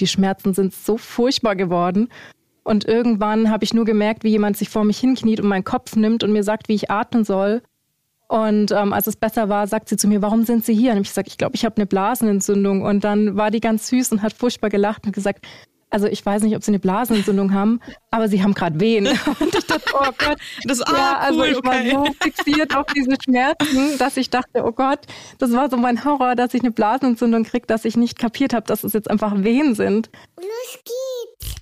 die 0.00 0.06
Schmerzen 0.06 0.54
sind 0.54 0.74
so 0.74 0.96
furchtbar 0.96 1.56
geworden. 1.56 2.08
Und 2.62 2.86
irgendwann 2.86 3.50
habe 3.50 3.64
ich 3.64 3.74
nur 3.74 3.84
gemerkt, 3.84 4.24
wie 4.24 4.30
jemand 4.30 4.56
sich 4.56 4.70
vor 4.70 4.84
mich 4.84 4.98
hinkniet 4.98 5.40
und 5.40 5.48
meinen 5.48 5.64
Kopf 5.64 5.96
nimmt 5.96 6.24
und 6.24 6.32
mir 6.32 6.42
sagt, 6.42 6.68
wie 6.68 6.74
ich 6.74 6.90
atmen 6.90 7.24
soll. 7.24 7.62
Und 8.26 8.72
ähm, 8.72 8.92
als 8.92 9.06
es 9.06 9.16
besser 9.16 9.48
war, 9.48 9.66
sagt 9.66 9.88
sie 9.88 9.98
zu 9.98 10.08
mir, 10.08 10.22
warum 10.22 10.44
sind 10.44 10.64
Sie 10.64 10.74
hier? 10.74 10.92
Und 10.92 11.02
ich 11.02 11.08
gesagt, 11.08 11.28
ich 11.28 11.36
glaube, 11.36 11.56
ich 11.56 11.64
habe 11.64 11.76
eine 11.76 11.86
Blasenentzündung. 11.86 12.82
Und 12.82 13.04
dann 13.04 13.36
war 13.36 13.50
die 13.50 13.60
ganz 13.60 13.88
süß 13.88 14.12
und 14.12 14.22
hat 14.22 14.32
furchtbar 14.32 14.70
gelacht 14.70 15.04
und 15.04 15.12
gesagt, 15.12 15.44
also 15.94 16.08
ich 16.08 16.26
weiß 16.26 16.42
nicht, 16.42 16.56
ob 16.56 16.64
sie 16.64 16.72
eine 16.72 16.80
Blasenentzündung 16.80 17.54
haben, 17.54 17.78
aber 18.10 18.26
sie 18.26 18.42
haben 18.42 18.52
gerade 18.52 18.80
Wehen. 18.80 19.06
Und 19.40 19.54
ich 19.54 19.64
dachte, 19.64 19.92
oh 19.94 20.10
Gott. 20.18 20.38
Das 20.64 20.82
ah, 20.82 20.92
ja, 20.92 21.18
also 21.18 21.38
cool, 21.38 21.46
ich 21.46 21.56
okay. 21.58 21.94
war 21.94 22.06
so 22.06 22.12
fixiert 22.20 22.76
auf 22.76 22.86
diese 22.86 23.16
Schmerzen, 23.22 23.96
dass 23.98 24.16
ich 24.16 24.28
dachte, 24.28 24.64
oh 24.64 24.72
Gott, 24.72 24.98
das 25.38 25.52
war 25.52 25.70
so 25.70 25.76
mein 25.76 26.04
Horror, 26.04 26.34
dass 26.34 26.52
ich 26.52 26.62
eine 26.62 26.72
Blasenentzündung 26.72 27.44
kriege, 27.44 27.68
dass 27.68 27.84
ich 27.84 27.96
nicht 27.96 28.18
kapiert 28.18 28.54
habe, 28.54 28.66
dass 28.66 28.82
es 28.82 28.92
jetzt 28.92 29.08
einfach 29.08 29.44
Wehen 29.44 29.76
sind. 29.76 30.10
Los 30.36 30.80
geht's. 30.84 31.54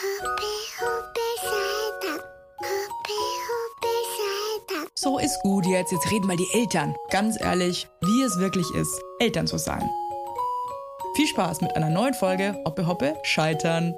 Hoppe, 0.00 0.42
hoppe, 0.80 1.20
Salta. 1.40 2.24
Hoppe, 2.58 3.18
hoppe, 3.46 3.94
Salta. 4.18 4.90
So 4.96 5.18
ist 5.20 5.38
gut 5.42 5.64
jetzt. 5.66 5.92
Jetzt 5.92 6.10
reden 6.10 6.26
mal 6.26 6.36
die 6.36 6.48
Eltern. 6.54 6.96
Ganz 7.10 7.40
ehrlich, 7.40 7.86
wie 8.00 8.22
es 8.22 8.36
wirklich 8.40 8.68
ist, 8.74 9.00
Eltern 9.20 9.46
zu 9.46 9.58
sein. 9.58 9.88
Viel 11.20 11.28
Spaß 11.28 11.60
mit 11.60 11.76
einer 11.76 11.90
neuen 11.90 12.14
Folge 12.14 12.56
Hoppe 12.64 12.86
Hoppe 12.86 13.14
Scheitern. 13.24 13.92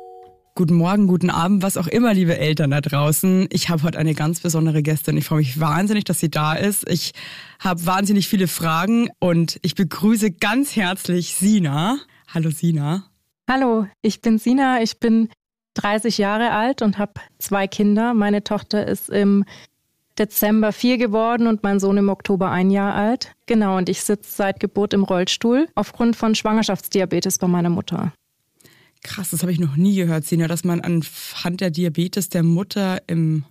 Guten 0.57 0.75
Morgen, 0.75 1.07
guten 1.07 1.31
Abend, 1.31 1.63
was 1.63 1.77
auch 1.77 1.87
immer, 1.87 2.13
liebe 2.13 2.37
Eltern 2.37 2.73
da 2.73 2.81
draußen. 2.81 3.47
Ich 3.53 3.69
habe 3.69 3.85
heute 3.85 3.97
eine 3.97 4.15
ganz 4.15 4.41
besondere 4.41 4.83
Gästin. 4.83 5.17
Ich 5.17 5.27
freue 5.27 5.39
mich 5.39 5.61
wahnsinnig, 5.61 6.03
dass 6.03 6.19
sie 6.19 6.33
da 6.33 6.55
ist. 6.55 6.91
Ich 6.91 7.13
habe 7.61 7.87
wahnsinnig 7.87 8.27
viele 8.27 8.49
Fragen 8.49 9.09
und 9.21 9.61
ich 9.63 9.77
begrüße 9.77 10.33
ganz 10.33 10.75
herzlich 10.75 11.35
Sina. 11.35 11.99
Hallo 12.27 12.51
Sina. 12.51 13.05
Hallo, 13.49 13.87
ich 14.01 14.21
bin 14.21 14.39
Sina. 14.39 14.83
Ich 14.83 14.99
bin 14.99 15.29
30 15.75 16.19
Jahre 16.19 16.51
alt 16.51 16.83
und 16.83 16.99
habe 16.99 17.13
zwei 17.39 17.69
Kinder. 17.69 18.15
Meine 18.15 18.43
Tochter 18.43 18.85
ist 18.85 19.09
im 19.09 19.45
Dezember 20.19 20.73
vier 20.73 20.99
geworden 20.99 21.47
und 21.47 21.63
mein 21.63 21.81
Sohn 21.81 21.97
im 21.97 22.09
Oktober 22.09 22.51
ein 22.51 22.71
Jahr 22.71 22.95
alt. 22.95 23.35
Genau, 23.47 23.77
und 23.77 23.89
ich 23.89 24.03
sitze 24.03 24.31
seit 24.31 24.61
Geburt 24.61 24.93
im 24.95 25.05
Rollstuhl 25.05 25.69
aufgrund 25.75 26.17
von 26.17 26.35
Schwangerschaftsdiabetes 26.35 27.39
bei 27.39 27.49
meiner 27.49 27.71
Mutter. 27.71 28.13
Krass, 29.03 29.31
das 29.31 29.43
habe 29.43 29.53
ich 29.53 29.59
noch 29.59 29.77
nie 29.77 29.97
gehört, 29.97 30.25
Sina, 30.25 30.47
dass 30.47 30.65
man 30.65 30.81
anhand 30.81 31.61
der 31.61 31.71
Diabetes 31.71 32.29
der 32.29 32.43
Mutter 32.43 33.03
im 33.09 33.45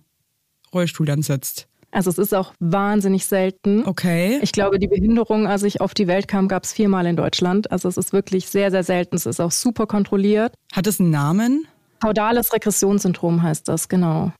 Rollstuhl 0.72 1.06
dann 1.06 1.22
sitzt. 1.22 1.68
Also 1.90 2.08
es 2.08 2.16
ist 2.16 2.34
auch 2.34 2.54
wahnsinnig 2.58 3.26
selten. 3.26 3.84
Okay. 3.84 4.38
Ich 4.40 4.52
glaube, 4.52 4.78
die 4.78 4.88
Behinderung, 4.88 5.46
als 5.46 5.62
ich 5.62 5.82
auf 5.82 5.92
die 5.92 6.06
Welt 6.06 6.26
kam, 6.26 6.48
gab 6.48 6.64
es 6.64 6.72
viermal 6.72 7.04
in 7.04 7.16
Deutschland. 7.16 7.70
Also 7.70 7.86
es 7.86 7.98
ist 7.98 8.14
wirklich 8.14 8.48
sehr, 8.48 8.70
sehr 8.70 8.82
selten. 8.82 9.16
Es 9.16 9.26
ist 9.26 9.40
auch 9.40 9.52
super 9.52 9.86
kontrolliert. 9.86 10.54
Hat 10.72 10.86
es 10.86 10.98
einen 10.98 11.10
Namen? 11.10 11.66
Kaudales 12.00 12.52
Regressionssyndrom 12.54 13.42
heißt 13.42 13.68
das, 13.68 13.88
genau. 13.88 14.32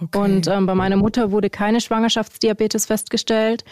Okay. 0.00 0.18
Und 0.18 0.46
ähm, 0.46 0.66
bei 0.66 0.74
meiner 0.74 0.96
Mutter 0.96 1.30
wurde 1.30 1.50
keine 1.50 1.80
Schwangerschaftsdiabetes 1.80 2.86
festgestellt. 2.86 3.64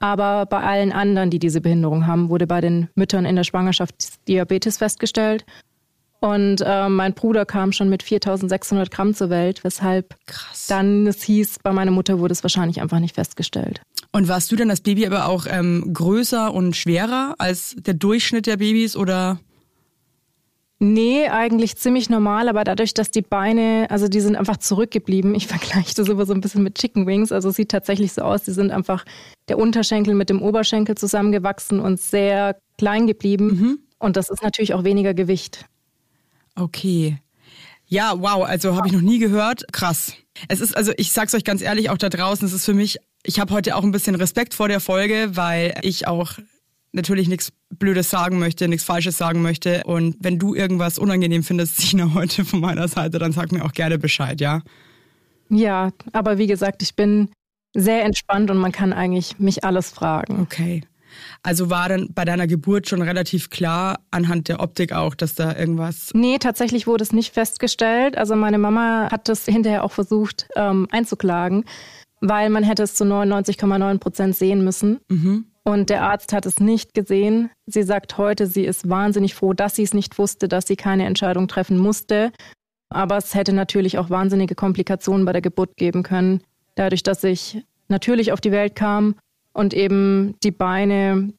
Aber 0.00 0.46
bei 0.46 0.60
allen 0.60 0.92
anderen, 0.92 1.30
die 1.30 1.40
diese 1.40 1.60
Behinderung 1.60 2.06
haben, 2.06 2.28
wurde 2.28 2.46
bei 2.46 2.60
den 2.60 2.88
Müttern 2.94 3.24
in 3.24 3.36
der 3.36 3.44
Schwangerschaft 3.44 3.94
Diabetes 4.28 4.78
festgestellt. 4.78 5.44
Und 6.20 6.62
äh, 6.64 6.88
mein 6.88 7.14
Bruder 7.14 7.46
kam 7.46 7.72
schon 7.72 7.88
mit 7.88 8.02
4600 8.02 8.90
Gramm 8.90 9.14
zur 9.14 9.30
Welt, 9.30 9.62
weshalb 9.62 10.16
Krass. 10.26 10.66
dann 10.66 11.06
es 11.06 11.22
hieß, 11.22 11.58
bei 11.62 11.72
meiner 11.72 11.92
Mutter 11.92 12.18
wurde 12.18 12.32
es 12.32 12.42
wahrscheinlich 12.42 12.80
einfach 12.80 12.98
nicht 12.98 13.14
festgestellt. 13.14 13.80
Und 14.10 14.26
warst 14.26 14.50
du 14.50 14.56
dann 14.56 14.70
als 14.70 14.80
Baby 14.80 15.06
aber 15.06 15.26
auch 15.26 15.46
ähm, 15.48 15.92
größer 15.92 16.52
und 16.52 16.74
schwerer 16.74 17.34
als 17.38 17.76
der 17.78 17.94
Durchschnitt 17.94 18.46
der 18.46 18.56
Babys 18.56 18.96
oder? 18.96 19.38
Nee, 20.80 21.26
eigentlich 21.28 21.76
ziemlich 21.76 22.08
normal, 22.08 22.48
aber 22.48 22.62
dadurch, 22.62 22.94
dass 22.94 23.10
die 23.10 23.22
Beine, 23.22 23.88
also 23.90 24.06
die 24.06 24.20
sind 24.20 24.36
einfach 24.36 24.58
zurückgeblieben. 24.58 25.34
Ich 25.34 25.46
vergleiche 25.48 25.94
das 25.94 26.08
immer 26.08 26.24
so 26.24 26.32
ein 26.32 26.40
bisschen 26.40 26.62
mit 26.62 26.76
Chicken 26.76 27.06
Wings. 27.06 27.32
Also 27.32 27.48
es 27.48 27.56
sieht 27.56 27.70
tatsächlich 27.70 28.12
so 28.12 28.22
aus, 28.22 28.44
die 28.44 28.52
sind 28.52 28.70
einfach 28.70 29.04
der 29.48 29.58
Unterschenkel 29.58 30.14
mit 30.14 30.30
dem 30.30 30.40
Oberschenkel 30.40 30.96
zusammengewachsen 30.96 31.80
und 31.80 32.00
sehr 32.00 32.56
klein 32.78 33.06
geblieben. 33.06 33.46
Mhm. 33.46 33.78
Und 33.98 34.16
das 34.16 34.30
ist 34.30 34.42
natürlich 34.42 34.74
auch 34.74 34.84
weniger 34.84 35.14
Gewicht. 35.14 35.66
Okay. 36.54 37.18
Ja, 37.86 38.14
wow, 38.16 38.44
also 38.44 38.76
habe 38.76 38.86
ich 38.86 38.92
noch 38.92 39.00
nie 39.00 39.18
gehört. 39.18 39.64
Krass. 39.72 40.12
Es 40.46 40.60
ist, 40.60 40.76
also 40.76 40.92
ich 40.96 41.10
sag's 41.10 41.34
euch 41.34 41.42
ganz 41.42 41.62
ehrlich, 41.62 41.90
auch 41.90 41.96
da 41.96 42.08
draußen, 42.08 42.46
es 42.46 42.52
ist 42.52 42.64
für 42.64 42.74
mich, 42.74 42.98
ich 43.24 43.40
habe 43.40 43.52
heute 43.52 43.74
auch 43.74 43.82
ein 43.82 43.90
bisschen 43.90 44.14
Respekt 44.14 44.54
vor 44.54 44.68
der 44.68 44.78
Folge, 44.78 45.30
weil 45.32 45.74
ich 45.82 46.06
auch 46.06 46.38
natürlich 46.92 47.28
nichts 47.28 47.52
Blödes 47.70 48.10
sagen 48.10 48.38
möchte, 48.38 48.68
nichts 48.68 48.84
Falsches 48.84 49.18
sagen 49.18 49.42
möchte. 49.42 49.84
Und 49.84 50.16
wenn 50.20 50.38
du 50.38 50.54
irgendwas 50.54 50.98
unangenehm 50.98 51.42
findest, 51.42 51.76
Sina, 51.80 52.14
heute 52.14 52.44
von 52.44 52.60
meiner 52.60 52.88
Seite, 52.88 53.18
dann 53.18 53.32
sag 53.32 53.52
mir 53.52 53.64
auch 53.64 53.72
gerne 53.72 53.98
Bescheid, 53.98 54.40
ja? 54.40 54.62
Ja, 55.50 55.90
aber 56.12 56.38
wie 56.38 56.46
gesagt, 56.46 56.82
ich 56.82 56.94
bin 56.94 57.30
sehr 57.74 58.04
entspannt 58.04 58.50
und 58.50 58.58
man 58.58 58.72
kann 58.72 58.92
eigentlich 58.92 59.38
mich 59.38 59.64
alles 59.64 59.90
fragen. 59.90 60.40
Okay. 60.40 60.82
Also 61.42 61.70
war 61.70 61.88
dann 61.88 62.12
bei 62.12 62.24
deiner 62.24 62.46
Geburt 62.46 62.88
schon 62.88 63.02
relativ 63.02 63.50
klar 63.50 64.00
anhand 64.10 64.48
der 64.48 64.60
Optik 64.60 64.92
auch, 64.92 65.14
dass 65.14 65.34
da 65.34 65.56
irgendwas. 65.56 66.10
Nee, 66.14 66.38
tatsächlich 66.38 66.86
wurde 66.86 67.02
es 67.02 67.12
nicht 67.12 67.32
festgestellt. 67.32 68.16
Also 68.18 68.36
meine 68.36 68.58
Mama 68.58 69.08
hat 69.10 69.28
das 69.28 69.44
hinterher 69.46 69.84
auch 69.84 69.92
versucht 69.92 70.48
ähm, 70.56 70.86
einzuklagen, 70.90 71.64
weil 72.20 72.50
man 72.50 72.62
hätte 72.62 72.82
es 72.82 72.94
zu 72.94 73.04
99,9 73.04 73.98
Prozent 73.98 74.36
sehen 74.36 74.64
müssen. 74.64 75.00
Mhm. 75.08 75.46
Und 75.68 75.90
der 75.90 76.02
Arzt 76.02 76.32
hat 76.32 76.46
es 76.46 76.60
nicht 76.60 76.94
gesehen. 76.94 77.50
Sie 77.66 77.82
sagt 77.82 78.16
heute, 78.16 78.46
sie 78.46 78.64
ist 78.64 78.88
wahnsinnig 78.88 79.34
froh, 79.34 79.52
dass 79.52 79.76
sie 79.76 79.82
es 79.82 79.92
nicht 79.92 80.18
wusste, 80.18 80.48
dass 80.48 80.66
sie 80.66 80.76
keine 80.76 81.04
Entscheidung 81.04 81.46
treffen 81.46 81.76
musste. 81.76 82.32
Aber 82.88 83.18
es 83.18 83.34
hätte 83.34 83.52
natürlich 83.52 83.98
auch 83.98 84.08
wahnsinnige 84.08 84.54
Komplikationen 84.54 85.26
bei 85.26 85.34
der 85.34 85.42
Geburt 85.42 85.76
geben 85.76 86.02
können. 86.02 86.40
Dadurch, 86.74 87.02
dass 87.02 87.22
ich 87.22 87.62
natürlich 87.88 88.32
auf 88.32 88.40
die 88.40 88.50
Welt 88.50 88.76
kam 88.76 89.16
und 89.52 89.74
eben 89.74 90.36
die 90.42 90.52
Beine 90.52 91.34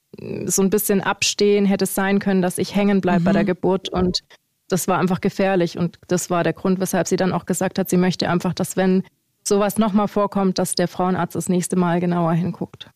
so 0.46 0.62
ein 0.62 0.70
bisschen 0.70 1.02
abstehen, 1.02 1.66
hätte 1.66 1.86
es 1.86 1.96
sein 1.96 2.20
können, 2.20 2.44
dass 2.44 2.60
ich 2.60 2.76
hängen 2.76 3.02
bleibe 3.02 3.22
mhm. 3.22 3.26
bei 3.26 3.34
der 3.34 3.44
mhm. 3.44 3.48
Geburt. 3.48 3.90
Und 3.90 4.20
das 4.68 4.88
war 4.88 5.00
einfach 5.00 5.22
gefährlich. 5.22 5.76
Und 5.76 5.98
das 6.08 6.30
war 6.30 6.44
der 6.44 6.54
Grund, 6.54 6.80
weshalb 6.80 7.08
sie 7.08 7.16
dann 7.16 7.34
auch 7.34 7.48
gesagt 7.48 7.80
hat, 7.80 7.90
sie 7.90 7.98
möchte 7.98 8.30
einfach, 8.30 8.54
dass 8.54 8.78
wenn 8.78 9.02
sowas 9.44 9.80
nochmal 9.80 10.08
vorkommt, 10.08 10.60
dass 10.60 10.76
der 10.76 10.88
Frauenarzt 10.88 11.36
das 11.36 11.50
nächste 11.50 11.78
Mal 11.78 12.00
genauer 12.00 12.34
hinguckt. 12.34 12.92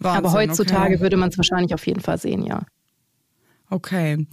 Wahnsinn, 0.00 0.24
Aber 0.24 0.32
heutzutage 0.32 0.94
okay. 0.94 1.02
würde 1.02 1.16
man 1.16 1.28
es 1.28 1.38
wahrscheinlich 1.38 1.74
auf 1.74 1.86
jeden 1.86 2.00
Fall 2.00 2.18
sehen, 2.18 2.44
ja. 2.44 2.62
Okay. 3.68 4.26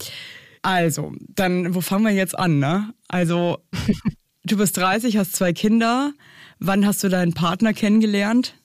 Also, 0.61 1.13
dann, 1.35 1.75
wo 1.75 1.81
fangen 1.81 2.05
wir 2.05 2.11
jetzt 2.11 2.37
an, 2.37 2.59
ne? 2.59 2.93
Also, 3.07 3.59
du 4.45 4.57
bist 4.57 4.77
30, 4.77 5.17
hast 5.17 5.35
zwei 5.35 5.53
Kinder. 5.53 6.13
Wann 6.59 6.85
hast 6.85 7.03
du 7.03 7.09
deinen 7.09 7.33
Partner 7.33 7.73
kennengelernt? 7.73 8.55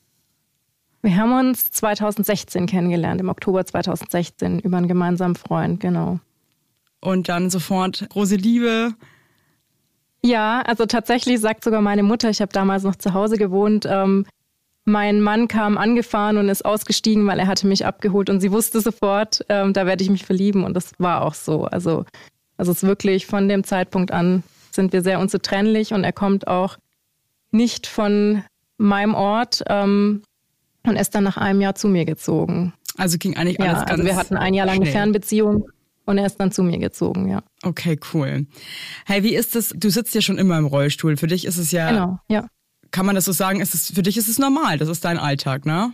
Wir 1.02 1.16
haben 1.16 1.32
uns 1.32 1.72
2016 1.72 2.66
kennengelernt, 2.66 3.20
im 3.20 3.28
Oktober 3.28 3.66
2016, 3.66 4.60
über 4.60 4.76
einen 4.76 4.88
gemeinsamen 4.88 5.34
Freund, 5.34 5.80
genau. 5.80 6.20
Und 7.00 7.28
dann 7.28 7.50
sofort 7.50 8.08
große 8.08 8.36
Liebe. 8.36 8.94
Ja, 10.24 10.62
also 10.62 10.86
tatsächlich 10.86 11.40
sagt 11.40 11.64
sogar 11.64 11.80
meine 11.80 12.04
Mutter, 12.04 12.30
ich 12.30 12.40
habe 12.40 12.52
damals 12.52 12.84
noch 12.84 12.94
zu 12.94 13.12
Hause 13.12 13.36
gewohnt, 13.36 13.84
ähm, 13.90 14.24
mein 14.84 15.20
Mann 15.20 15.48
kam 15.48 15.78
angefahren 15.78 16.38
und 16.38 16.48
ist 16.48 16.64
ausgestiegen, 16.64 17.26
weil 17.26 17.38
er 17.38 17.46
hatte 17.46 17.66
mich 17.66 17.86
abgeholt 17.86 18.30
und 18.30 18.40
sie 18.40 18.50
wusste 18.50 18.80
sofort, 18.80 19.44
ähm, 19.48 19.72
da 19.72 19.86
werde 19.86 20.02
ich 20.02 20.10
mich 20.10 20.24
verlieben 20.24 20.64
und 20.64 20.74
das 20.74 20.92
war 20.98 21.22
auch 21.22 21.34
so. 21.34 21.64
Also, 21.64 22.04
also 22.56 22.72
es 22.72 22.82
ist 22.82 22.88
wirklich 22.88 23.26
von 23.26 23.48
dem 23.48 23.64
Zeitpunkt 23.64 24.10
an 24.10 24.42
sind 24.72 24.92
wir 24.92 25.02
sehr 25.02 25.20
unzertrennlich 25.20 25.92
und 25.92 26.02
er 26.02 26.12
kommt 26.12 26.46
auch 26.48 26.78
nicht 27.50 27.86
von 27.86 28.42
meinem 28.78 29.14
Ort 29.14 29.62
ähm, 29.68 30.22
und 30.84 30.96
ist 30.96 31.14
dann 31.14 31.24
nach 31.24 31.36
einem 31.36 31.60
Jahr 31.60 31.74
zu 31.74 31.88
mir 31.88 32.04
gezogen. 32.04 32.72
Also 32.96 33.18
ging 33.18 33.36
eigentlich 33.36 33.60
alles 33.60 33.72
ja, 33.72 33.78
ganz 33.80 33.90
also 33.90 34.04
wir 34.04 34.16
hatten 34.16 34.36
ein 34.36 34.54
Jahr 34.54 34.66
lang 34.66 34.76
eine 34.76 34.86
Fernbeziehung 34.86 35.68
und 36.06 36.18
er 36.18 36.26
ist 36.26 36.36
dann 36.36 36.50
zu 36.50 36.62
mir 36.62 36.78
gezogen, 36.78 37.28
ja. 37.28 37.42
Okay, 37.62 37.98
cool. 38.12 38.46
Hey, 39.06 39.22
wie 39.22 39.34
ist 39.34 39.54
es? 39.54 39.72
Du 39.76 39.90
sitzt 39.90 40.14
ja 40.14 40.20
schon 40.20 40.38
immer 40.38 40.58
im 40.58 40.66
Rollstuhl. 40.66 41.16
Für 41.16 41.28
dich 41.28 41.44
ist 41.44 41.58
es 41.58 41.70
ja, 41.70 41.90
genau, 41.90 42.18
ja 42.28 42.48
kann 42.92 43.06
man 43.06 43.14
das 43.16 43.24
so 43.24 43.32
sagen, 43.32 43.60
ist 43.60 43.74
es, 43.74 43.90
für 43.90 44.02
dich 44.02 44.16
ist 44.16 44.28
es 44.28 44.38
normal, 44.38 44.78
das 44.78 44.88
ist 44.88 45.04
dein 45.04 45.18
Alltag, 45.18 45.66
ne? 45.66 45.92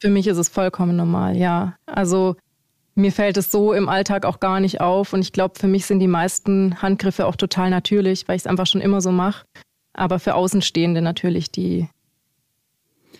Für 0.00 0.08
mich 0.08 0.26
ist 0.26 0.38
es 0.38 0.48
vollkommen 0.48 0.96
normal, 0.96 1.36
ja. 1.36 1.76
Also 1.86 2.36
mir 2.94 3.12
fällt 3.12 3.36
es 3.36 3.50
so 3.50 3.72
im 3.72 3.88
Alltag 3.88 4.24
auch 4.24 4.40
gar 4.40 4.60
nicht 4.60 4.80
auf 4.80 5.12
und 5.12 5.20
ich 5.20 5.32
glaube, 5.32 5.58
für 5.58 5.68
mich 5.68 5.86
sind 5.86 6.00
die 6.00 6.08
meisten 6.08 6.80
Handgriffe 6.80 7.26
auch 7.26 7.36
total 7.36 7.70
natürlich, 7.70 8.26
weil 8.26 8.36
ich 8.36 8.42
es 8.42 8.46
einfach 8.46 8.66
schon 8.66 8.80
immer 8.80 9.00
so 9.00 9.12
mache. 9.12 9.44
Aber 9.92 10.18
für 10.18 10.34
Außenstehende 10.34 11.02
natürlich, 11.02 11.50
die 11.50 11.88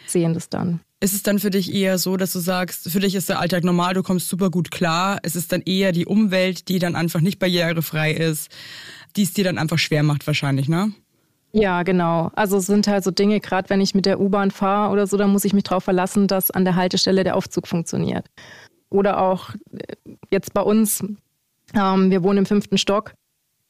sehen 0.06 0.34
das 0.34 0.48
dann. 0.48 0.80
Ist 1.00 1.14
es 1.14 1.22
dann 1.22 1.38
für 1.38 1.50
dich 1.50 1.72
eher 1.72 1.98
so, 1.98 2.16
dass 2.16 2.32
du 2.32 2.40
sagst, 2.40 2.90
für 2.90 2.98
dich 2.98 3.14
ist 3.14 3.28
der 3.28 3.38
Alltag 3.38 3.62
normal, 3.62 3.94
du 3.94 4.02
kommst 4.02 4.28
super 4.28 4.50
gut 4.50 4.70
klar. 4.72 5.18
Es 5.22 5.36
ist 5.36 5.52
dann 5.52 5.62
eher 5.62 5.92
die 5.92 6.06
Umwelt, 6.06 6.68
die 6.68 6.80
dann 6.80 6.96
einfach 6.96 7.20
nicht 7.20 7.38
barrierefrei 7.38 8.12
ist, 8.12 8.50
die 9.16 9.22
es 9.22 9.32
dir 9.32 9.44
dann 9.44 9.58
einfach 9.58 9.78
schwer 9.78 10.02
macht 10.02 10.26
wahrscheinlich, 10.26 10.68
ne? 10.68 10.92
Ja, 11.52 11.82
genau. 11.82 12.30
Also 12.34 12.58
es 12.58 12.66
sind 12.66 12.86
halt 12.86 13.04
so 13.04 13.10
Dinge, 13.10 13.40
gerade 13.40 13.70
wenn 13.70 13.80
ich 13.80 13.94
mit 13.94 14.06
der 14.06 14.20
U-Bahn 14.20 14.50
fahre 14.50 14.92
oder 14.92 15.06
so, 15.06 15.16
da 15.16 15.26
muss 15.26 15.44
ich 15.44 15.54
mich 15.54 15.64
darauf 15.64 15.84
verlassen, 15.84 16.26
dass 16.26 16.50
an 16.50 16.64
der 16.64 16.76
Haltestelle 16.76 17.24
der 17.24 17.36
Aufzug 17.36 17.66
funktioniert. 17.66 18.26
Oder 18.90 19.20
auch 19.20 19.50
äh, 19.72 19.94
jetzt 20.30 20.54
bei 20.54 20.62
uns, 20.62 21.02
Ähm, 21.74 22.10
wir 22.10 22.22
wohnen 22.22 22.38
im 22.38 22.46
fünften 22.46 22.78
Stock. 22.78 23.12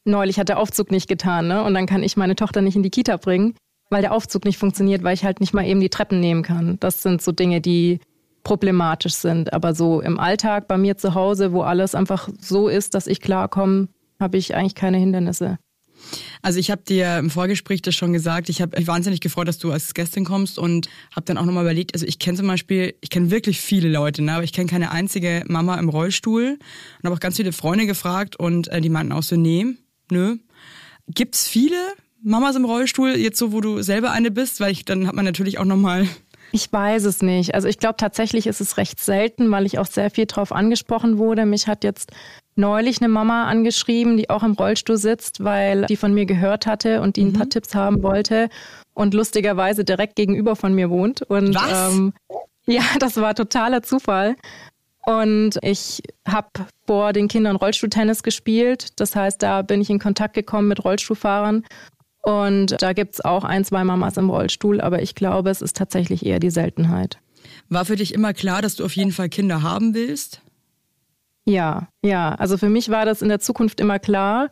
Neulich 0.04 0.38
hat 0.38 0.48
der 0.48 0.58
Aufzug 0.58 0.92
nicht 0.92 1.08
getan, 1.08 1.48
ne? 1.48 1.64
Und 1.64 1.74
dann 1.74 1.86
kann 1.86 2.04
ich 2.04 2.16
meine 2.16 2.36
Tochter 2.36 2.60
nicht 2.62 2.76
in 2.76 2.84
die 2.84 2.90
Kita 2.90 3.16
bringen, 3.16 3.54
weil 3.90 4.02
der 4.02 4.12
Aufzug 4.12 4.44
nicht 4.44 4.56
funktioniert, 4.56 5.02
weil 5.02 5.14
ich 5.14 5.24
halt 5.24 5.40
nicht 5.40 5.52
mal 5.52 5.66
eben 5.66 5.80
die 5.80 5.88
Treppen 5.90 6.20
nehmen 6.20 6.44
kann. 6.44 6.76
Das 6.78 7.02
sind 7.02 7.20
so 7.20 7.32
Dinge, 7.32 7.60
die 7.60 7.98
problematisch 8.44 9.14
sind. 9.14 9.52
Aber 9.52 9.74
so 9.74 10.00
im 10.00 10.20
Alltag 10.20 10.68
bei 10.68 10.78
mir 10.78 10.96
zu 10.96 11.14
Hause, 11.14 11.52
wo 11.52 11.62
alles 11.62 11.96
einfach 11.96 12.28
so 12.40 12.68
ist, 12.68 12.94
dass 12.94 13.08
ich 13.08 13.20
klarkomme, 13.20 13.88
habe 14.20 14.36
ich 14.36 14.54
eigentlich 14.54 14.76
keine 14.76 14.98
Hindernisse. 14.98 15.58
Also 16.42 16.58
ich 16.58 16.70
habe 16.70 16.82
dir 16.82 17.18
im 17.18 17.30
Vorgespräch 17.30 17.82
das 17.82 17.94
schon 17.94 18.12
gesagt, 18.12 18.48
ich 18.48 18.60
habe 18.62 18.78
mich 18.78 18.86
wahnsinnig 18.86 19.20
gefreut, 19.20 19.48
dass 19.48 19.58
du 19.58 19.72
als 19.72 19.94
Gästin 19.94 20.24
kommst 20.24 20.58
und 20.58 20.88
habe 21.14 21.24
dann 21.26 21.38
auch 21.38 21.44
nochmal 21.44 21.64
überlegt, 21.64 21.94
also 21.94 22.06
ich 22.06 22.18
kenne 22.18 22.38
zum 22.38 22.46
Beispiel, 22.46 22.94
ich 23.00 23.10
kenne 23.10 23.30
wirklich 23.30 23.60
viele 23.60 23.88
Leute, 23.88 24.22
ne, 24.22 24.32
aber 24.32 24.44
ich 24.44 24.52
kenne 24.52 24.68
keine 24.68 24.90
einzige 24.90 25.44
Mama 25.46 25.76
im 25.78 25.88
Rollstuhl 25.88 26.58
und 26.58 27.04
habe 27.04 27.14
auch 27.14 27.20
ganz 27.20 27.36
viele 27.36 27.52
Freunde 27.52 27.86
gefragt 27.86 28.36
und 28.36 28.68
äh, 28.68 28.80
die 28.80 28.88
meinten 28.90 29.12
auch 29.12 29.22
so, 29.22 29.36
nee, 29.36 29.66
nö. 30.10 30.36
Gibt's 31.08 31.48
viele 31.48 31.76
Mamas 32.22 32.56
im 32.56 32.64
Rollstuhl, 32.64 33.16
jetzt 33.16 33.38
so, 33.38 33.52
wo 33.52 33.60
du 33.60 33.82
selber 33.82 34.10
eine 34.10 34.30
bist? 34.30 34.60
Weil 34.60 34.72
ich, 34.72 34.84
dann 34.84 35.06
hat 35.06 35.14
man 35.14 35.24
natürlich 35.24 35.58
auch 35.58 35.64
nochmal 35.64 36.06
ich 36.50 36.72
weiß 36.72 37.04
es 37.04 37.22
nicht. 37.22 37.54
Also 37.54 37.68
ich 37.68 37.78
glaube 37.78 37.96
tatsächlich 37.98 38.46
ist 38.46 38.60
es 38.60 38.76
recht 38.76 39.00
selten, 39.00 39.50
weil 39.50 39.66
ich 39.66 39.78
auch 39.78 39.86
sehr 39.86 40.10
viel 40.10 40.26
drauf 40.26 40.52
angesprochen 40.52 41.18
wurde. 41.18 41.44
Mich 41.44 41.66
hat 41.66 41.84
jetzt 41.84 42.10
neulich 42.58 43.00
eine 43.00 43.08
Mama 43.08 43.44
angeschrieben, 43.44 44.16
die 44.16 44.28
auch 44.30 44.42
im 44.42 44.52
Rollstuhl 44.52 44.96
sitzt, 44.96 45.42
weil 45.42 45.86
die 45.86 45.96
von 45.96 46.12
mir 46.12 46.26
gehört 46.26 46.66
hatte 46.66 47.00
und 47.00 47.16
die 47.16 47.24
ein 47.24 47.32
paar 47.32 47.46
mhm. 47.46 47.50
Tipps 47.50 47.74
haben 47.74 48.02
wollte 48.02 48.48
und 48.94 49.14
lustigerweise 49.14 49.84
direkt 49.84 50.16
gegenüber 50.16 50.56
von 50.56 50.74
mir 50.74 50.90
wohnt. 50.90 51.22
Und 51.22 51.54
Was? 51.54 51.94
Ähm, 51.94 52.12
ja, 52.66 52.82
das 52.98 53.16
war 53.16 53.34
totaler 53.34 53.82
Zufall. 53.82 54.36
Und 55.06 55.58
ich 55.62 56.02
habe 56.26 56.48
vor 56.86 57.14
den 57.14 57.28
Kindern 57.28 57.56
Rollstuhltennis 57.56 58.22
gespielt. 58.22 59.00
Das 59.00 59.16
heißt, 59.16 59.42
da 59.42 59.62
bin 59.62 59.80
ich 59.80 59.88
in 59.88 59.98
Kontakt 59.98 60.34
gekommen 60.34 60.68
mit 60.68 60.84
Rollstuhlfahrern 60.84 61.64
und 62.22 62.82
da 62.82 62.92
gibt 62.92 63.14
es 63.14 63.24
auch 63.24 63.42
ein, 63.42 63.64
zwei 63.64 63.84
Mamas 63.84 64.18
im 64.18 64.28
Rollstuhl, 64.28 64.82
aber 64.82 65.00
ich 65.00 65.14
glaube, 65.14 65.48
es 65.48 65.62
ist 65.62 65.76
tatsächlich 65.76 66.26
eher 66.26 66.40
die 66.40 66.50
Seltenheit. 66.50 67.18
War 67.70 67.86
für 67.86 67.96
dich 67.96 68.12
immer 68.12 68.34
klar, 68.34 68.60
dass 68.60 68.76
du 68.76 68.84
auf 68.84 68.94
jeden 68.96 69.12
Fall 69.12 69.30
Kinder 69.30 69.62
haben 69.62 69.94
willst? 69.94 70.42
Ja, 71.48 71.88
ja. 72.04 72.34
Also 72.34 72.58
für 72.58 72.68
mich 72.68 72.90
war 72.90 73.06
das 73.06 73.22
in 73.22 73.30
der 73.30 73.40
Zukunft 73.40 73.80
immer 73.80 73.98
klar. 73.98 74.50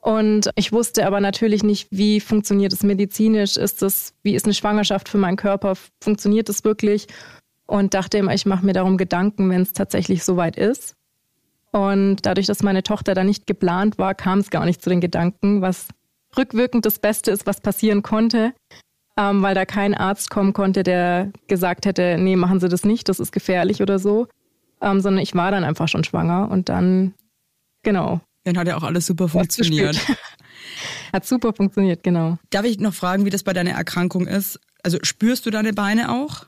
Und 0.00 0.50
ich 0.54 0.72
wusste 0.72 1.04
aber 1.04 1.20
natürlich 1.20 1.64
nicht, 1.64 1.88
wie 1.90 2.20
funktioniert 2.20 2.72
es 2.72 2.84
medizinisch, 2.84 3.56
ist 3.56 3.82
das, 3.82 4.14
wie 4.22 4.36
ist 4.36 4.44
eine 4.44 4.54
Schwangerschaft 4.54 5.08
für 5.08 5.18
meinen 5.18 5.36
Körper, 5.36 5.74
funktioniert 6.00 6.48
es 6.48 6.62
wirklich? 6.62 7.08
Und 7.66 7.92
dachte 7.92 8.18
immer, 8.18 8.32
ich 8.32 8.46
mache 8.46 8.64
mir 8.64 8.72
darum 8.72 8.96
Gedanken, 8.96 9.50
wenn 9.50 9.62
es 9.62 9.72
tatsächlich 9.72 10.22
soweit 10.22 10.56
ist. 10.56 10.94
Und 11.72 12.24
dadurch, 12.24 12.46
dass 12.46 12.62
meine 12.62 12.84
Tochter 12.84 13.14
da 13.14 13.24
nicht 13.24 13.48
geplant 13.48 13.98
war, 13.98 14.14
kam 14.14 14.38
es 14.38 14.50
gar 14.50 14.64
nicht 14.64 14.80
zu 14.80 14.88
den 14.88 15.00
Gedanken, 15.00 15.60
was 15.60 15.88
rückwirkend 16.36 16.86
das 16.86 17.00
Beste 17.00 17.32
ist, 17.32 17.46
was 17.46 17.60
passieren 17.60 18.02
konnte, 18.02 18.54
ähm, 19.18 19.42
weil 19.42 19.56
da 19.56 19.66
kein 19.66 19.94
Arzt 19.94 20.30
kommen 20.30 20.52
konnte, 20.52 20.84
der 20.84 21.32
gesagt 21.48 21.84
hätte, 21.84 22.16
nee, 22.18 22.36
machen 22.36 22.60
Sie 22.60 22.68
das 22.68 22.84
nicht, 22.84 23.08
das 23.08 23.18
ist 23.18 23.32
gefährlich 23.32 23.82
oder 23.82 23.98
so, 23.98 24.28
ähm, 24.80 25.00
sondern 25.00 25.22
ich 25.22 25.34
war 25.34 25.50
dann 25.50 25.64
einfach 25.64 25.88
schon 25.88 26.04
schwanger 26.04 26.50
und 26.50 26.68
dann, 26.68 27.14
genau. 27.82 28.20
Dann 28.44 28.58
hat 28.58 28.68
ja 28.68 28.76
auch 28.76 28.82
alles 28.82 29.06
super 29.06 29.28
funktioniert. 29.28 29.98
hat 31.12 31.26
super 31.26 31.52
funktioniert, 31.52 32.02
genau. 32.02 32.38
Darf 32.50 32.64
ich 32.64 32.78
noch 32.78 32.94
fragen, 32.94 33.24
wie 33.24 33.30
das 33.30 33.42
bei 33.42 33.52
deiner 33.52 33.72
Erkrankung 33.72 34.26
ist? 34.26 34.60
Also 34.82 34.98
spürst 35.02 35.46
du 35.46 35.50
deine 35.50 35.72
Beine 35.72 36.12
auch? 36.12 36.46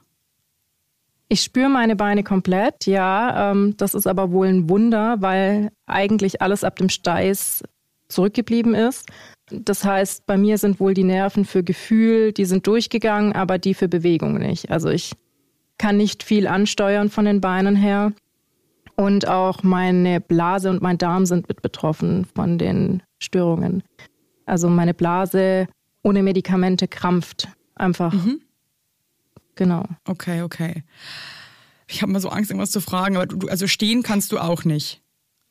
Ich 1.29 1.43
spüre 1.43 1.69
meine 1.69 1.95
Beine 1.95 2.25
komplett, 2.25 2.87
ja. 2.87 3.53
Ähm, 3.53 3.77
das 3.77 3.95
ist 3.95 4.07
aber 4.07 4.33
wohl 4.33 4.49
ein 4.49 4.69
Wunder, 4.69 5.17
weil 5.21 5.71
eigentlich 5.87 6.43
alles 6.43 6.65
ab 6.65 6.77
dem 6.77 6.89
Steiß 6.89 7.63
zurückgeblieben 8.09 8.75
ist. 8.75 9.07
Das 9.51 9.85
heißt, 9.85 10.27
bei 10.27 10.37
mir 10.37 10.59
sind 10.59 10.81
wohl 10.81 10.95
die 10.95 11.05
Nerven 11.05 11.45
für 11.45 11.63
Gefühl, 11.63 12.33
die 12.33 12.45
sind 12.45 12.67
durchgegangen, 12.67 13.33
aber 13.33 13.59
die 13.59 13.75
für 13.75 13.89
Bewegung 13.89 14.39
nicht. 14.39 14.71
Also 14.71 14.89
ich 14.89 15.13
kann 15.81 15.97
nicht 15.97 16.23
viel 16.23 16.47
ansteuern 16.47 17.09
von 17.09 17.25
den 17.25 17.41
Beinen 17.41 17.75
her. 17.75 18.13
Und 18.97 19.27
auch 19.27 19.63
meine 19.63 20.21
Blase 20.21 20.69
und 20.69 20.83
mein 20.83 20.99
Darm 20.99 21.25
sind 21.25 21.49
mit 21.49 21.63
betroffen 21.63 22.27
von 22.35 22.59
den 22.59 23.03
Störungen. 23.19 23.83
Also 24.45 24.69
meine 24.69 24.93
Blase 24.93 25.69
ohne 26.03 26.23
Medikamente 26.23 26.87
krampft 26.87 27.49
einfach. 27.77 28.13
Mhm. 28.13 28.43
Genau. 29.55 29.87
Okay, 30.07 30.43
okay. 30.43 30.85
Ich 31.89 32.03
habe 32.03 32.13
mal 32.13 32.21
so 32.21 32.29
Angst, 32.29 32.51
irgendwas 32.51 32.73
zu 32.73 32.83
fragen, 32.83 33.17
aber 33.17 33.27
du, 33.27 33.49
also 33.49 33.67
stehen 33.67 34.03
kannst 34.03 34.33
du 34.33 34.39
auch 34.39 34.65
nicht. 34.65 35.01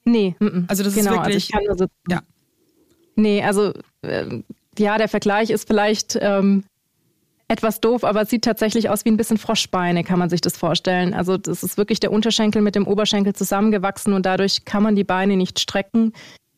Nee, 0.05 0.35
m 0.39 0.47
-m. 0.47 0.65
also 0.69 0.83
das 0.83 0.93
genau, 0.93 1.13
ist 1.13 1.17
wirklich. 1.17 1.53
Also 1.55 1.59
ich 1.59 1.67
kann 1.67 1.77
sitzen. 1.77 1.93
Ja. 2.07 2.21
Nee, 3.15 3.43
also 3.43 3.73
äh, 4.03 4.43
ja, 4.77 4.99
der 4.99 5.09
Vergleich 5.09 5.49
ist 5.49 5.67
vielleicht 5.67 6.17
ähm, 6.21 6.65
etwas 7.49 7.81
doof, 7.81 8.03
aber 8.03 8.25
sieht 8.25 8.43
tatsächlich 8.43 8.89
aus 8.89 9.03
wie 9.05 9.09
ein 9.09 9.17
bisschen 9.17 9.39
Froschbeine, 9.39 10.03
kann 10.03 10.19
man 10.19 10.29
sich 10.29 10.39
das 10.39 10.55
vorstellen. 10.55 11.13
Also 11.13 11.35
das 11.37 11.63
ist 11.63 11.77
wirklich 11.77 11.99
der 11.99 12.11
Unterschenkel 12.11 12.61
mit 12.61 12.75
dem 12.75 12.87
Oberschenkel 12.87 13.33
zusammengewachsen 13.33 14.13
und 14.13 14.25
dadurch 14.25 14.65
kann 14.65 14.83
man 14.83 14.95
die 14.95 15.03
Beine 15.03 15.35
nicht 15.35 15.59
strecken. 15.59 16.13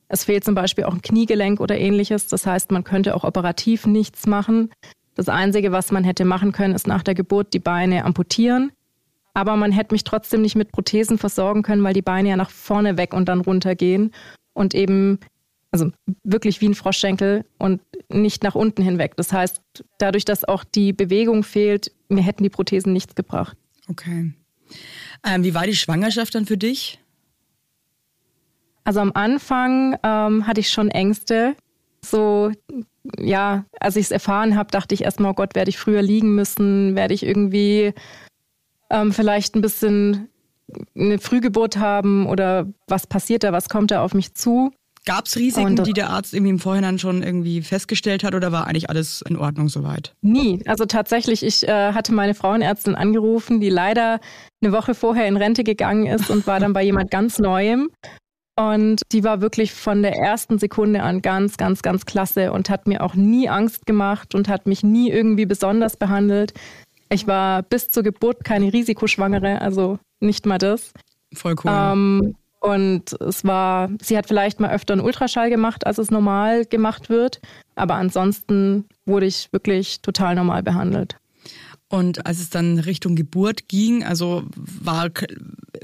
Es 0.10 0.26
fehlt 0.26 0.44
zum 0.44 0.54
Beispiel 0.54 0.84
auch 0.84 0.94
ein 0.94 1.02
Kniegelenk 1.02 1.62
oder 1.62 1.78
ähnliches. 1.78 2.28
Das 2.28 2.46
heißt, 2.46 2.72
man 2.72 2.84
könnte 2.84 3.16
auch 3.16 3.24
operativ 3.24 3.88
nichts 3.88 4.28
machen. 4.28 4.70
Das 5.16 5.30
Einzige, 5.30 5.72
was 5.72 5.92
man 5.92 6.04
hätte 6.04 6.26
machen 6.26 6.52
können, 6.52 6.76
ist 6.76 6.88
nach 6.88 7.04
der 7.04 7.16
Geburt 7.16 7.54
die 7.54 7.60
Beine 7.60 8.04
amputieren. 8.04 8.74
Aber 9.34 9.56
man 9.56 9.72
hätte 9.72 9.94
mich 9.94 10.04
trotzdem 10.04 10.42
nicht 10.42 10.58
mit 10.58 10.74
Prothesen 10.74 11.18
versorgen 11.18 11.64
können, 11.64 11.84
weil 11.84 11.94
die 11.94 12.02
Beine 12.02 12.30
ja 12.30 12.36
nach 12.36 12.50
vorne 12.50 12.98
weg 12.98 13.14
und 13.14 13.30
dann 13.30 13.40
runter 13.40 13.76
gehen 13.76 14.12
und 14.54 14.76
eben 14.76 15.20
also 15.72 15.92
wirklich 16.24 16.60
wie 16.62 16.68
ein 16.68 16.76
Froschschenkel 16.76 17.46
und 17.58 17.82
nicht 18.10 18.44
nach 18.44 18.56
unten 18.56 18.84
hinweg. 18.84 19.16
Das 19.16 19.32
heißt, 19.32 19.62
dadurch, 19.98 20.26
dass 20.26 20.44
auch 20.44 20.64
die 20.64 20.92
Bewegung 20.92 21.44
fehlt, 21.44 21.92
mir 22.10 22.24
hätten 22.24 22.44
die 22.44 22.50
Prothesen 22.50 22.92
nichts 22.92 23.16
gebracht. 23.16 23.58
Okay. 23.88 24.34
Ähm, 25.26 25.44
wie 25.44 25.54
war 25.54 25.66
die 25.66 25.76
Schwangerschaft 25.76 26.36
dann 26.36 26.46
für 26.46 26.58
dich? 26.58 27.00
Also 28.84 29.00
am 29.00 29.12
Anfang 29.14 29.98
ähm, 30.04 30.48
hatte 30.48 30.60
ich 30.60 30.70
schon 30.70 30.90
Ängste. 30.90 31.56
So, 32.04 32.52
ja, 33.18 33.66
als 33.80 33.96
ich 33.96 34.06
es 34.06 34.12
erfahren 34.12 34.58
habe, 34.58 34.72
dachte 34.72 34.96
ich 34.96 35.04
erstmal, 35.04 35.32
oh 35.32 35.36
Gott, 35.36 35.56
werde 35.56 35.70
ich 35.70 35.78
früher 35.78 36.02
liegen 36.02 36.36
müssen, 36.36 36.96
werde 36.96 37.14
ich 37.14 37.24
irgendwie 37.24 37.94
ähm, 38.90 39.14
vielleicht 39.14 39.56
ein 39.56 39.62
bisschen 39.62 40.30
eine 40.96 41.20
Frühgeburt 41.20 41.78
haben 41.78 42.26
oder 42.26 42.68
was 42.88 43.08
passiert 43.08 43.44
da, 43.44 43.52
was 43.52 43.70
kommt 43.70 43.92
da 43.92 44.04
auf 44.04 44.14
mich 44.14 44.34
zu? 44.34 44.72
Gab 45.06 45.26
es 45.26 45.36
Risiken, 45.36 45.80
und, 45.80 45.88
die 45.88 45.94
der 45.94 46.12
Arzt 46.12 46.34
irgendwie 46.34 46.52
im 46.52 46.60
Vorhinein 46.60 47.00
schon 47.00 47.24
irgendwie 47.24 47.62
festgestellt 47.62 48.24
hat 48.24 48.36
oder 48.36 48.52
war 48.52 48.68
eigentlich 48.68 48.90
alles 48.90 49.24
in 49.28 49.36
Ordnung 49.36 49.68
soweit? 49.68 50.14
Nie. 50.22 50.62
Also 50.68 50.86
tatsächlich, 50.86 51.44
ich 51.44 51.68
äh, 51.68 51.94
hatte 51.94 52.14
meine 52.14 52.36
Frauenärztin 52.36 52.94
angerufen, 52.94 53.60
die 53.60 53.70
leider 53.70 54.20
eine 54.62 54.72
Woche 54.72 54.94
vorher 54.94 55.28
in 55.28 55.38
Rente 55.38 55.64
gegangen 55.64 56.06
ist 56.06 56.30
und 56.30 56.46
war 56.46 56.60
dann 56.60 56.74
bei 56.74 56.84
jemand 56.84 57.10
ganz 57.10 57.40
Neuem. 57.40 57.90
Und 58.56 59.02
die 59.12 59.24
war 59.24 59.42
wirklich 59.42 59.74
von 59.74 60.04
der 60.04 60.16
ersten 60.18 60.60
Sekunde 60.60 61.02
an 61.02 61.24
ganz, 61.24 61.58
ganz, 61.58 61.82
ganz 61.82 62.06
klasse 62.06 62.52
und 62.52 62.70
hat 62.70 62.88
mir 62.88 63.02
auch 63.02 63.16
nie 63.16 63.50
Angst 63.50 63.88
gemacht 63.88 64.36
und 64.36 64.48
hat 64.50 64.68
mich 64.68 64.84
nie 64.84 65.10
irgendwie 65.10 65.48
besonders 65.48 65.98
behandelt. 65.98 66.54
Ich 67.10 67.26
war 67.26 67.64
bis 67.64 67.90
zur 67.90 68.04
Geburt 68.04 68.44
keine 68.44 68.72
Risikoschwangere, 68.72 69.62
also 69.62 69.98
nicht 70.20 70.46
mal 70.46 70.60
das. 70.60 70.92
Voll 71.34 71.56
cool. 71.64 71.72
Ähm, 71.74 72.36
und 72.62 73.20
es 73.20 73.44
war, 73.44 73.90
sie 74.02 74.16
hat 74.16 74.28
vielleicht 74.28 74.60
mal 74.60 74.70
öfter 74.70 74.94
einen 74.94 75.02
Ultraschall 75.02 75.50
gemacht, 75.50 75.88
als 75.88 75.98
es 75.98 76.12
normal 76.12 76.66
gemacht 76.66 77.10
wird. 77.10 77.42
Aber 77.76 77.96
ansonsten 77.96 78.86
wurde 79.06 79.26
ich 79.26 79.52
wirklich 79.52 80.02
total 80.02 80.36
normal 80.36 80.62
behandelt. 80.62 81.18
Und 81.90 82.26
als 82.26 82.40
es 82.40 82.52
dann 82.52 82.78
Richtung 82.78 83.16
Geburt 83.16 83.68
ging, 83.68 84.04
also 84.04 84.44
war, 84.56 85.10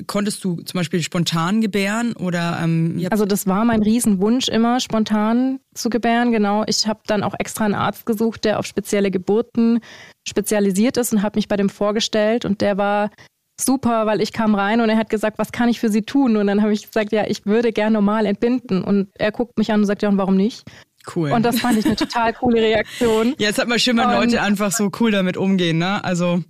konntest 0.06 0.44
du 0.44 0.62
zum 0.62 0.78
Beispiel 0.78 1.02
spontan 1.02 1.62
gebären 1.62 2.14
oder? 2.14 2.60
Ähm, 2.62 3.06
also 3.10 3.26
das 3.26 3.48
war 3.48 3.66
mein 3.66 3.82
Riesenwunsch 3.82 4.48
immer, 4.48 4.80
spontan 4.80 5.60
zu 5.74 5.90
gebären. 5.90 6.32
Genau. 6.32 6.64
Ich 6.68 6.88
habe 6.88 7.00
dann 7.08 7.24
auch 7.24 7.34
extra 7.40 7.66
einen 7.66 7.74
Arzt 7.74 8.06
gesucht, 8.06 8.46
der 8.46 8.60
auf 8.60 8.68
spezielle 8.68 9.10
Geburten 9.10 9.80
spezialisiert 10.28 10.96
ist 10.96 11.12
und 11.12 11.24
habe 11.24 11.40
mich 11.40 11.48
bei 11.48 11.58
dem 11.58 11.70
vorgestellt. 11.70 12.46
Und 12.46 12.62
der 12.62 12.78
war 12.78 13.10
super, 13.60 14.06
weil 14.06 14.22
ich 14.22 14.34
kam 14.34 14.56
rein 14.56 14.82
und 14.82 14.90
er 14.90 14.98
hat 14.98 15.10
gesagt, 15.10 15.40
was 15.40 15.52
kann 15.52 15.70
ich 15.70 15.80
für 15.80 15.90
Sie 15.90 16.04
tun? 16.04 16.38
Und 16.38 16.48
dann 16.48 16.62
habe 16.62 16.74
ich 16.74 16.86
gesagt, 16.88 17.12
ja, 17.12 17.26
ich 17.28 17.46
würde 17.46 17.72
gern 17.72 17.94
normal 17.94 18.26
entbinden. 18.26 18.84
Und 18.84 19.10
er 19.16 19.32
guckt 19.32 19.58
mich 19.58 19.72
an 19.72 19.82
und 19.82 19.86
sagt, 19.86 20.02
ja, 20.02 20.10
und 20.10 20.18
warum 20.18 20.38
nicht? 20.38 20.64
Cool. 21.16 21.32
Und 21.32 21.44
das 21.44 21.60
fand 21.60 21.78
ich 21.78 21.86
eine 21.86 21.96
total 21.96 22.34
coole 22.34 22.62
Reaktion. 22.62 23.36
Ja, 23.40 23.50
es 23.50 23.58
hat 23.58 23.68
mal 23.68 23.80
schön, 23.80 23.98
wenn 23.98 24.10
Leute 24.10 24.42
einfach 24.42 24.72
so 24.72 24.92
cool 25.00 25.12
damit 25.12 25.38
umgehen, 25.38 25.78
ne? 25.78 26.04
Also. 26.04 26.44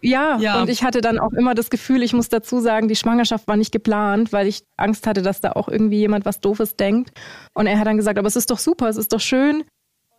Ja, 0.00 0.38
ja, 0.38 0.60
und 0.60 0.70
ich 0.70 0.84
hatte 0.84 1.00
dann 1.00 1.18
auch 1.18 1.32
immer 1.32 1.54
das 1.54 1.68
Gefühl, 1.68 2.02
ich 2.02 2.12
muss 2.12 2.28
dazu 2.28 2.60
sagen, 2.60 2.86
die 2.86 2.94
Schwangerschaft 2.94 3.48
war 3.48 3.56
nicht 3.56 3.72
geplant, 3.72 4.32
weil 4.32 4.46
ich 4.46 4.62
Angst 4.76 5.06
hatte, 5.08 5.22
dass 5.22 5.40
da 5.40 5.52
auch 5.52 5.68
irgendwie 5.68 5.98
jemand 5.98 6.24
was 6.24 6.40
Doofes 6.40 6.76
denkt. 6.76 7.10
Und 7.52 7.66
er 7.66 7.78
hat 7.78 7.86
dann 7.86 7.96
gesagt, 7.96 8.18
aber 8.18 8.28
es 8.28 8.36
ist 8.36 8.50
doch 8.50 8.58
super, 8.58 8.88
es 8.88 8.96
ist 8.96 9.12
doch 9.12 9.20
schön. 9.20 9.64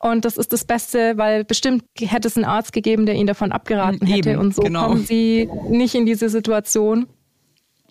Und 0.03 0.25
das 0.25 0.35
ist 0.35 0.51
das 0.51 0.65
Beste, 0.65 1.17
weil 1.17 1.45
bestimmt 1.45 1.85
hätte 1.97 2.27
es 2.27 2.35
einen 2.35 2.43
Arzt 2.43 2.73
gegeben, 2.73 3.05
der 3.05 3.15
ihn 3.15 3.25
davon 3.25 3.53
abgeraten 3.53 4.05
hätte. 4.05 4.31
Eben, 4.31 4.39
und 4.39 4.53
so 4.53 4.61
genau. 4.61 4.87
kommen 4.87 5.05
sie 5.05 5.49
nicht 5.69 5.95
in 5.95 6.05
diese 6.05 6.27
Situation. 6.27 7.07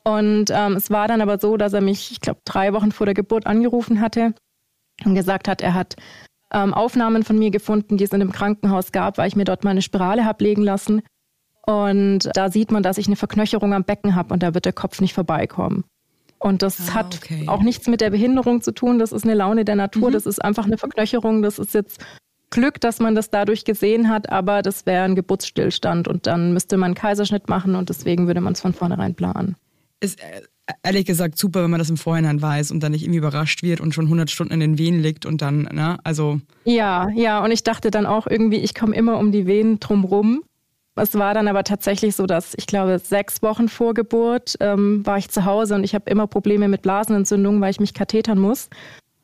Und 0.05 0.51
ähm, 0.51 0.75
es 0.77 0.91
war 0.91 1.09
dann 1.09 1.23
aber 1.23 1.39
so, 1.39 1.57
dass 1.57 1.73
er 1.73 1.81
mich, 1.81 2.11
ich 2.13 2.21
glaube, 2.21 2.41
drei 2.45 2.75
Wochen 2.75 2.93
vor 2.93 3.07
der 3.07 3.15
Geburt 3.15 3.47
angerufen 3.47 4.03
hatte 4.03 4.35
und 5.07 5.15
gesagt 5.15 5.49
hat, 5.49 5.63
er 5.63 5.73
hat 5.73 5.97
ähm, 6.53 6.75
Aufnahmen 6.75 7.23
von 7.23 7.39
mir 7.39 7.51
gefunden, 7.51 7.97
die 7.97 8.05
es 8.05 8.13
in 8.13 8.21
dem 8.21 8.33
Krankenhaus 8.33 8.93
gab, 8.93 9.17
weil 9.17 9.29
ich 9.29 9.37
mir 9.37 9.45
dort 9.45 9.65
meine 9.65 9.81
Spirale 9.81 10.27
habe 10.27 10.45
legen 10.45 10.63
lassen. 10.63 11.01
Und 11.67 12.29
da 12.35 12.51
sieht 12.51 12.73
man, 12.73 12.83
dass 12.83 12.99
ich 12.99 13.07
eine 13.07 13.17
Verknöcherung 13.17 13.73
am 13.73 13.85
Becken 13.85 14.17
habe 14.17 14.35
und 14.35 14.43
da 14.43 14.53
wird 14.53 14.67
der 14.67 14.75
Kopf 14.75 15.01
nicht 15.01 15.15
vorbeikommen. 15.15 15.85
Und 16.43 16.63
das 16.63 16.89
ah, 16.89 16.95
hat 16.95 17.21
okay. 17.23 17.45
auch 17.47 17.63
nichts 17.63 17.87
mit 17.87 18.01
der 18.01 18.11
Behinderung 18.11 18.63
zu 18.63 18.73
tun. 18.73 18.99
Das 18.99 19.13
ist 19.13 19.23
eine 19.23 19.35
Laune 19.35 19.65
der 19.65 19.77
Natur. 19.77 20.09
Mhm. 20.09 20.15
Das 20.15 20.27
ist 20.27 20.45
einfach 20.45 20.67
eine 20.67 20.77
Verknöcherung. 20.77 21.41
Das 21.41 21.61
ist 21.61 21.73
jetzt 21.73 22.05
Glück, 22.51 22.81
dass 22.81 22.99
man 22.99 23.15
das 23.15 23.31
dadurch 23.31 23.65
gesehen 23.65 24.09
hat, 24.09 24.29
aber 24.31 24.61
das 24.63 24.85
wäre 24.85 25.05
ein 25.05 25.15
Geburtsstillstand 25.15 26.09
und 26.09 26.27
dann 26.27 26.53
müsste 26.53 26.77
man 26.77 26.87
einen 26.87 26.95
Kaiserschnitt 26.97 27.49
machen 27.49 27.77
und 27.77 27.89
deswegen 27.89 28.27
würde 28.27 28.41
man 28.41 28.53
es 28.53 28.61
von 28.61 28.75
vornherein 28.75 29.15
planen. 29.15 29.57
Ist 30.01 30.21
äh, 30.21 30.43
ehrlich 30.83 31.07
gesagt 31.07 31.39
super, 31.39 31.63
wenn 31.63 31.71
man 31.71 31.79
das 31.79 31.89
im 31.89 31.97
Vorhinein 31.97 32.43
weiß 32.43 32.73
und 32.73 32.83
dann 32.83 32.93
nicht 32.93 33.05
irgendwie 33.05 33.19
überrascht 33.19 33.63
wird 33.63 33.81
und 33.81 33.95
schon 33.95 34.05
100 34.05 34.29
Stunden 34.29 34.53
in 34.53 34.61
den 34.61 34.79
Wehen 34.79 35.01
liegt 35.01 35.25
und 35.25 35.41
dann, 35.41 35.63
ne, 35.73 35.99
also. 36.05 36.41
Ja, 36.65 37.09
ja, 37.15 37.43
und 37.43 37.53
ich 37.53 37.63
dachte 37.63 37.91
dann 37.91 38.05
auch 38.05 38.27
irgendwie, 38.27 38.59
ich 38.59 38.75
komme 38.75 38.95
immer 38.95 39.19
um 39.19 39.33
die 39.33 39.47
Wehen 39.47 39.81
drumrum 39.81 40.43
es 40.95 41.15
war 41.15 41.33
dann 41.35 41.49
aber 41.49 41.65
tatsächlich 41.65 42.15
so, 42.15 42.27
dass 42.27 42.55
ich 42.57 42.67
glaube, 42.67 42.99
sechs 42.99 43.43
Wochen 43.43 43.69
vor 43.69 43.95
Geburt 43.95 44.57
ähm, 44.61 45.05
war 45.07 45.19
ich 45.19 45.31
zu 45.31 45.45
Hause 45.45 45.75
und 45.75 45.85
ich 45.85 45.95
habe 45.95 46.11
immer 46.11 46.27
Probleme 46.27 46.69
mit 46.69 46.83
Blasenentzündungen, 46.83 47.61
weil 47.61 47.71
ich 47.71 47.81
mich 47.81 47.95
kathetern 47.95 48.39
muss 48.39 48.69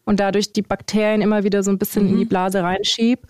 und 0.04 0.20
dadurch 0.20 0.52
die 0.54 0.62
Bakterien 0.62 1.20
immer 1.20 1.44
wieder 1.44 1.62
so 1.62 1.70
ein 1.70 1.78
bisschen 1.78 2.04
mhm. 2.04 2.10
in 2.10 2.16
die 2.18 2.24
mhm. 2.24 2.30
Blase 2.30 2.62
reinschieb. 2.62 3.20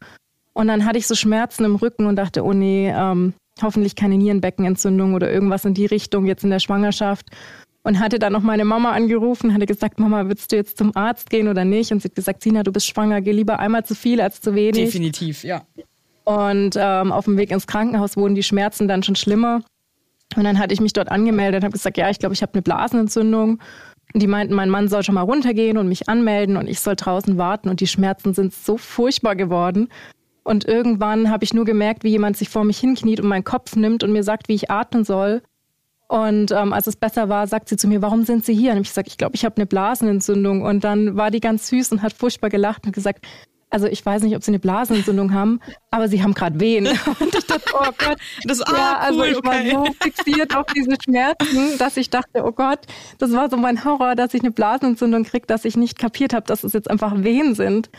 Und 0.52 0.68
dann 0.68 0.85
hatte 0.85 0.99
ich 0.99 1.07
so 1.07 1.14
Schmerzen 1.16 1.64
im 1.64 1.76
Rücken 1.76 2.07
und 2.07 2.16
dachte, 2.16 2.45
oh 2.45 2.52
nee, 2.52 2.92
ähm, 2.95 3.35
hoffentlich 3.61 3.97
keine 3.97 4.16
Nierenbeckenentzündung 4.16 5.14
oder 5.14 5.30
irgendwas 5.30 5.64
in 5.64 5.75
die 5.75 5.87
Richtung 5.87 6.26
jetzt 6.26 6.45
in 6.45 6.50
der 6.50 6.61
Schwangerschaft. 6.61 7.26
Und 7.83 8.00
hatte 8.00 8.18
dann 8.18 8.33
noch 8.33 8.42
meine 8.42 8.64
Mama 8.64 8.92
angerufen, 8.92 9.54
hatte 9.54 9.66
gesagt, 9.66 9.99
Mama, 9.99 10.28
willst 10.28 10.52
du 10.52 10.57
jetzt 10.57 10.76
zum 10.76 10.95
Arzt 10.95 11.30
gehen 11.30 11.49
oder 11.49 11.64
nicht? 11.64 11.90
Und 11.90 12.02
sie 12.02 12.09
hat 12.09 12.14
gesagt, 12.14 12.42
Sina, 12.42 12.62
du 12.62 12.71
bist 12.71 12.87
schwanger, 12.87 13.21
geh 13.23 13.33
lieber 13.33 13.59
einmal 13.59 13.85
zu 13.85 13.95
viel 13.95 14.21
als 14.21 14.40
zu 14.40 14.54
wenig. 14.54 14.85
Definitiv, 14.85 15.42
ja. 15.42 15.62
Und 16.28 16.76
ähm, 16.78 17.11
auf 17.11 17.25
dem 17.25 17.38
Weg 17.38 17.50
ins 17.50 17.66
Krankenhaus 17.66 18.18
wurden 18.18 18.35
die 18.35 18.42
Schmerzen 18.42 18.87
dann 18.87 19.02
schon 19.02 19.16
schlimmer. 19.16 19.62
Und 20.37 20.44
dann 20.44 20.58
hatte 20.58 20.75
ich 20.75 20.80
mich 20.82 20.92
dort 20.92 21.11
angemeldet 21.11 21.61
und 21.61 21.64
habe 21.64 21.73
gesagt, 21.73 21.97
ja, 21.97 22.11
ich 22.11 22.18
glaube, 22.18 22.35
ich 22.35 22.42
habe 22.42 22.52
eine 22.52 22.61
Blasenentzündung. 22.61 23.61
Und 24.12 24.23
die 24.23 24.26
meinten, 24.26 24.52
mein 24.52 24.68
Mann 24.68 24.88
soll 24.88 25.02
schon 25.02 25.14
mal 25.14 25.23
runtergehen 25.23 25.78
und 25.78 25.88
mich 25.88 26.06
anmelden 26.06 26.58
und 26.58 26.68
ich 26.68 26.80
soll 26.80 26.97
draußen 26.97 27.38
warten. 27.38 27.70
Und 27.70 27.80
die 27.80 27.87
Schmerzen 27.87 28.35
sind 28.35 28.52
so 28.52 28.76
furchtbar 28.76 29.37
geworden. 29.37 29.88
Und 30.42 30.66
irgendwann 30.66 31.30
habe 31.30 31.44
ich 31.44 31.54
nur 31.54 31.64
gemerkt, 31.64 32.04
wie 32.04 32.11
jemand 32.11 32.37
sich 32.37 32.50
vor 32.50 32.64
mich 32.64 32.78
hinkniet 32.78 33.20
und 33.20 33.28
meinen 33.28 33.44
Kopf 33.44 33.75
nimmt 33.75 34.04
und 34.04 34.12
mir 34.12 34.23
sagt, 34.23 34.50
wie 34.50 34.54
ich 34.54 34.70
atmen 34.70 35.04
soll. 35.04 35.40
Und 36.08 36.52
ähm, 36.52 36.75
als 36.75 36.87
es 36.88 36.97
besser 36.97 37.30
war, 37.30 37.47
sagt 37.47 37.70
sie 37.70 37.78
zu 37.78 37.88
mir, 37.88 38.02
warum 38.02 38.25
sind 38.25 38.44
Sie 38.44 38.54
hier? 38.54 38.73
Und 38.73 38.82
ich 38.82 38.88
gesagt, 38.88 39.08
ich 39.08 39.16
glaube, 39.16 39.35
ich 39.35 39.47
habe 39.47 39.56
eine 39.56 39.66
Blasenentzündung. 39.66 40.61
Und 40.61 40.85
dann 40.85 41.16
war 41.16 41.30
die 41.30 41.40
ganz 41.40 41.68
süß 41.68 41.92
und 41.92 42.02
hat 42.02 42.12
furchtbar 42.12 42.50
gelacht 42.50 42.85
und 42.85 42.92
gesagt, 42.92 43.25
also 43.71 43.87
ich 43.87 44.05
weiß 44.05 44.23
nicht, 44.23 44.35
ob 44.35 44.43
sie 44.43 44.51
eine 44.51 44.59
Blasenentzündung 44.59 45.33
haben, 45.33 45.61
aber 45.91 46.09
sie 46.09 46.23
haben 46.23 46.35
gerade 46.35 46.59
Wehen. 46.61 46.87
Und 47.21 47.35
ich 47.35 47.47
dachte, 47.47 47.73
oh 47.75 47.91
Gott. 47.99 48.19
Das, 48.45 48.61
ah, 48.63 48.73
ja, 48.77 48.99
also 48.99 49.21
cool, 49.21 49.27
ich 49.27 49.45
war 49.45 49.63
so 49.65 49.93
fixiert 50.01 50.57
auf 50.57 50.67
diese 50.75 50.97
Schmerzen, 51.03 51.79
dass 51.79 51.97
ich 51.97 52.11
dachte, 52.11 52.45
oh 52.45 52.53
Gott, 52.53 52.81
das 53.19 53.33
war 53.33 53.51
so 53.51 53.57
mein 53.57 53.85
Horror, 53.85 54.15
dass 54.15 54.35
ich 54.35 54.43
eine 54.43 54.51
Blasenentzündung 54.51 55.25
kriege, 55.25 55.47
dass 55.47 55.65
ich 55.65 55.77
nicht 55.77 55.99
kapiert 55.99 56.33
habe, 56.33 56.47
dass 56.47 56.65
es 56.65 56.73
jetzt 56.73 56.91
einfach 56.91 57.23
Wehen 57.23 57.55
sind. 57.55 57.91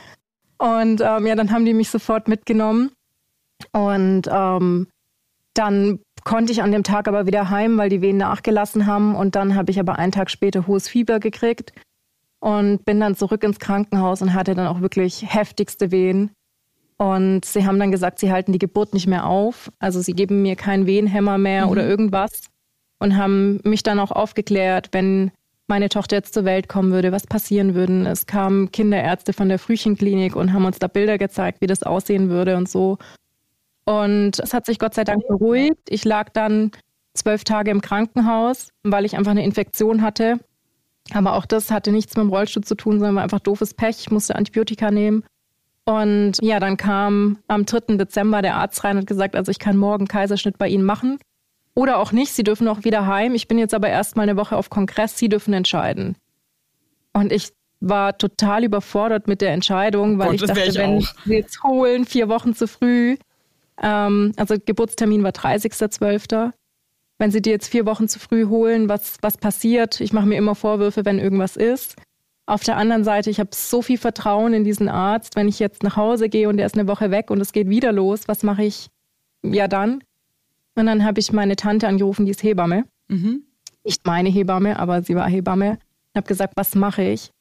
Und 0.57 1.01
ähm, 1.01 1.27
ja, 1.27 1.35
dann 1.35 1.51
haben 1.51 1.65
die 1.65 1.73
mich 1.73 1.89
sofort 1.89 2.27
mitgenommen. 2.27 2.91
Und 3.71 4.23
ähm, 4.31 4.87
dann 5.53 5.99
konnte 6.23 6.51
ich 6.51 6.61
an 6.61 6.71
dem 6.71 6.83
Tag 6.83 7.07
aber 7.07 7.25
wieder 7.25 7.49
heim, 7.49 7.77
weil 7.77 7.89
die 7.89 8.01
Wehen 8.01 8.17
nachgelassen 8.17 8.85
haben. 8.85 9.15
Und 9.15 9.35
dann 9.35 9.55
habe 9.55 9.71
ich 9.71 9.79
aber 9.79 9.97
einen 9.97 10.11
Tag 10.11 10.29
später 10.29 10.67
hohes 10.67 10.87
Fieber 10.87 11.19
gekriegt 11.19 11.73
und 12.39 12.85
bin 12.85 12.99
dann 12.99 13.15
zurück 13.15 13.43
ins 13.43 13.59
Krankenhaus 13.59 14.21
und 14.21 14.33
hatte 14.33 14.55
dann 14.55 14.67
auch 14.67 14.81
wirklich 14.81 15.23
heftigste 15.27 15.91
Wehen. 15.91 16.31
Und 16.97 17.45
sie 17.45 17.65
haben 17.65 17.79
dann 17.79 17.91
gesagt, 17.91 18.19
sie 18.19 18.31
halten 18.31 18.51
die 18.51 18.59
Geburt 18.59 18.93
nicht 18.93 19.07
mehr 19.07 19.25
auf. 19.25 19.71
Also 19.79 20.01
sie 20.01 20.13
geben 20.13 20.41
mir 20.41 20.55
keinen 20.55 20.85
Wehenhämmer 20.85 21.37
mehr 21.37 21.65
mhm. 21.65 21.71
oder 21.71 21.87
irgendwas. 21.87 22.47
Und 22.99 23.15
haben 23.15 23.61
mich 23.63 23.83
dann 23.83 23.99
auch 23.99 24.11
aufgeklärt, 24.11 24.89
wenn 24.91 25.31
meine 25.67 25.87
Tochter 25.87 26.17
jetzt 26.17 26.33
zur 26.33 26.43
Welt 26.43 26.67
kommen 26.67 26.91
würde, 26.91 27.13
was 27.13 27.25
passieren 27.25 27.75
würde. 27.75 28.09
Es 28.09 28.25
kamen 28.25 28.71
Kinderärzte 28.71 29.31
von 29.31 29.47
der 29.47 29.59
Frühchenklinik 29.59 30.35
und 30.35 30.51
haben 30.51 30.65
uns 30.65 30.79
da 30.79 30.87
Bilder 30.87 31.17
gezeigt, 31.17 31.61
wie 31.61 31.67
das 31.67 31.83
aussehen 31.83 32.29
würde 32.29 32.57
und 32.57 32.67
so. 32.67 32.97
Und 33.85 34.39
es 34.39 34.53
hat 34.53 34.65
sich 34.65 34.79
Gott 34.79 34.93
sei 34.93 35.03
Dank 35.03 35.25
beruhigt. 35.27 35.79
Ich 35.87 36.03
lag 36.03 36.29
dann 36.29 36.71
zwölf 37.13 37.43
Tage 37.43 37.71
im 37.71 37.81
Krankenhaus, 37.81 38.69
weil 38.83 39.05
ich 39.05 39.15
einfach 39.17 39.31
eine 39.31 39.45
Infektion 39.45 40.01
hatte. 40.01 40.39
Aber 41.13 41.33
auch 41.33 41.45
das 41.45 41.71
hatte 41.71 41.91
nichts 41.91 42.15
mit 42.15 42.23
dem 42.23 42.29
Rollstuhl 42.29 42.63
zu 42.63 42.75
tun, 42.75 42.99
sondern 42.99 43.15
war 43.15 43.23
einfach 43.23 43.39
doofes 43.39 43.73
Pech. 43.73 43.97
Ich 43.99 44.11
musste 44.11 44.35
Antibiotika 44.35 44.91
nehmen. 44.91 45.23
Und 45.85 46.33
ja, 46.41 46.59
dann 46.59 46.77
kam 46.77 47.39
am 47.47 47.65
3. 47.65 47.97
Dezember 47.97 48.41
der 48.41 48.55
Arzt 48.55 48.83
rein 48.83 48.97
und 48.97 49.01
hat 49.01 49.07
gesagt, 49.07 49.35
also 49.35 49.51
ich 49.51 49.59
kann 49.59 49.75
morgen 49.75 50.07
Kaiserschnitt 50.07 50.57
bei 50.57 50.67
Ihnen 50.67 50.83
machen. 50.83 51.17
Oder 51.73 51.97
auch 51.97 52.11
nicht, 52.11 52.31
Sie 52.33 52.43
dürfen 52.43 52.67
auch 52.67 52.83
wieder 52.83 53.07
heim. 53.07 53.33
Ich 53.35 53.47
bin 53.47 53.57
jetzt 53.57 53.73
aber 53.73 53.89
erst 53.89 54.15
mal 54.15 54.23
eine 54.23 54.37
Woche 54.37 54.55
auf 54.55 54.69
Kongress, 54.69 55.17
Sie 55.17 55.29
dürfen 55.29 55.53
entscheiden. 55.53 56.15
Und 57.13 57.31
ich 57.31 57.49
war 57.79 58.17
total 58.17 58.63
überfordert 58.65 59.27
mit 59.27 59.41
der 59.41 59.51
Entscheidung, 59.51 60.19
weil 60.19 60.27
Gott, 60.27 60.35
ich 60.35 60.41
dachte, 60.41 60.63
ich 60.69 60.75
wenn 60.75 60.99
Sie 60.99 61.33
jetzt 61.33 61.63
holen, 61.63 62.05
vier 62.05 62.27
Wochen 62.27 62.53
zu 62.53 62.67
früh. 62.67 63.17
Ähm, 63.81 64.33
also 64.35 64.55
Geburtstermin 64.63 65.23
war 65.23 65.31
30.12 65.31 66.51
wenn 67.19 67.31
sie 67.31 67.41
dir 67.41 67.51
jetzt 67.51 67.67
vier 67.67 67.85
Wochen 67.85 68.07
zu 68.07 68.17
früh 68.17 68.45
holen, 68.47 68.89
was, 68.89 69.17
was 69.21 69.37
passiert. 69.37 69.99
Ich 69.99 70.13
mache 70.13 70.25
mir 70.25 70.37
immer 70.37 70.55
Vorwürfe, 70.55 71.05
wenn 71.05 71.19
irgendwas 71.19 71.57
ist. 71.57 71.95
Auf 72.45 72.63
der 72.63 72.77
anderen 72.77 73.03
Seite, 73.03 73.29
ich 73.29 73.39
habe 73.39 73.49
so 73.53 73.81
viel 73.81 73.97
Vertrauen 73.97 74.53
in 74.53 74.63
diesen 74.63 74.89
Arzt. 74.89 75.35
Wenn 75.35 75.47
ich 75.47 75.59
jetzt 75.59 75.83
nach 75.83 75.97
Hause 75.97 76.29
gehe 76.29 76.49
und 76.49 76.57
er 76.57 76.65
ist 76.65 76.77
eine 76.77 76.87
Woche 76.87 77.11
weg 77.11 77.29
und 77.29 77.41
es 77.41 77.51
geht 77.51 77.69
wieder 77.69 77.91
los, 77.91 78.27
was 78.27 78.41
mache 78.41 78.63
ich 78.63 78.87
ja 79.43 79.67
dann? 79.67 80.01
Und 80.75 80.85
dann 80.85 81.03
habe 81.03 81.19
ich 81.19 81.33
meine 81.33 81.57
Tante 81.57 81.87
angerufen, 81.87 82.25
die 82.25 82.31
ist 82.31 82.41
Hebamme. 82.41 82.85
Mhm. 83.09 83.43
Nicht 83.83 84.05
meine 84.07 84.29
Hebamme, 84.29 84.79
aber 84.79 85.03
sie 85.03 85.15
war 85.15 85.27
Hebamme. 85.27 85.77
Ich 86.13 86.17
habe 86.17 86.27
gesagt, 86.27 86.53
was 86.55 86.73
mache 86.73 87.03
ich? 87.03 87.31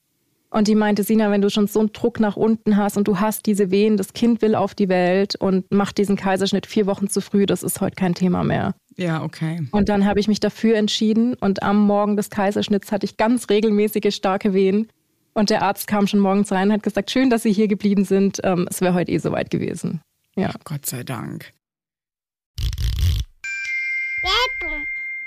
Und 0.51 0.67
die 0.67 0.75
meinte, 0.75 1.05
Sina, 1.05 1.31
wenn 1.31 1.43
du 1.43 1.51
schon 1.51 1.69
so 1.69 1.79
einen 1.79 1.93
Druck 1.93 2.21
nach 2.21 2.37
unten 2.37 2.77
hast 2.77 2.97
und 2.97 3.07
du 3.07 3.21
hast 3.21 3.47
diese 3.47 3.71
Wehen, 3.71 3.97
das 3.97 4.13
Kind 4.13 4.43
will 4.43 4.55
auf 4.55 4.75
die 4.75 4.89
Welt 4.89 5.37
und 5.37 5.71
macht 5.71 5.99
diesen 5.99 6.17
Kaiserschnitt 6.17 6.67
vier 6.67 6.87
Wochen 6.87 7.09
zu 7.09 7.21
früh, 7.21 7.47
das 7.47 7.63
ist 7.63 7.81
heute 7.81 7.97
kein 7.97 8.15
Thema 8.15 8.45
mehr. 8.45 8.75
Ja, 8.99 9.23
okay. 9.23 9.67
Und 9.71 9.89
dann 9.89 10.05
habe 10.05 10.19
ich 10.19 10.27
mich 10.27 10.41
dafür 10.41 10.77
entschieden 10.77 11.35
und 11.35 11.63
am 11.63 11.87
Morgen 11.87 12.17
des 12.17 12.31
Kaiserschnitts 12.31 12.91
hatte 12.91 13.07
ich 13.07 13.17
ganz 13.17 13.49
regelmäßige 13.49 14.15
starke 14.15 14.53
Wehen. 14.53 14.89
Und 15.35 15.51
der 15.51 15.63
Arzt 15.63 15.87
kam 15.87 16.09
schon 16.09 16.19
morgens 16.19 16.51
rein 16.51 16.69
und 16.69 16.75
hat 16.75 16.83
gesagt, 16.83 17.13
schön, 17.13 17.31
dass 17.31 17.45
Sie 17.45 17.53
hier 17.53 17.69
geblieben 17.69 18.05
sind. 18.05 18.41
Ähm, 18.43 18.67
es 18.69 18.81
wäre 18.81 18.95
heute 18.95 19.13
eh 19.13 19.19
soweit 19.19 19.51
gewesen. 19.51 20.01
Ja. 20.37 20.51
Gott 20.65 20.85
sei 20.85 21.05
Dank. 21.05 21.53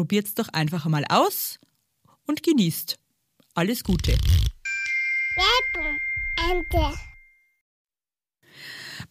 probiert's 0.00 0.32
doch 0.32 0.48
einfach 0.54 0.86
mal 0.86 1.04
aus 1.10 1.58
und 2.26 2.42
genießt. 2.42 2.96
Alles 3.54 3.84
Gute. 3.84 4.12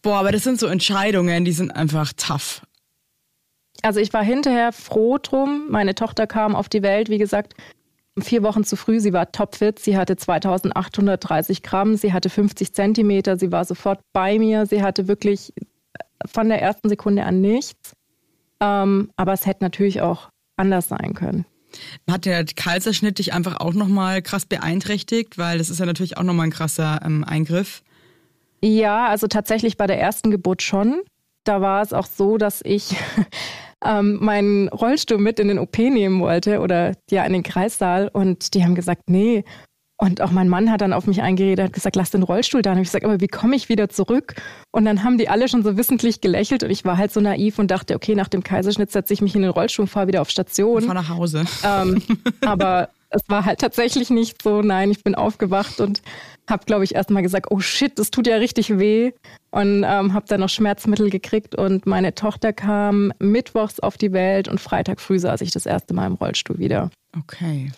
Boah, 0.02 0.18
aber 0.18 0.32
das 0.32 0.42
sind 0.42 0.58
so 0.58 0.66
Entscheidungen, 0.66 1.44
die 1.44 1.52
sind 1.52 1.70
einfach 1.70 2.12
tough. 2.14 2.66
Also 3.82 4.00
ich 4.00 4.12
war 4.12 4.24
hinterher 4.24 4.72
froh 4.72 5.18
drum. 5.18 5.68
Meine 5.70 5.94
Tochter 5.94 6.26
kam 6.26 6.56
auf 6.56 6.68
die 6.68 6.82
Welt, 6.82 7.08
wie 7.08 7.18
gesagt, 7.18 7.54
vier 8.18 8.42
Wochen 8.42 8.64
zu 8.64 8.74
früh. 8.74 8.98
Sie 8.98 9.12
war 9.12 9.30
topfit. 9.30 9.78
Sie 9.78 9.96
hatte 9.96 10.16
2830 10.16 11.62
Gramm. 11.62 11.94
Sie 11.94 12.12
hatte 12.12 12.30
50 12.30 12.74
Zentimeter. 12.74 13.38
Sie 13.38 13.52
war 13.52 13.64
sofort 13.64 14.00
bei 14.12 14.40
mir. 14.40 14.66
Sie 14.66 14.82
hatte 14.82 15.06
wirklich 15.06 15.52
von 16.26 16.48
der 16.48 16.60
ersten 16.60 16.88
Sekunde 16.88 17.22
an 17.22 17.40
nichts. 17.40 17.94
Ähm, 18.58 19.12
aber 19.14 19.34
es 19.34 19.46
hätte 19.46 19.62
natürlich 19.62 20.00
auch 20.00 20.30
anders 20.60 20.88
sein 20.88 21.14
können. 21.14 21.44
Hat 22.08 22.24
der 22.24 22.44
Kaiserschnitt 22.44 23.18
dich 23.18 23.32
einfach 23.32 23.60
auch 23.60 23.74
nochmal 23.74 24.22
krass 24.22 24.44
beeinträchtigt? 24.44 25.38
Weil 25.38 25.58
das 25.58 25.70
ist 25.70 25.80
ja 25.80 25.86
natürlich 25.86 26.16
auch 26.16 26.22
nochmal 26.22 26.46
ein 26.46 26.52
krasser 26.52 27.00
ähm, 27.04 27.24
Eingriff. 27.24 27.82
Ja, 28.62 29.06
also 29.06 29.26
tatsächlich 29.26 29.76
bei 29.76 29.86
der 29.86 30.00
ersten 30.00 30.30
Geburt 30.30 30.62
schon. 30.62 31.00
Da 31.44 31.60
war 31.60 31.82
es 31.82 31.92
auch 31.92 32.06
so, 32.06 32.36
dass 32.36 32.60
ich 32.64 32.96
ähm, 33.84 34.18
meinen 34.20 34.68
Rollstuhl 34.68 35.18
mit 35.18 35.38
in 35.38 35.48
den 35.48 35.58
OP 35.58 35.78
nehmen 35.78 36.20
wollte 36.20 36.60
oder 36.60 36.94
ja 37.10 37.24
in 37.24 37.32
den 37.32 37.42
Kreissaal 37.42 38.08
und 38.08 38.54
die 38.54 38.64
haben 38.64 38.74
gesagt, 38.74 39.08
nee. 39.08 39.44
Und 40.02 40.22
auch 40.22 40.30
mein 40.30 40.48
Mann 40.48 40.70
hat 40.70 40.80
dann 40.80 40.94
auf 40.94 41.06
mich 41.06 41.20
eingeredet, 41.20 41.66
hat 41.66 41.72
gesagt, 41.74 41.94
lass 41.94 42.10
den 42.10 42.22
Rollstuhl 42.22 42.62
da. 42.62 42.72
Und 42.72 42.78
ich 42.78 42.84
gesagt, 42.84 43.04
aber 43.04 43.20
wie 43.20 43.28
komme 43.28 43.54
ich 43.54 43.68
wieder 43.68 43.90
zurück? 43.90 44.34
Und 44.70 44.86
dann 44.86 45.04
haben 45.04 45.18
die 45.18 45.28
alle 45.28 45.46
schon 45.46 45.62
so 45.62 45.76
wissentlich 45.76 46.22
gelächelt 46.22 46.62
und 46.62 46.70
ich 46.70 46.86
war 46.86 46.96
halt 46.96 47.12
so 47.12 47.20
naiv 47.20 47.58
und 47.58 47.70
dachte, 47.70 47.94
okay, 47.96 48.14
nach 48.14 48.28
dem 48.28 48.42
Kaiserschnitt 48.42 48.90
setze 48.90 49.12
ich 49.12 49.20
mich 49.20 49.34
in 49.34 49.42
den 49.42 49.50
Rollstuhl 49.50 49.82
und 49.82 49.88
fahre 49.88 50.08
wieder 50.08 50.22
auf 50.22 50.30
Station. 50.30 50.84
Fahr 50.84 50.94
nach 50.94 51.10
Hause. 51.10 51.44
Ähm, 51.62 52.02
aber 52.46 52.88
es 53.10 53.20
war 53.28 53.44
halt 53.44 53.58
tatsächlich 53.58 54.08
nicht 54.08 54.40
so. 54.40 54.62
Nein, 54.62 54.90
ich 54.90 55.04
bin 55.04 55.14
aufgewacht 55.14 55.80
und 55.80 56.00
habe, 56.48 56.64
glaube 56.64 56.84
ich, 56.84 56.94
erstmal 56.94 57.22
gesagt, 57.22 57.48
oh 57.50 57.60
shit, 57.60 57.98
das 57.98 58.10
tut 58.10 58.26
ja 58.26 58.36
richtig 58.36 58.78
weh. 58.78 59.12
Und 59.50 59.84
ähm, 59.86 60.14
habe 60.14 60.24
dann 60.28 60.40
noch 60.40 60.48
Schmerzmittel 60.48 61.10
gekriegt. 61.10 61.54
Und 61.54 61.84
meine 61.84 62.14
Tochter 62.14 62.54
kam 62.54 63.12
mittwochs 63.18 63.80
auf 63.80 63.98
die 63.98 64.12
Welt 64.12 64.48
und 64.48 64.62
Freitag 64.62 64.98
früh 64.98 65.18
saß 65.18 65.42
ich 65.42 65.50
das 65.50 65.66
erste 65.66 65.92
Mal 65.92 66.06
im 66.06 66.14
Rollstuhl 66.14 66.58
wieder. 66.58 66.90
Okay. 67.18 67.70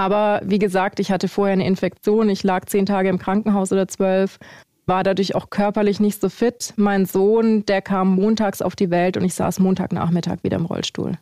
Aber 0.00 0.40
wie 0.42 0.58
gesagt, 0.58 0.98
ich 0.98 1.12
hatte 1.12 1.28
vorher 1.28 1.52
eine 1.52 1.66
Infektion. 1.66 2.30
Ich 2.30 2.42
lag 2.42 2.64
zehn 2.64 2.86
Tage 2.86 3.10
im 3.10 3.18
Krankenhaus 3.18 3.70
oder 3.70 3.86
zwölf, 3.86 4.38
war 4.86 5.04
dadurch 5.04 5.34
auch 5.34 5.50
körperlich 5.50 6.00
nicht 6.00 6.22
so 6.22 6.30
fit. 6.30 6.72
Mein 6.76 7.04
Sohn, 7.04 7.66
der 7.66 7.82
kam 7.82 8.14
montags 8.14 8.62
auf 8.62 8.74
die 8.74 8.88
Welt 8.88 9.18
und 9.18 9.24
ich 9.24 9.34
saß 9.34 9.58
Montagnachmittag 9.58 10.38
wieder 10.42 10.56
im 10.56 10.64
Rollstuhl. 10.64 11.18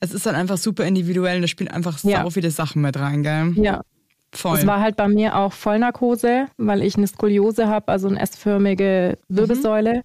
Es 0.00 0.14
ist 0.14 0.24
dann 0.24 0.36
einfach 0.36 0.56
super 0.56 0.86
individuell 0.86 1.36
und 1.36 1.42
da 1.42 1.48
spielen 1.48 1.68
einfach 1.68 2.02
ja. 2.02 2.22
so 2.22 2.30
viele 2.30 2.50
Sachen 2.50 2.80
mit 2.80 2.98
rein, 2.98 3.22
gell? 3.22 3.52
Ja, 3.56 3.82
Voll. 4.32 4.58
Es 4.58 4.66
war 4.66 4.80
halt 4.80 4.96
bei 4.96 5.06
mir 5.06 5.36
auch 5.36 5.52
Vollnarkose, 5.52 6.46
weil 6.56 6.82
ich 6.82 6.96
eine 6.96 7.06
Skoliose 7.06 7.68
habe, 7.68 7.88
also 7.88 8.08
eine 8.08 8.20
S-förmige 8.20 9.18
Wirbelsäule. 9.28 10.02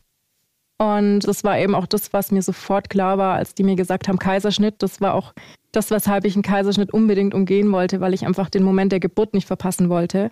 Mhm. 0.80 0.86
Und 0.86 1.20
das 1.22 1.46
war 1.46 1.58
eben 1.58 1.74
auch 1.74 1.88
das, 1.88 2.12
was 2.12 2.32
mir 2.32 2.42
sofort 2.42 2.90
klar 2.90 3.18
war, 3.18 3.36
als 3.36 3.56
die 3.56 3.64
mir 3.64 3.76
gesagt 3.76 4.08
haben, 4.08 4.20
Kaiserschnitt. 4.20 4.76
Das 4.80 5.02
war 5.02 5.14
auch 5.14 5.34
das, 5.72 5.92
weshalb 5.92 6.26
ich 6.26 6.36
einen 6.36 6.44
Kaiserschnitt 6.44 6.94
unbedingt 6.94 7.34
umgehen 7.34 7.72
wollte, 7.72 8.02
weil 8.02 8.14
ich 8.14 8.26
einfach 8.26 8.50
den 8.50 8.64
Moment 8.64 8.92
der 8.92 9.00
Geburt 9.00 9.34
nicht 9.34 9.48
verpassen 9.48 9.90
wollte. 9.90 10.32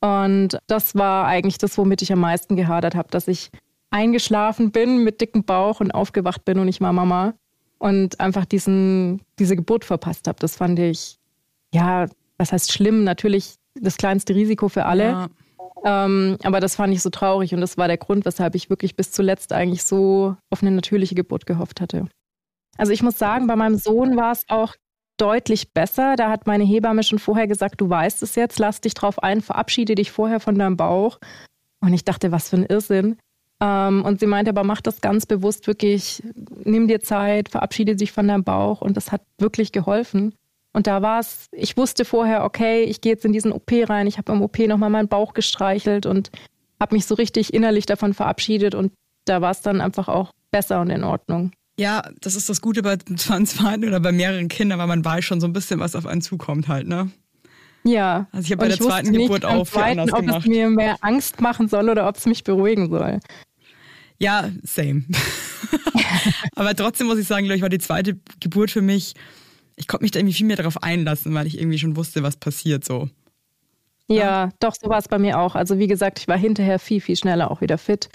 Und 0.00 0.58
das 0.66 0.94
war 0.94 1.26
eigentlich 1.26 1.58
das, 1.58 1.78
womit 1.78 2.02
ich 2.02 2.12
am 2.12 2.20
meisten 2.20 2.56
gehadert 2.56 2.94
habe, 2.94 3.08
dass 3.10 3.28
ich 3.28 3.50
eingeschlafen 3.90 4.72
bin 4.72 5.04
mit 5.04 5.20
dickem 5.20 5.44
Bauch 5.44 5.80
und 5.80 5.92
aufgewacht 5.92 6.44
bin 6.44 6.58
und 6.58 6.68
ich 6.68 6.80
war 6.80 6.92
Mama 6.92 7.34
und 7.78 8.20
einfach 8.20 8.44
diesen, 8.44 9.22
diese 9.38 9.56
Geburt 9.56 9.84
verpasst 9.84 10.28
habe. 10.28 10.38
Das 10.40 10.56
fand 10.56 10.78
ich, 10.78 11.18
ja, 11.72 12.06
was 12.36 12.52
heißt 12.52 12.72
schlimm, 12.72 13.04
natürlich 13.04 13.54
das 13.74 13.96
kleinste 13.96 14.34
Risiko 14.34 14.68
für 14.68 14.84
alle. 14.84 15.04
Ja. 15.04 15.28
Ähm, 15.84 16.36
aber 16.42 16.60
das 16.60 16.76
fand 16.76 16.92
ich 16.92 17.02
so 17.02 17.10
traurig 17.10 17.54
und 17.54 17.60
das 17.60 17.76
war 17.78 17.86
der 17.86 17.98
Grund, 17.98 18.24
weshalb 18.24 18.54
ich 18.54 18.70
wirklich 18.70 18.96
bis 18.96 19.12
zuletzt 19.12 19.52
eigentlich 19.52 19.84
so 19.84 20.36
auf 20.50 20.62
eine 20.62 20.72
natürliche 20.72 21.14
Geburt 21.14 21.46
gehofft 21.46 21.80
hatte. 21.80 22.06
Also 22.78 22.92
ich 22.92 23.02
muss 23.02 23.18
sagen, 23.18 23.46
bei 23.46 23.56
meinem 23.56 23.76
Sohn 23.76 24.16
war 24.16 24.32
es 24.32 24.44
auch 24.48 24.74
deutlich 25.16 25.72
besser. 25.72 26.16
Da 26.16 26.30
hat 26.30 26.46
meine 26.46 26.64
Hebamme 26.64 27.02
schon 27.02 27.18
vorher 27.18 27.46
gesagt, 27.46 27.80
du 27.80 27.88
weißt 27.88 28.22
es 28.22 28.34
jetzt, 28.34 28.58
lass 28.58 28.80
dich 28.80 28.94
drauf 28.94 29.22
ein, 29.22 29.40
verabschiede 29.40 29.94
dich 29.94 30.10
vorher 30.10 30.40
von 30.40 30.58
deinem 30.58 30.76
Bauch. 30.76 31.18
Und 31.80 31.92
ich 31.92 32.04
dachte, 32.04 32.32
was 32.32 32.48
für 32.50 32.56
ein 32.56 32.66
Irrsinn. 32.66 33.16
Ähm, 33.60 34.04
und 34.04 34.20
sie 34.20 34.26
meinte 34.26 34.50
aber, 34.50 34.64
mach 34.64 34.80
das 34.80 35.00
ganz 35.00 35.26
bewusst 35.26 35.66
wirklich, 35.66 36.22
nimm 36.64 36.88
dir 36.88 37.00
Zeit, 37.00 37.48
verabschiede 37.48 37.96
dich 37.96 38.12
von 38.12 38.28
deinem 38.28 38.44
Bauch. 38.44 38.82
Und 38.82 38.96
das 38.96 39.12
hat 39.12 39.22
wirklich 39.38 39.72
geholfen. 39.72 40.34
Und 40.72 40.86
da 40.86 41.00
war 41.00 41.20
es, 41.20 41.46
ich 41.52 41.76
wusste 41.78 42.04
vorher, 42.04 42.44
okay, 42.44 42.82
ich 42.84 43.00
gehe 43.00 43.12
jetzt 43.12 43.24
in 43.24 43.32
diesen 43.32 43.52
OP 43.52 43.72
rein. 43.72 44.06
Ich 44.06 44.18
habe 44.18 44.32
im 44.32 44.42
OP 44.42 44.58
nochmal 44.58 44.90
meinen 44.90 45.08
Bauch 45.08 45.32
gestreichelt 45.32 46.04
und 46.04 46.30
habe 46.78 46.94
mich 46.94 47.06
so 47.06 47.14
richtig 47.14 47.54
innerlich 47.54 47.86
davon 47.86 48.12
verabschiedet. 48.12 48.74
Und 48.74 48.92
da 49.24 49.40
war 49.40 49.52
es 49.52 49.62
dann 49.62 49.80
einfach 49.80 50.08
auch 50.08 50.32
besser 50.50 50.82
und 50.82 50.90
in 50.90 51.04
Ordnung. 51.04 51.52
Ja, 51.78 52.08
das 52.20 52.34
ist 52.36 52.48
das 52.48 52.60
Gute 52.60 52.82
bei 52.82 52.96
zweiten 52.96 53.84
oder 53.84 54.00
bei 54.00 54.12
mehreren 54.12 54.48
Kindern, 54.48 54.78
weil 54.78 54.86
man 54.86 55.04
weiß 55.04 55.24
schon 55.24 55.40
so 55.40 55.46
ein 55.46 55.52
bisschen, 55.52 55.78
was 55.80 55.94
auf 55.94 56.06
einen 56.06 56.22
zukommt 56.22 56.68
halt, 56.68 56.88
ne? 56.88 57.10
Ja. 57.84 58.26
Also 58.32 58.46
ich 58.46 58.52
habe 58.52 58.62
bei 58.62 58.68
der 58.68 58.78
zweiten 58.78 59.12
Geburt 59.12 59.44
auch 59.44 59.66
viel 59.66 59.82
anders 59.82 60.12
ob 60.12 60.20
gemacht. 60.20 60.36
Ob 60.36 60.42
es 60.42 60.48
mir 60.48 60.70
mehr 60.70 60.96
Angst 61.02 61.40
machen 61.40 61.68
soll 61.68 61.88
oder 61.88 62.08
ob 62.08 62.16
es 62.16 62.26
mich 62.26 62.44
beruhigen 62.44 62.90
soll. 62.90 63.20
Ja, 64.18 64.50
same. 64.62 65.04
Aber 66.56 66.74
trotzdem 66.74 67.06
muss 67.06 67.18
ich 67.18 67.26
sagen, 67.26 67.44
glaube 67.44 67.56
ich, 67.56 67.62
war 67.62 67.68
die 67.68 67.78
zweite 67.78 68.18
Geburt 68.40 68.70
für 68.70 68.82
mich 68.82 69.14
ich 69.76 69.86
konnte 69.86 70.04
mich 70.04 70.10
da 70.10 70.18
irgendwie 70.18 70.34
viel 70.34 70.46
mehr 70.46 70.56
darauf 70.56 70.82
einlassen, 70.82 71.34
weil 71.34 71.46
ich 71.46 71.58
irgendwie 71.58 71.78
schon 71.78 71.96
wusste, 71.96 72.22
was 72.22 72.36
passiert 72.36 72.84
so. 72.84 73.08
Ja, 74.08 74.16
ja. 74.16 74.48
doch, 74.60 74.74
so 74.74 74.88
war 74.88 74.98
es 74.98 75.08
bei 75.08 75.18
mir 75.18 75.38
auch. 75.38 75.54
Also 75.54 75.78
wie 75.78 75.86
gesagt, 75.86 76.18
ich 76.18 76.28
war 76.28 76.38
hinterher 76.38 76.78
viel, 76.78 77.00
viel 77.00 77.16
schneller 77.16 77.50
auch 77.50 77.60
wieder 77.60 77.78
fit 77.78 78.08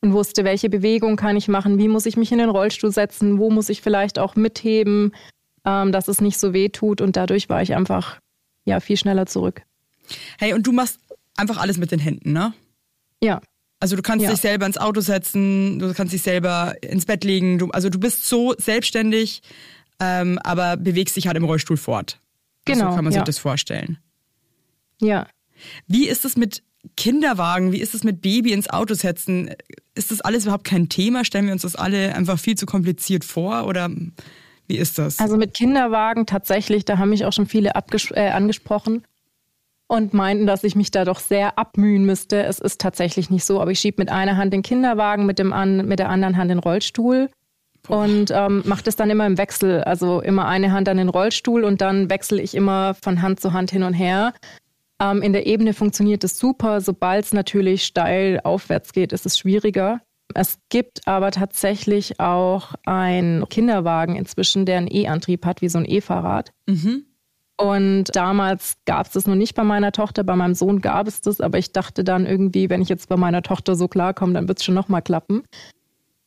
und 0.00 0.12
wusste, 0.12 0.44
welche 0.44 0.68
Bewegung 0.68 1.16
kann 1.16 1.36
ich 1.36 1.48
machen, 1.48 1.78
wie 1.78 1.88
muss 1.88 2.06
ich 2.06 2.16
mich 2.16 2.32
in 2.32 2.38
den 2.38 2.50
Rollstuhl 2.50 2.92
setzen, 2.92 3.38
wo 3.38 3.50
muss 3.50 3.68
ich 3.68 3.80
vielleicht 3.80 4.18
auch 4.18 4.36
mitheben, 4.36 5.12
ähm, 5.64 5.92
dass 5.92 6.08
es 6.08 6.20
nicht 6.20 6.38
so 6.38 6.52
weh 6.52 6.68
tut. 6.68 7.00
Und 7.00 7.16
dadurch 7.16 7.48
war 7.48 7.62
ich 7.62 7.74
einfach 7.74 8.20
ja 8.64 8.80
viel 8.80 8.96
schneller 8.96 9.26
zurück. 9.26 9.62
Hey, 10.38 10.54
und 10.54 10.66
du 10.66 10.72
machst 10.72 11.00
einfach 11.36 11.58
alles 11.58 11.78
mit 11.78 11.90
den 11.90 11.98
Händen, 11.98 12.32
ne? 12.32 12.52
Ja. 13.22 13.40
Also 13.80 13.96
du 13.96 14.02
kannst 14.02 14.24
ja. 14.24 14.30
dich 14.30 14.40
selber 14.40 14.66
ins 14.66 14.78
Auto 14.78 15.00
setzen, 15.00 15.78
du 15.78 15.92
kannst 15.92 16.12
dich 16.12 16.22
selber 16.22 16.74
ins 16.82 17.04
Bett 17.04 17.24
legen. 17.24 17.58
Du, 17.58 17.70
also 17.70 17.90
du 17.90 17.98
bist 17.98 18.26
so 18.26 18.54
selbstständig, 18.56 19.42
ähm, 20.00 20.38
aber 20.42 20.76
bewegst 20.76 21.16
dich 21.16 21.26
halt 21.26 21.36
im 21.36 21.44
Rollstuhl 21.44 21.76
fort. 21.76 22.20
Genau. 22.64 22.90
So 22.90 22.96
kann 22.96 23.04
man 23.04 23.12
ja. 23.12 23.20
sich 23.20 23.24
das 23.24 23.38
vorstellen. 23.38 23.98
Ja. 25.00 25.26
Wie 25.86 26.08
ist 26.08 26.24
es 26.24 26.36
mit 26.36 26.62
Kinderwagen? 26.96 27.72
Wie 27.72 27.80
ist 27.80 27.94
es 27.94 28.04
mit 28.04 28.20
Baby 28.22 28.52
ins 28.52 28.70
Auto 28.70 28.94
setzen? 28.94 29.50
Ist 29.94 30.10
das 30.10 30.20
alles 30.20 30.44
überhaupt 30.44 30.64
kein 30.64 30.88
Thema? 30.88 31.24
Stellen 31.24 31.46
wir 31.46 31.52
uns 31.52 31.62
das 31.62 31.76
alle 31.76 32.14
einfach 32.14 32.38
viel 32.38 32.56
zu 32.56 32.66
kompliziert 32.66 33.24
vor 33.24 33.66
oder 33.66 33.90
wie 34.66 34.76
ist 34.76 34.98
das? 34.98 35.18
Also 35.18 35.36
mit 35.36 35.54
Kinderwagen 35.54 36.26
tatsächlich, 36.26 36.84
da 36.84 36.98
haben 36.98 37.10
mich 37.10 37.24
auch 37.24 37.32
schon 37.32 37.46
viele 37.46 37.72
äh, 38.14 38.28
angesprochen 38.30 39.04
und 39.86 40.14
meinten, 40.14 40.46
dass 40.46 40.64
ich 40.64 40.74
mich 40.74 40.90
da 40.90 41.04
doch 41.04 41.20
sehr 41.20 41.58
abmühen 41.58 42.04
müsste. 42.04 42.42
Es 42.42 42.58
ist 42.58 42.80
tatsächlich 42.80 43.30
nicht 43.30 43.44
so, 43.44 43.60
aber 43.60 43.70
ich 43.70 43.80
schiebe 43.80 44.00
mit 44.00 44.10
einer 44.10 44.36
Hand 44.36 44.52
den 44.52 44.62
Kinderwagen, 44.62 45.26
mit, 45.26 45.38
dem 45.38 45.52
an, 45.52 45.86
mit 45.86 45.98
der 45.98 46.08
anderen 46.08 46.36
Hand 46.36 46.50
den 46.50 46.58
Rollstuhl 46.58 47.30
und 47.88 48.32
ähm, 48.32 48.62
mache 48.66 48.82
das 48.82 48.96
dann 48.96 49.10
immer 49.10 49.26
im 49.26 49.38
Wechsel. 49.38 49.84
Also 49.84 50.20
immer 50.20 50.46
eine 50.48 50.72
Hand 50.72 50.88
an 50.88 50.96
den 50.96 51.08
Rollstuhl 51.08 51.64
und 51.64 51.80
dann 51.80 52.10
wechsle 52.10 52.42
ich 52.42 52.54
immer 52.54 52.94
von 52.94 53.22
Hand 53.22 53.40
zu 53.40 53.52
Hand 53.52 53.70
hin 53.70 53.84
und 53.84 53.94
her. 53.94 54.32
Ähm, 55.00 55.22
in 55.22 55.32
der 55.32 55.46
Ebene 55.46 55.74
funktioniert 55.74 56.24
es 56.24 56.38
super. 56.38 56.80
Sobald 56.80 57.24
es 57.24 57.32
natürlich 57.32 57.84
steil 57.84 58.40
aufwärts 58.42 58.92
geht, 58.92 59.12
ist 59.12 59.26
es 59.26 59.38
schwieriger. 59.38 60.00
Es 60.34 60.58
gibt 60.68 61.06
aber 61.06 61.30
tatsächlich 61.30 62.18
auch 62.20 62.74
einen 62.84 63.48
Kinderwagen 63.48 64.16
inzwischen, 64.16 64.66
der 64.66 64.78
einen 64.78 64.90
E-Antrieb 64.90 65.46
hat, 65.46 65.62
wie 65.62 65.68
so 65.68 65.78
ein 65.78 65.88
E-Fahrrad. 65.88 66.52
Mhm. 66.66 67.04
Und 67.58 68.14
damals 68.14 68.76
gab 68.84 69.06
es 69.06 69.12
das 69.12 69.26
noch 69.26 69.34
nicht 69.34 69.54
bei 69.54 69.64
meiner 69.64 69.92
Tochter, 69.92 70.24
bei 70.24 70.36
meinem 70.36 70.54
Sohn 70.54 70.80
gab 70.82 71.08
es 71.08 71.22
das, 71.22 71.40
aber 71.40 71.56
ich 71.56 71.72
dachte 71.72 72.04
dann 72.04 72.26
irgendwie, 72.26 72.68
wenn 72.68 72.82
ich 72.82 72.90
jetzt 72.90 73.08
bei 73.08 73.16
meiner 73.16 73.42
Tochter 73.42 73.76
so 73.76 73.88
klarkomme, 73.88 74.34
dann 74.34 74.46
wird 74.46 74.58
es 74.58 74.64
schon 74.64 74.74
nochmal 74.74 75.00
klappen. 75.00 75.42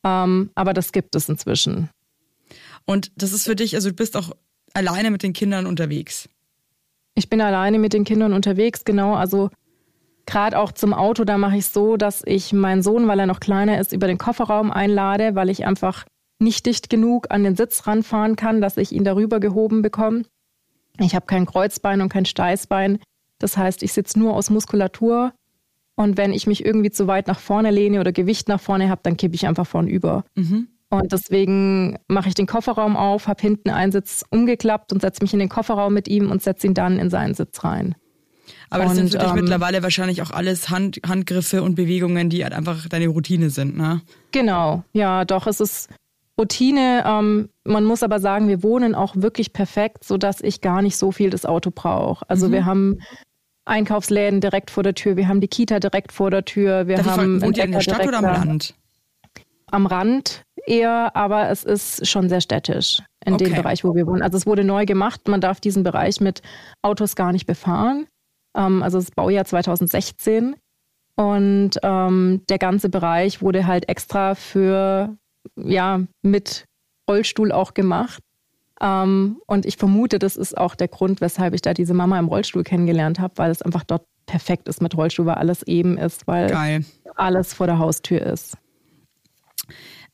Ähm, 0.02 0.50
aber 0.56 0.74
das 0.74 0.90
gibt 0.90 1.14
es 1.14 1.28
inzwischen. 1.28 1.88
Und 2.84 3.12
das 3.14 3.32
ist 3.32 3.44
für 3.44 3.54
dich, 3.54 3.76
also 3.76 3.90
du 3.90 3.94
bist 3.94 4.16
auch 4.16 4.32
alleine 4.74 5.10
mit 5.10 5.22
den 5.22 5.32
Kindern 5.32 5.66
unterwegs? 5.66 6.28
Ich 7.14 7.28
bin 7.28 7.40
alleine 7.40 7.78
mit 7.78 7.92
den 7.92 8.04
Kindern 8.04 8.32
unterwegs, 8.32 8.84
genau. 8.84 9.14
Also 9.14 9.50
gerade 10.26 10.58
auch 10.58 10.72
zum 10.72 10.94
Auto, 10.94 11.24
da 11.24 11.38
mache 11.38 11.56
ich 11.56 11.66
so, 11.66 11.96
dass 11.96 12.22
ich 12.24 12.52
meinen 12.52 12.82
Sohn, 12.82 13.08
weil 13.08 13.18
er 13.18 13.26
noch 13.26 13.40
kleiner 13.40 13.80
ist, 13.80 13.92
über 13.92 14.06
den 14.06 14.18
Kofferraum 14.18 14.70
einlade, 14.70 15.34
weil 15.34 15.50
ich 15.50 15.66
einfach 15.66 16.04
nicht 16.38 16.66
dicht 16.66 16.88
genug 16.88 17.26
an 17.30 17.44
den 17.44 17.56
Sitz 17.56 17.86
ranfahren 17.86 18.36
kann, 18.36 18.60
dass 18.60 18.76
ich 18.76 18.92
ihn 18.92 19.04
darüber 19.04 19.40
gehoben 19.40 19.82
bekomme. 19.82 20.24
Ich 20.98 21.14
habe 21.14 21.26
kein 21.26 21.46
Kreuzbein 21.46 22.00
und 22.00 22.08
kein 22.08 22.24
Steißbein. 22.24 22.98
Das 23.38 23.56
heißt, 23.56 23.82
ich 23.82 23.92
sitze 23.92 24.18
nur 24.18 24.34
aus 24.34 24.50
Muskulatur. 24.50 25.32
Und 25.96 26.16
wenn 26.16 26.32
ich 26.32 26.46
mich 26.46 26.64
irgendwie 26.64 26.90
zu 26.90 27.06
weit 27.06 27.26
nach 27.26 27.38
vorne 27.38 27.70
lehne 27.70 28.00
oder 28.00 28.12
Gewicht 28.12 28.48
nach 28.48 28.60
vorne 28.60 28.88
habe, 28.88 29.02
dann 29.02 29.16
kippe 29.16 29.34
ich 29.34 29.46
einfach 29.46 29.66
vorn 29.66 29.86
über. 29.86 30.24
Mhm. 30.34 30.68
Und 30.90 31.12
deswegen 31.12 31.98
mache 32.08 32.28
ich 32.28 32.34
den 32.34 32.46
Kofferraum 32.46 32.96
auf, 32.96 33.28
habe 33.28 33.40
hinten 33.40 33.70
einen 33.70 33.92
Sitz 33.92 34.24
umgeklappt 34.30 34.92
und 34.92 35.00
setze 35.00 35.22
mich 35.22 35.32
in 35.32 35.38
den 35.38 35.48
Kofferraum 35.48 35.94
mit 35.94 36.08
ihm 36.08 36.30
und 36.30 36.42
setze 36.42 36.66
ihn 36.66 36.74
dann 36.74 36.98
in 36.98 37.10
seinen 37.10 37.34
Sitz 37.34 37.62
rein. 37.62 37.94
Aber 38.70 38.84
das 38.84 38.92
und, 38.92 38.96
sind 38.98 39.12
für 39.12 39.18
dich 39.18 39.28
ähm, 39.28 39.36
mittlerweile 39.36 39.82
wahrscheinlich 39.82 40.20
auch 40.22 40.30
alles 40.30 40.68
Hand, 40.68 41.00
Handgriffe 41.06 41.62
und 41.62 41.76
Bewegungen, 41.76 42.28
die 42.28 42.42
halt 42.42 42.52
einfach 42.52 42.88
deine 42.88 43.08
Routine 43.08 43.50
sind, 43.50 43.76
ne? 43.76 44.00
Genau, 44.32 44.84
ja, 44.92 45.24
doch, 45.24 45.46
es 45.46 45.60
ist 45.60 45.90
Routine. 46.38 47.04
Ähm, 47.06 47.50
man 47.64 47.84
muss 47.84 48.02
aber 48.02 48.18
sagen, 48.18 48.48
wir 48.48 48.62
wohnen 48.62 48.94
auch 48.94 49.14
wirklich 49.16 49.52
perfekt, 49.52 50.04
sodass 50.04 50.40
ich 50.40 50.60
gar 50.60 50.82
nicht 50.82 50.96
so 50.96 51.12
viel 51.12 51.30
das 51.30 51.44
Auto 51.44 51.70
brauche. 51.72 52.28
Also 52.28 52.48
mhm. 52.48 52.52
wir 52.52 52.64
haben 52.64 52.98
Einkaufsläden 53.64 54.40
direkt 54.40 54.70
vor 54.70 54.82
der 54.82 54.94
Tür, 54.94 55.16
wir 55.16 55.28
haben 55.28 55.40
die 55.40 55.48
Kita 55.48 55.78
direkt 55.78 56.12
vor 56.12 56.30
der 56.30 56.44
Tür, 56.44 56.88
wir 56.88 56.96
Darf 56.96 57.06
haben. 57.06 57.36
Ich 57.36 57.42
wohnt 57.42 57.58
ihr 57.58 57.64
in 57.64 57.72
der 57.72 57.80
Stadt 57.80 58.06
oder 58.06 58.18
am 58.18 58.24
Land? 58.24 58.74
Am 59.70 59.86
Rand 59.86 60.42
eher, 60.66 61.14
aber 61.16 61.50
es 61.50 61.64
ist 61.64 62.06
schon 62.06 62.28
sehr 62.28 62.40
städtisch 62.40 63.02
in 63.24 63.34
okay. 63.34 63.44
dem 63.44 63.54
Bereich, 63.54 63.84
wo 63.84 63.94
wir 63.94 64.06
wohnen. 64.06 64.22
Also 64.22 64.36
es 64.36 64.46
wurde 64.46 64.64
neu 64.64 64.86
gemacht, 64.86 65.28
man 65.28 65.40
darf 65.40 65.60
diesen 65.60 65.82
Bereich 65.82 66.20
mit 66.20 66.42
Autos 66.82 67.16
gar 67.16 67.32
nicht 67.32 67.46
befahren. 67.46 68.06
Ähm, 68.56 68.82
also 68.82 68.98
das 68.98 69.10
Baujahr 69.10 69.44
2016. 69.44 70.56
Und 71.16 71.72
ähm, 71.82 72.42
der 72.48 72.58
ganze 72.58 72.88
Bereich 72.88 73.42
wurde 73.42 73.66
halt 73.66 73.88
extra 73.88 74.34
für, 74.34 75.16
ja, 75.56 76.00
mit 76.22 76.64
Rollstuhl 77.08 77.52
auch 77.52 77.74
gemacht. 77.74 78.22
Ähm, 78.80 79.40
und 79.46 79.66
ich 79.66 79.76
vermute, 79.76 80.18
das 80.18 80.36
ist 80.36 80.56
auch 80.56 80.74
der 80.74 80.88
Grund, 80.88 81.20
weshalb 81.20 81.54
ich 81.54 81.60
da 81.60 81.74
diese 81.74 81.92
Mama 81.92 82.18
im 82.18 82.28
Rollstuhl 82.28 82.64
kennengelernt 82.64 83.20
habe, 83.20 83.34
weil 83.36 83.50
es 83.50 83.60
einfach 83.60 83.84
dort 83.84 84.06
perfekt 84.24 84.68
ist 84.68 84.80
mit 84.80 84.96
Rollstuhl, 84.96 85.26
weil 85.26 85.34
alles 85.34 85.62
eben 85.64 85.98
ist, 85.98 86.26
weil 86.26 86.48
Geil. 86.48 86.84
alles 87.16 87.52
vor 87.52 87.66
der 87.66 87.78
Haustür 87.78 88.22
ist. 88.22 88.56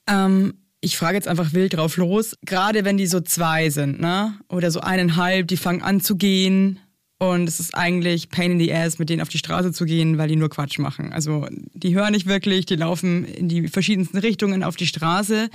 Ähm, 0.08 0.54
ich 0.80 0.96
frage 0.96 1.16
jetzt 1.16 1.28
einfach 1.28 1.52
wild 1.52 1.74
drauf 1.74 1.96
los. 1.96 2.36
Gerade 2.44 2.84
wenn 2.84 2.96
die 2.96 3.06
so 3.06 3.20
zwei 3.20 3.70
sind, 3.70 4.00
ne? 4.00 4.34
Oder 4.48 4.70
so 4.70 4.80
eineinhalb, 4.80 5.48
die 5.48 5.56
fangen 5.56 5.82
an 5.82 6.00
zu 6.00 6.16
gehen. 6.16 6.78
Und 7.18 7.48
es 7.48 7.60
ist 7.60 7.74
eigentlich 7.74 8.28
Pain 8.28 8.52
in 8.52 8.58
the 8.58 8.72
Ass, 8.72 8.98
mit 8.98 9.08
denen 9.08 9.22
auf 9.22 9.30
die 9.30 9.38
Straße 9.38 9.72
zu 9.72 9.86
gehen, 9.86 10.18
weil 10.18 10.28
die 10.28 10.36
nur 10.36 10.50
Quatsch 10.50 10.78
machen. 10.78 11.12
Also 11.12 11.46
die 11.72 11.94
hören 11.94 12.12
nicht 12.12 12.26
wirklich, 12.26 12.66
die 12.66 12.76
laufen 12.76 13.24
in 13.24 13.48
die 13.48 13.68
verschiedensten 13.68 14.18
Richtungen 14.18 14.62
auf 14.62 14.76
die 14.76 14.86
Straße. 14.86 15.48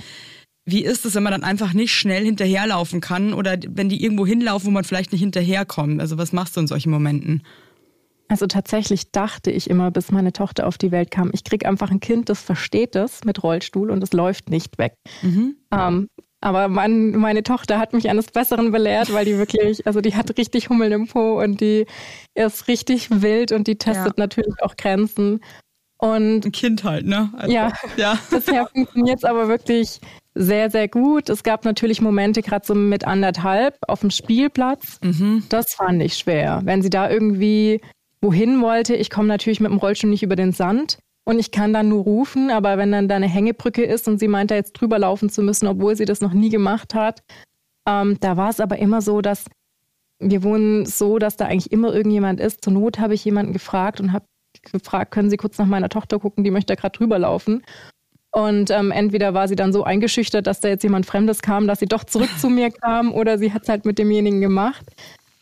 Wie 0.64 0.84
ist 0.84 1.04
es, 1.06 1.14
wenn 1.14 1.22
man 1.22 1.32
dann 1.32 1.44
einfach 1.44 1.72
nicht 1.72 1.92
schnell 1.94 2.24
hinterherlaufen 2.24 3.00
kann 3.00 3.32
oder 3.32 3.56
wenn 3.68 3.88
die 3.88 4.02
irgendwo 4.02 4.26
hinlaufen, 4.26 4.68
wo 4.68 4.70
man 4.72 4.84
vielleicht 4.84 5.12
nicht 5.12 5.20
hinterherkommt? 5.20 6.00
Also 6.00 6.18
was 6.18 6.32
machst 6.32 6.56
du 6.56 6.60
in 6.60 6.66
solchen 6.66 6.90
Momenten? 6.90 7.42
Also 8.32 8.46
tatsächlich 8.46 9.12
dachte 9.12 9.50
ich 9.50 9.68
immer, 9.68 9.90
bis 9.90 10.10
meine 10.10 10.32
Tochter 10.32 10.66
auf 10.66 10.78
die 10.78 10.90
Welt 10.90 11.10
kam, 11.10 11.32
ich 11.34 11.44
kriege 11.44 11.68
einfach 11.68 11.90
ein 11.90 12.00
Kind, 12.00 12.30
das 12.30 12.40
versteht 12.40 12.94
das 12.94 13.24
mit 13.24 13.42
Rollstuhl 13.42 13.90
und 13.90 14.02
es 14.02 14.14
läuft 14.14 14.48
nicht 14.48 14.78
weg. 14.78 14.94
Mhm. 15.20 15.56
Ähm, 15.70 16.08
aber 16.40 16.68
mein, 16.68 17.10
meine 17.10 17.42
Tochter 17.42 17.78
hat 17.78 17.92
mich 17.92 18.08
eines 18.08 18.28
Besseren 18.28 18.72
belehrt, 18.72 19.12
weil 19.12 19.26
die 19.26 19.36
wirklich, 19.36 19.86
also 19.86 20.00
die 20.00 20.14
hat 20.16 20.38
richtig 20.38 20.70
Hummel 20.70 20.92
im 20.92 21.08
Po 21.08 21.42
und 21.42 21.60
die 21.60 21.84
ist 22.34 22.68
richtig 22.68 23.10
wild 23.10 23.52
und 23.52 23.66
die 23.66 23.76
testet 23.76 24.16
ja. 24.16 24.24
natürlich 24.24 24.54
auch 24.62 24.78
Grenzen. 24.78 25.40
Und 25.98 26.46
ein 26.46 26.52
Kind 26.52 26.84
halt, 26.84 27.04
ne? 27.04 27.30
Also, 27.36 27.52
ja, 27.52 27.70
ja. 27.98 28.18
bisher 28.30 28.66
funktioniert 28.66 29.18
es 29.18 29.24
aber 29.24 29.48
wirklich 29.48 30.00
sehr, 30.34 30.70
sehr 30.70 30.88
gut. 30.88 31.28
Es 31.28 31.42
gab 31.42 31.66
natürlich 31.66 32.00
Momente, 32.00 32.40
gerade 32.40 32.64
so 32.64 32.74
mit 32.74 33.04
anderthalb 33.04 33.76
auf 33.86 34.00
dem 34.00 34.10
Spielplatz. 34.10 35.00
Mhm. 35.02 35.44
Das 35.50 35.74
fand 35.74 36.02
ich 36.02 36.14
schwer. 36.14 36.62
Wenn 36.64 36.80
sie 36.80 36.88
da 36.88 37.10
irgendwie 37.10 37.82
wohin 38.22 38.62
wollte. 38.62 38.94
Ich 38.94 39.10
komme 39.10 39.28
natürlich 39.28 39.60
mit 39.60 39.70
dem 39.70 39.78
Rollstuhl 39.78 40.08
nicht 40.08 40.22
über 40.22 40.36
den 40.36 40.52
Sand 40.52 40.98
und 41.24 41.38
ich 41.38 41.50
kann 41.50 41.72
dann 41.72 41.88
nur 41.88 42.02
rufen, 42.04 42.50
aber 42.50 42.78
wenn 42.78 42.92
dann 42.92 43.08
da 43.08 43.16
eine 43.16 43.28
Hängebrücke 43.28 43.84
ist 43.84 44.08
und 44.08 44.18
sie 44.18 44.28
meint, 44.28 44.50
da 44.50 44.54
jetzt 44.54 44.72
drüber 44.72 44.98
laufen 44.98 45.28
zu 45.28 45.42
müssen, 45.42 45.66
obwohl 45.66 45.96
sie 45.96 46.06
das 46.06 46.20
noch 46.20 46.32
nie 46.32 46.48
gemacht 46.48 46.94
hat, 46.94 47.22
ähm, 47.86 48.16
da 48.20 48.36
war 48.36 48.48
es 48.48 48.60
aber 48.60 48.78
immer 48.78 49.02
so, 49.02 49.20
dass 49.20 49.44
wir 50.18 50.42
wohnen 50.44 50.86
so, 50.86 51.18
dass 51.18 51.36
da 51.36 51.46
eigentlich 51.46 51.72
immer 51.72 51.92
irgendjemand 51.92 52.40
ist. 52.40 52.62
Zur 52.62 52.72
Not 52.72 52.98
habe 53.00 53.14
ich 53.14 53.24
jemanden 53.24 53.52
gefragt 53.52 54.00
und 54.00 54.12
habe 54.12 54.24
gefragt, 54.70 55.10
können 55.10 55.30
Sie 55.30 55.36
kurz 55.36 55.58
nach 55.58 55.66
meiner 55.66 55.88
Tochter 55.88 56.20
gucken, 56.20 56.44
die 56.44 56.52
möchte 56.52 56.74
da 56.74 56.80
gerade 56.80 56.96
drüber 56.96 57.18
laufen. 57.18 57.62
Und 58.30 58.70
ähm, 58.70 58.90
entweder 58.92 59.34
war 59.34 59.46
sie 59.46 59.56
dann 59.56 59.74
so 59.74 59.84
eingeschüchtert, 59.84 60.46
dass 60.46 60.60
da 60.60 60.68
jetzt 60.68 60.82
jemand 60.82 61.04
Fremdes 61.04 61.42
kam, 61.42 61.66
dass 61.66 61.80
sie 61.80 61.86
doch 61.86 62.04
zurück 62.04 62.30
zu 62.38 62.48
mir 62.48 62.70
kam, 62.70 63.12
oder 63.12 63.38
sie 63.38 63.52
hat 63.52 63.64
es 63.64 63.68
halt 63.68 63.84
mit 63.84 63.98
demjenigen 63.98 64.40
gemacht. 64.40 64.86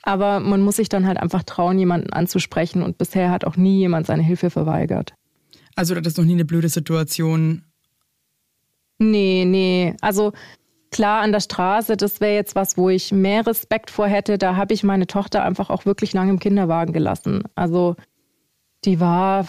Aber 0.03 0.41
man 0.41 0.63
muss 0.63 0.77
sich 0.77 0.89
dann 0.89 1.07
halt 1.07 1.19
einfach 1.19 1.43
trauen, 1.43 1.79
jemanden 1.79 2.13
anzusprechen. 2.13 2.83
Und 2.83 2.99
bisher 2.99 3.31
hat 3.31 3.45
auch 3.45 3.57
nie 3.57 3.79
jemand 3.79 4.07
seine 4.07 4.23
Hilfe 4.23 4.51
verweigert. 4.51 5.15
Also 5.77 5.95
das 5.95 6.13
ist 6.13 6.19
noch 6.19 6.25
nie 6.25 6.33
eine 6.33 6.45
blöde 6.45 6.69
Situation? 6.69 7.65
Nee, 8.99 9.45
nee. 9.47 9.95
Also 10.01 10.33
klar 10.91 11.23
an 11.23 11.33
der 11.33 11.41
Straße, 11.41 11.97
das 11.97 12.21
wäre 12.21 12.35
jetzt 12.35 12.55
was, 12.55 12.77
wo 12.77 12.89
ich 12.89 13.13
mehr 13.13 13.47
Respekt 13.47 13.91
vor 13.91 14.07
hätte. 14.07 14.39
Da 14.39 14.57
habe 14.57 14.75
ich 14.75 14.83
meine 14.83 15.07
Tochter 15.07 15.45
einfach 15.45 15.71
auch 15.71 15.87
wirklich 15.87 16.13
lange 16.13 16.31
im 16.31 16.39
Kinderwagen 16.39 16.93
gelassen. 16.93 17.45
Also 17.55 17.97
die 18.85 19.01
war 19.01 19.47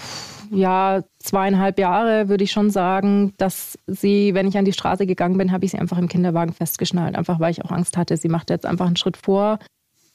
ja 0.51 1.03
zweieinhalb 1.19 1.79
Jahre, 1.79 2.27
würde 2.27 2.43
ich 2.43 2.51
schon 2.51 2.69
sagen, 2.69 3.33
dass 3.37 3.77
sie, 3.87 4.33
wenn 4.33 4.47
ich 4.47 4.57
an 4.57 4.65
die 4.65 4.73
Straße 4.73 5.05
gegangen 5.05 5.37
bin, 5.37 5.51
habe 5.51 5.65
ich 5.65 5.71
sie 5.71 5.79
einfach 5.79 5.97
im 5.97 6.09
Kinderwagen 6.09 6.53
festgeschnallt. 6.53 7.15
Einfach 7.15 7.39
weil 7.39 7.51
ich 7.51 7.63
auch 7.63 7.71
Angst 7.71 7.97
hatte, 7.97 8.17
sie 8.17 8.27
macht 8.27 8.49
jetzt 8.49 8.65
einfach 8.65 8.87
einen 8.87 8.97
Schritt 8.97 9.17
vor 9.17 9.59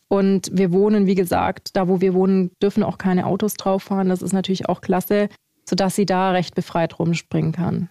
und 0.08 0.50
wir 0.52 0.72
wohnen, 0.72 1.06
wie 1.06 1.14
gesagt, 1.14 1.70
da 1.74 1.88
wo 1.88 2.00
wir 2.00 2.14
wohnen, 2.14 2.50
dürfen 2.62 2.82
auch 2.82 2.98
keine 2.98 3.26
Autos 3.26 3.54
drauf 3.54 3.84
fahren. 3.84 4.08
Das 4.08 4.22
ist 4.22 4.32
natürlich 4.32 4.68
auch 4.68 4.80
klasse, 4.80 5.28
sodass 5.68 5.96
sie 5.96 6.06
da 6.06 6.30
recht 6.30 6.54
befreit 6.54 6.98
rumspringen 6.98 7.52
kann. 7.52 7.88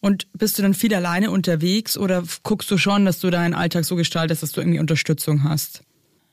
Und 0.00 0.26
bist 0.32 0.58
du 0.58 0.62
dann 0.62 0.74
viel 0.74 0.94
alleine 0.94 1.30
unterwegs 1.30 1.96
oder 1.96 2.22
guckst 2.42 2.70
du 2.70 2.76
schon, 2.76 3.06
dass 3.06 3.20
du 3.20 3.30
deinen 3.30 3.54
Alltag 3.54 3.84
so 3.84 3.96
gestaltest, 3.96 4.42
dass 4.42 4.52
du 4.52 4.60
irgendwie 4.60 4.80
Unterstützung 4.80 5.44
hast? 5.44 5.82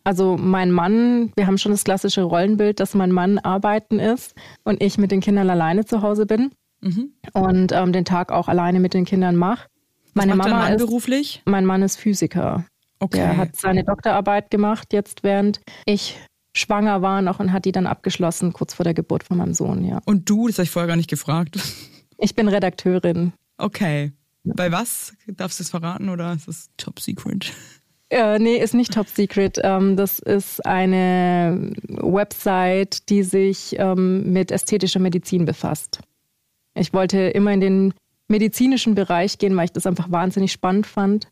Also 0.04 0.36
mein 0.36 0.72
Mann, 0.72 1.32
wir 1.36 1.48
haben 1.48 1.58
schon 1.58 1.72
das 1.72 1.84
klassische 1.84 2.24
Rollenbild, 2.24 2.80
dass 2.80 2.96
mein 2.96 3.12
Mann 3.12 3.38
arbeiten 3.38 4.00
ist 4.00 4.34
und 4.64 4.82
ich 4.82 4.98
mit 4.98 5.12
den 5.12 5.22
Kindern 5.22 5.50
alleine 5.50 5.86
zu 5.86 6.02
Hause 6.02 6.26
bin 6.26 6.52
mhm. 6.82 7.14
und 7.34 7.72
ähm, 7.72 7.94
den 7.94 8.04
Tag 8.04 8.32
auch 8.32 8.48
alleine 8.48 8.80
mit 8.80 8.94
den 8.94 9.06
Kindern 9.06 9.36
mache. 9.36 9.68
Meine 10.14 10.36
Mama 10.36 10.68
ist, 10.68 10.80
beruflich? 10.80 11.42
Mein 11.46 11.66
Mann 11.66 11.84
ist 11.84 11.98
Physiker. 11.98 12.66
Okay. 13.02 13.18
Der 13.18 13.38
hat 13.38 13.56
seine 13.56 13.84
Doktorarbeit 13.84 14.52
gemacht, 14.52 14.94
jetzt 14.94 15.24
während 15.24 15.60
ich 15.86 16.18
schwanger 16.56 17.02
war 17.02 17.22
noch 17.22 17.40
und 17.40 17.52
hat 17.52 17.66
die 17.66 17.72
dann 17.72 17.88
abgeschlossen, 17.88 18.54
kurz 18.54 18.76
vor 18.76 18.84
der 18.84 18.94
Geburt 18.94 19.24
von 19.24 19.38
meinem 19.38 19.56
Sohn, 19.56 19.84
ja. 19.84 20.00
Und 20.06 20.30
du, 20.30 20.48
das 20.48 20.58
habe 20.58 20.66
ich 20.66 20.70
vorher 20.70 20.88
gar 20.88 20.98
nicht 20.98 21.10
gefragt. 21.10 21.58
Ich 22.24 22.36
bin 22.36 22.48
Redakteurin. 22.48 23.34
Okay. 23.58 24.12
Bei 24.44 24.72
was? 24.72 25.12
Darfst 25.26 25.60
du 25.60 25.64
es 25.64 25.72
verraten 25.72 26.08
oder 26.08 26.34
ist 26.34 26.48
es 26.48 26.70
top 26.78 27.00
secret? 27.00 27.52
Äh, 28.12 28.38
nee, 28.38 28.58
ist 28.58 28.76
nicht 28.76 28.94
top 28.94 29.08
secret. 29.08 29.60
Ähm, 29.64 29.98
das 29.98 30.20
ist 30.20 30.64
eine 30.64 31.74
Website, 31.88 33.10
die 33.10 33.24
sich 33.24 33.76
ähm, 33.80 34.32
mit 34.32 34.52
ästhetischer 34.52 35.00
Medizin 35.00 35.46
befasst. 35.46 36.02
Ich 36.76 36.94
wollte 36.94 37.18
immer 37.18 37.54
in 37.54 37.62
den 37.62 37.94
medizinischen 38.28 38.94
Bereich 38.94 39.40
gehen, 39.40 39.58
weil 39.58 39.66
ich 39.66 39.74
das 39.74 39.88
einfach 39.88 40.12
wahnsinnig 40.12 40.52
spannend 40.52 40.86
fand. 40.86 41.31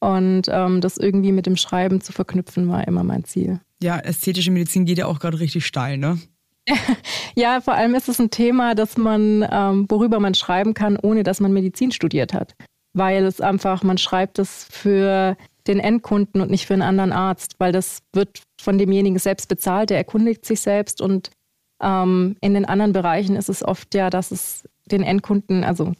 Und 0.00 0.42
ähm, 0.48 0.80
das 0.80 0.96
irgendwie 0.96 1.32
mit 1.32 1.46
dem 1.46 1.56
Schreiben 1.56 2.00
zu 2.00 2.12
verknüpfen, 2.12 2.68
war 2.68 2.88
immer 2.88 3.04
mein 3.04 3.24
Ziel. 3.24 3.60
Ja, 3.82 3.98
ästhetische 3.98 4.50
Medizin 4.50 4.86
geht 4.86 4.98
ja 4.98 5.06
auch 5.06 5.20
gerade 5.20 5.40
richtig 5.40 5.66
steil, 5.66 5.98
ne? 5.98 6.18
ja, 7.34 7.60
vor 7.60 7.74
allem 7.74 7.94
ist 7.94 8.08
es 8.08 8.18
ein 8.18 8.30
Thema, 8.30 8.74
dass 8.74 8.96
man, 8.96 9.46
ähm, 9.50 9.86
worüber 9.88 10.20
man 10.20 10.34
schreiben 10.34 10.74
kann, 10.74 10.96
ohne 10.96 11.22
dass 11.22 11.40
man 11.40 11.52
Medizin 11.52 11.92
studiert 11.92 12.32
hat. 12.32 12.54
Weil 12.92 13.24
es 13.24 13.40
einfach, 13.40 13.82
man 13.82 13.98
schreibt 13.98 14.38
es 14.38 14.66
für 14.70 15.36
den 15.66 15.78
Endkunden 15.78 16.40
und 16.40 16.50
nicht 16.50 16.66
für 16.66 16.74
einen 16.74 16.82
anderen 16.82 17.12
Arzt, 17.12 17.56
weil 17.58 17.72
das 17.72 18.00
wird 18.12 18.42
von 18.60 18.78
demjenigen 18.78 19.18
selbst 19.18 19.48
bezahlt, 19.48 19.90
der 19.90 19.98
erkundigt 19.98 20.44
sich 20.44 20.60
selbst 20.60 21.00
und 21.00 21.30
ähm, 21.82 22.36
in 22.40 22.54
den 22.54 22.64
anderen 22.64 22.92
Bereichen 22.92 23.36
ist 23.36 23.48
es 23.48 23.62
oft 23.62 23.94
ja, 23.94 24.10
dass 24.10 24.30
es 24.30 24.68
den 24.90 25.02
Endkunden, 25.02 25.64
also 25.64 25.92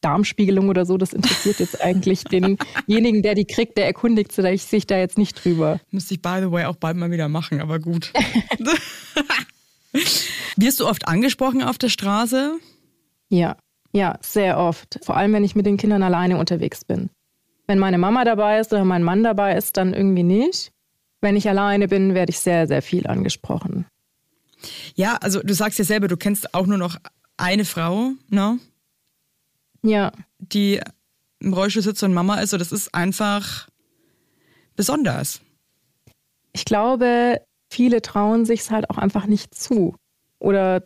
Darmspiegelung 0.00 0.68
oder 0.68 0.86
so, 0.86 0.98
das 0.98 1.12
interessiert 1.12 1.58
jetzt 1.58 1.82
eigentlich 1.82 2.22
denjenigen, 2.24 3.22
der 3.22 3.34
die 3.34 3.44
kriegt, 3.44 3.76
der 3.76 3.86
erkundigt 3.86 4.30
sich 4.32 4.86
da 4.86 4.96
jetzt 4.96 5.18
nicht 5.18 5.44
drüber. 5.44 5.80
Müsste 5.90 6.14
ich, 6.14 6.22
by 6.22 6.38
the 6.40 6.52
way, 6.52 6.66
auch 6.66 6.76
bald 6.76 6.96
mal 6.96 7.10
wieder 7.10 7.28
machen, 7.28 7.60
aber 7.60 7.80
gut. 7.80 8.12
Wirst 10.56 10.80
du 10.80 10.86
oft 10.86 11.08
angesprochen 11.08 11.62
auf 11.62 11.78
der 11.78 11.88
Straße? 11.88 12.58
Ja, 13.28 13.56
ja, 13.92 14.18
sehr 14.20 14.58
oft. 14.58 14.98
Vor 15.02 15.16
allem, 15.16 15.32
wenn 15.32 15.44
ich 15.44 15.56
mit 15.56 15.66
den 15.66 15.76
Kindern 15.76 16.02
alleine 16.02 16.38
unterwegs 16.38 16.84
bin. 16.84 17.10
Wenn 17.66 17.78
meine 17.78 17.98
Mama 17.98 18.24
dabei 18.24 18.60
ist 18.60 18.72
oder 18.72 18.84
mein 18.84 19.02
Mann 19.02 19.24
dabei 19.24 19.56
ist, 19.56 19.76
dann 19.76 19.92
irgendwie 19.92 20.22
nicht. 20.22 20.70
Wenn 21.20 21.34
ich 21.34 21.48
alleine 21.48 21.88
bin, 21.88 22.14
werde 22.14 22.30
ich 22.30 22.38
sehr, 22.38 22.68
sehr 22.68 22.82
viel 22.82 23.06
angesprochen. 23.06 23.86
Ja, 24.94 25.16
also 25.16 25.40
du 25.42 25.54
sagst 25.54 25.78
ja 25.78 25.84
selber, 25.84 26.08
du 26.08 26.16
kennst 26.16 26.54
auch 26.54 26.66
nur 26.66 26.78
noch 26.78 26.96
eine 27.36 27.64
Frau, 27.64 28.12
ne? 28.28 28.58
Ja. 29.86 30.12
Die 30.38 30.80
im 31.40 31.52
Rollstuhl 31.52 31.82
sitzt 31.82 32.02
und 32.02 32.14
Mama 32.14 32.40
ist. 32.40 32.52
Und 32.52 32.60
das 32.60 32.72
ist 32.72 32.94
einfach 32.94 33.68
besonders. 34.74 35.40
Ich 36.52 36.64
glaube, 36.64 37.40
viele 37.70 38.02
trauen 38.02 38.44
sich 38.44 38.60
es 38.60 38.70
halt 38.70 38.90
auch 38.90 38.98
einfach 38.98 39.26
nicht 39.26 39.54
zu. 39.54 39.94
Oder 40.38 40.82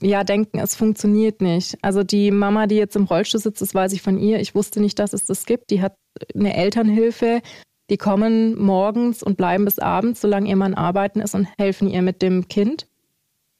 ja, 0.00 0.24
denken, 0.24 0.58
es 0.58 0.74
funktioniert 0.74 1.40
nicht. 1.40 1.78
Also 1.82 2.02
die 2.02 2.30
Mama, 2.30 2.66
die 2.66 2.76
jetzt 2.76 2.96
im 2.96 3.04
Rollstuhl 3.04 3.40
sitzt, 3.40 3.62
das 3.62 3.74
weiß 3.74 3.92
ich 3.92 4.02
von 4.02 4.18
ihr. 4.18 4.40
Ich 4.40 4.54
wusste 4.54 4.80
nicht, 4.80 4.98
dass 4.98 5.12
es 5.12 5.24
das 5.24 5.46
gibt. 5.46 5.70
Die 5.70 5.80
hat 5.80 5.96
eine 6.34 6.56
Elternhilfe. 6.56 7.40
Die 7.88 7.96
kommen 7.96 8.58
morgens 8.60 9.22
und 9.22 9.36
bleiben 9.36 9.64
bis 9.64 9.78
abends, 9.78 10.20
solange 10.20 10.48
ihr 10.48 10.56
Mann 10.56 10.74
arbeiten 10.74 11.20
ist 11.20 11.34
und 11.34 11.46
helfen 11.56 11.88
ihr 11.88 12.02
mit 12.02 12.20
dem 12.20 12.48
Kind. 12.48 12.88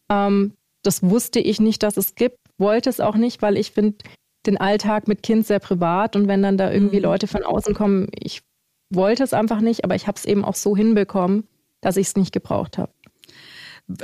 Ähm, 0.09 0.55
das 0.83 1.03
wusste 1.03 1.39
ich 1.39 1.61
nicht, 1.61 1.83
dass 1.83 1.97
es 1.97 2.17
gibt, 2.17 2.39
wollte 2.59 2.91
es 2.91 3.01
auch 3.01 3.17
nicht, 3.17 3.41
weil 3.43 3.57
ich 3.57 3.71
finde 3.71 3.99
den 4.47 4.59
Alltag 4.59 5.09
mit 5.09 5.23
Kind 5.23 5.47
sehr 5.47 5.59
privat 5.59 6.17
und 6.17 6.29
wenn 6.29 6.43
dann 6.43 6.57
da 6.57 6.73
irgendwie 6.73 6.97
mhm. 6.99 7.05
Leute 7.05 7.27
von 7.27 7.43
außen 7.43 7.75
kommen, 7.75 8.09
ich 8.13 8.43
wollte 8.91 9.23
es 9.23 9.33
einfach 9.33 9.61
nicht, 9.61 9.85
aber 9.85 9.95
ich 9.95 10.07
habe 10.07 10.17
es 10.17 10.25
eben 10.25 10.45
auch 10.45 10.55
so 10.55 10.77
hinbekommen, 10.77 11.45
dass 11.81 11.97
ich 11.97 12.09
es 12.09 12.17
nicht 12.17 12.33
gebraucht 12.33 12.79
habe. 12.79 12.93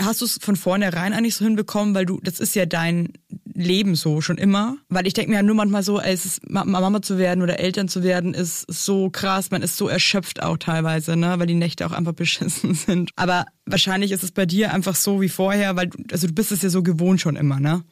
Hast 0.00 0.20
du 0.20 0.26
es 0.26 0.38
von 0.40 0.54
vornherein 0.54 1.12
eigentlich 1.12 1.34
so 1.34 1.44
hinbekommen, 1.44 1.92
weil 1.92 2.06
du, 2.06 2.20
das 2.22 2.38
ist 2.38 2.54
ja 2.54 2.66
dein 2.66 3.14
Leben 3.52 3.96
so 3.96 4.20
schon 4.20 4.38
immer? 4.38 4.76
Weil 4.88 5.08
ich 5.08 5.12
denke 5.12 5.30
mir 5.30 5.38
ja 5.38 5.42
nur 5.42 5.56
manchmal 5.56 5.82
so, 5.82 5.98
als 5.98 6.40
Mama 6.46 7.02
zu 7.02 7.18
werden 7.18 7.42
oder 7.42 7.58
Eltern 7.58 7.88
zu 7.88 8.04
werden, 8.04 8.32
ist 8.32 8.64
so 8.68 9.10
krass, 9.10 9.50
man 9.50 9.60
ist 9.60 9.76
so 9.76 9.88
erschöpft 9.88 10.40
auch 10.40 10.56
teilweise, 10.56 11.16
ne, 11.16 11.34
weil 11.38 11.48
die 11.48 11.54
Nächte 11.54 11.84
auch 11.84 11.90
einfach 11.90 12.12
beschissen 12.14 12.74
sind. 12.74 13.10
Aber 13.16 13.46
wahrscheinlich 13.66 14.12
ist 14.12 14.22
es 14.22 14.30
bei 14.30 14.46
dir 14.46 14.72
einfach 14.72 14.94
so 14.94 15.20
wie 15.20 15.28
vorher, 15.28 15.74
weil 15.74 15.88
du, 15.88 15.98
also 16.12 16.28
du 16.28 16.32
bist 16.32 16.52
es 16.52 16.62
ja 16.62 16.68
so 16.68 16.84
gewohnt 16.84 17.20
schon 17.20 17.34
immer, 17.34 17.58
ne? 17.58 17.82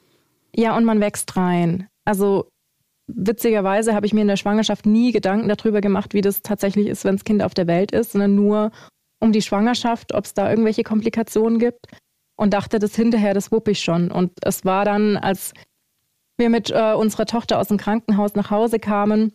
Ja, 0.55 0.77
und 0.77 0.85
man 0.85 1.01
wächst 1.01 1.37
rein. 1.37 1.89
Also 2.11 2.51
witzigerweise 3.07 3.95
habe 3.95 4.05
ich 4.05 4.13
mir 4.13 4.23
in 4.23 4.27
der 4.27 4.37
Schwangerschaft 4.37 4.85
nie 4.85 5.13
Gedanken 5.13 5.49
darüber 5.49 5.81
gemacht, 5.81 6.13
wie 6.13 6.23
das 6.23 6.43
tatsächlich 6.43 6.89
ist, 6.89 7.05
wenn 7.05 7.15
das 7.15 7.25
Kind 7.25 7.41
auf 7.41 7.55
der 7.55 7.69
Welt 7.69 7.93
ist, 7.93 8.13
sondern 8.13 8.35
nur 8.35 8.73
um 9.21 9.31
die 9.31 9.43
Schwangerschaft, 9.43 10.13
ob 10.13 10.25
es 10.25 10.35
da 10.35 10.51
irgendwelche 10.51 10.83
Komplikationen 10.83 11.61
gibt 11.61 11.87
und 12.37 12.53
dachte, 12.53 12.81
das 12.81 12.97
hinterher, 12.97 13.33
das 13.33 13.53
wupp 13.53 13.69
ich 13.69 13.81
schon. 13.81 14.11
Und 14.11 14.33
es 14.43 14.65
war 14.65 14.85
dann, 14.85 15.17
als 15.17 15.55
wir 16.37 16.51
mit 16.51 16.73
äh, 16.73 16.95
unserer 16.95 17.27
Tochter 17.27 17.61
aus 17.61 17.69
dem 17.69 17.77
Krankenhaus 17.77 18.35
nach 18.35 18.51
Hause 18.51 18.81
kamen, 18.81 19.33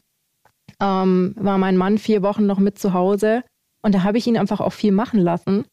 ähm, 0.81 1.33
war 1.37 1.57
mein 1.57 1.77
Mann 1.77 1.97
vier 1.97 2.23
Wochen 2.23 2.45
noch 2.45 2.59
mit 2.59 2.77
zu 2.77 2.91
Hause 2.91 3.43
und 3.83 3.95
da 3.95 4.03
habe 4.03 4.17
ich 4.17 4.27
ihn 4.27 4.37
einfach 4.37 4.59
auch 4.59 4.73
viel 4.73 4.91
machen 4.91 5.21
lassen, 5.21 5.63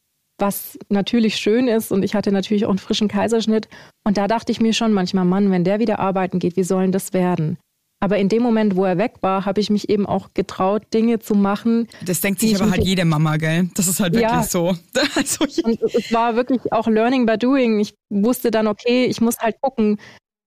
was 0.42 0.76
natürlich 0.88 1.36
schön 1.36 1.68
ist 1.68 1.92
und 1.92 2.02
ich 2.04 2.14
hatte 2.14 2.32
natürlich 2.32 2.66
auch 2.66 2.70
einen 2.70 2.78
frischen 2.78 3.06
Kaiserschnitt 3.06 3.68
und 4.04 4.16
da 4.16 4.26
dachte 4.26 4.50
ich 4.50 4.60
mir 4.60 4.74
schon 4.74 4.92
manchmal, 4.92 5.24
Mann, 5.24 5.52
wenn 5.52 5.62
der 5.62 5.78
wieder 5.78 6.00
arbeiten 6.00 6.40
geht, 6.40 6.56
wie 6.56 6.64
soll 6.64 6.90
das 6.90 7.12
werden? 7.12 7.58
Aber 8.00 8.18
in 8.18 8.28
dem 8.28 8.42
Moment, 8.42 8.74
wo 8.74 8.84
er 8.84 8.98
weg 8.98 9.14
war, 9.20 9.44
habe 9.44 9.60
ich 9.60 9.70
mich 9.70 9.88
eben 9.88 10.04
auch 10.04 10.30
getraut, 10.34 10.82
Dinge 10.92 11.20
zu 11.20 11.36
machen. 11.36 11.86
Das 12.04 12.20
denkt 12.20 12.40
sich 12.40 12.60
aber 12.60 12.72
halt 12.72 12.82
jede 12.82 13.04
Mama, 13.04 13.36
gell? 13.36 13.70
Das 13.76 13.86
ist 13.86 14.00
halt 14.00 14.14
wirklich 14.14 14.32
ja. 14.32 14.42
so. 14.42 14.74
Also, 15.14 15.44
und 15.62 15.80
es 15.80 16.12
war 16.12 16.34
wirklich 16.34 16.72
auch 16.72 16.88
Learning 16.88 17.26
by 17.26 17.38
Doing. 17.38 17.78
Ich 17.78 17.94
wusste 18.10 18.50
dann, 18.50 18.66
okay, 18.66 19.04
ich 19.04 19.20
muss 19.20 19.38
halt 19.38 19.60
gucken, 19.60 20.00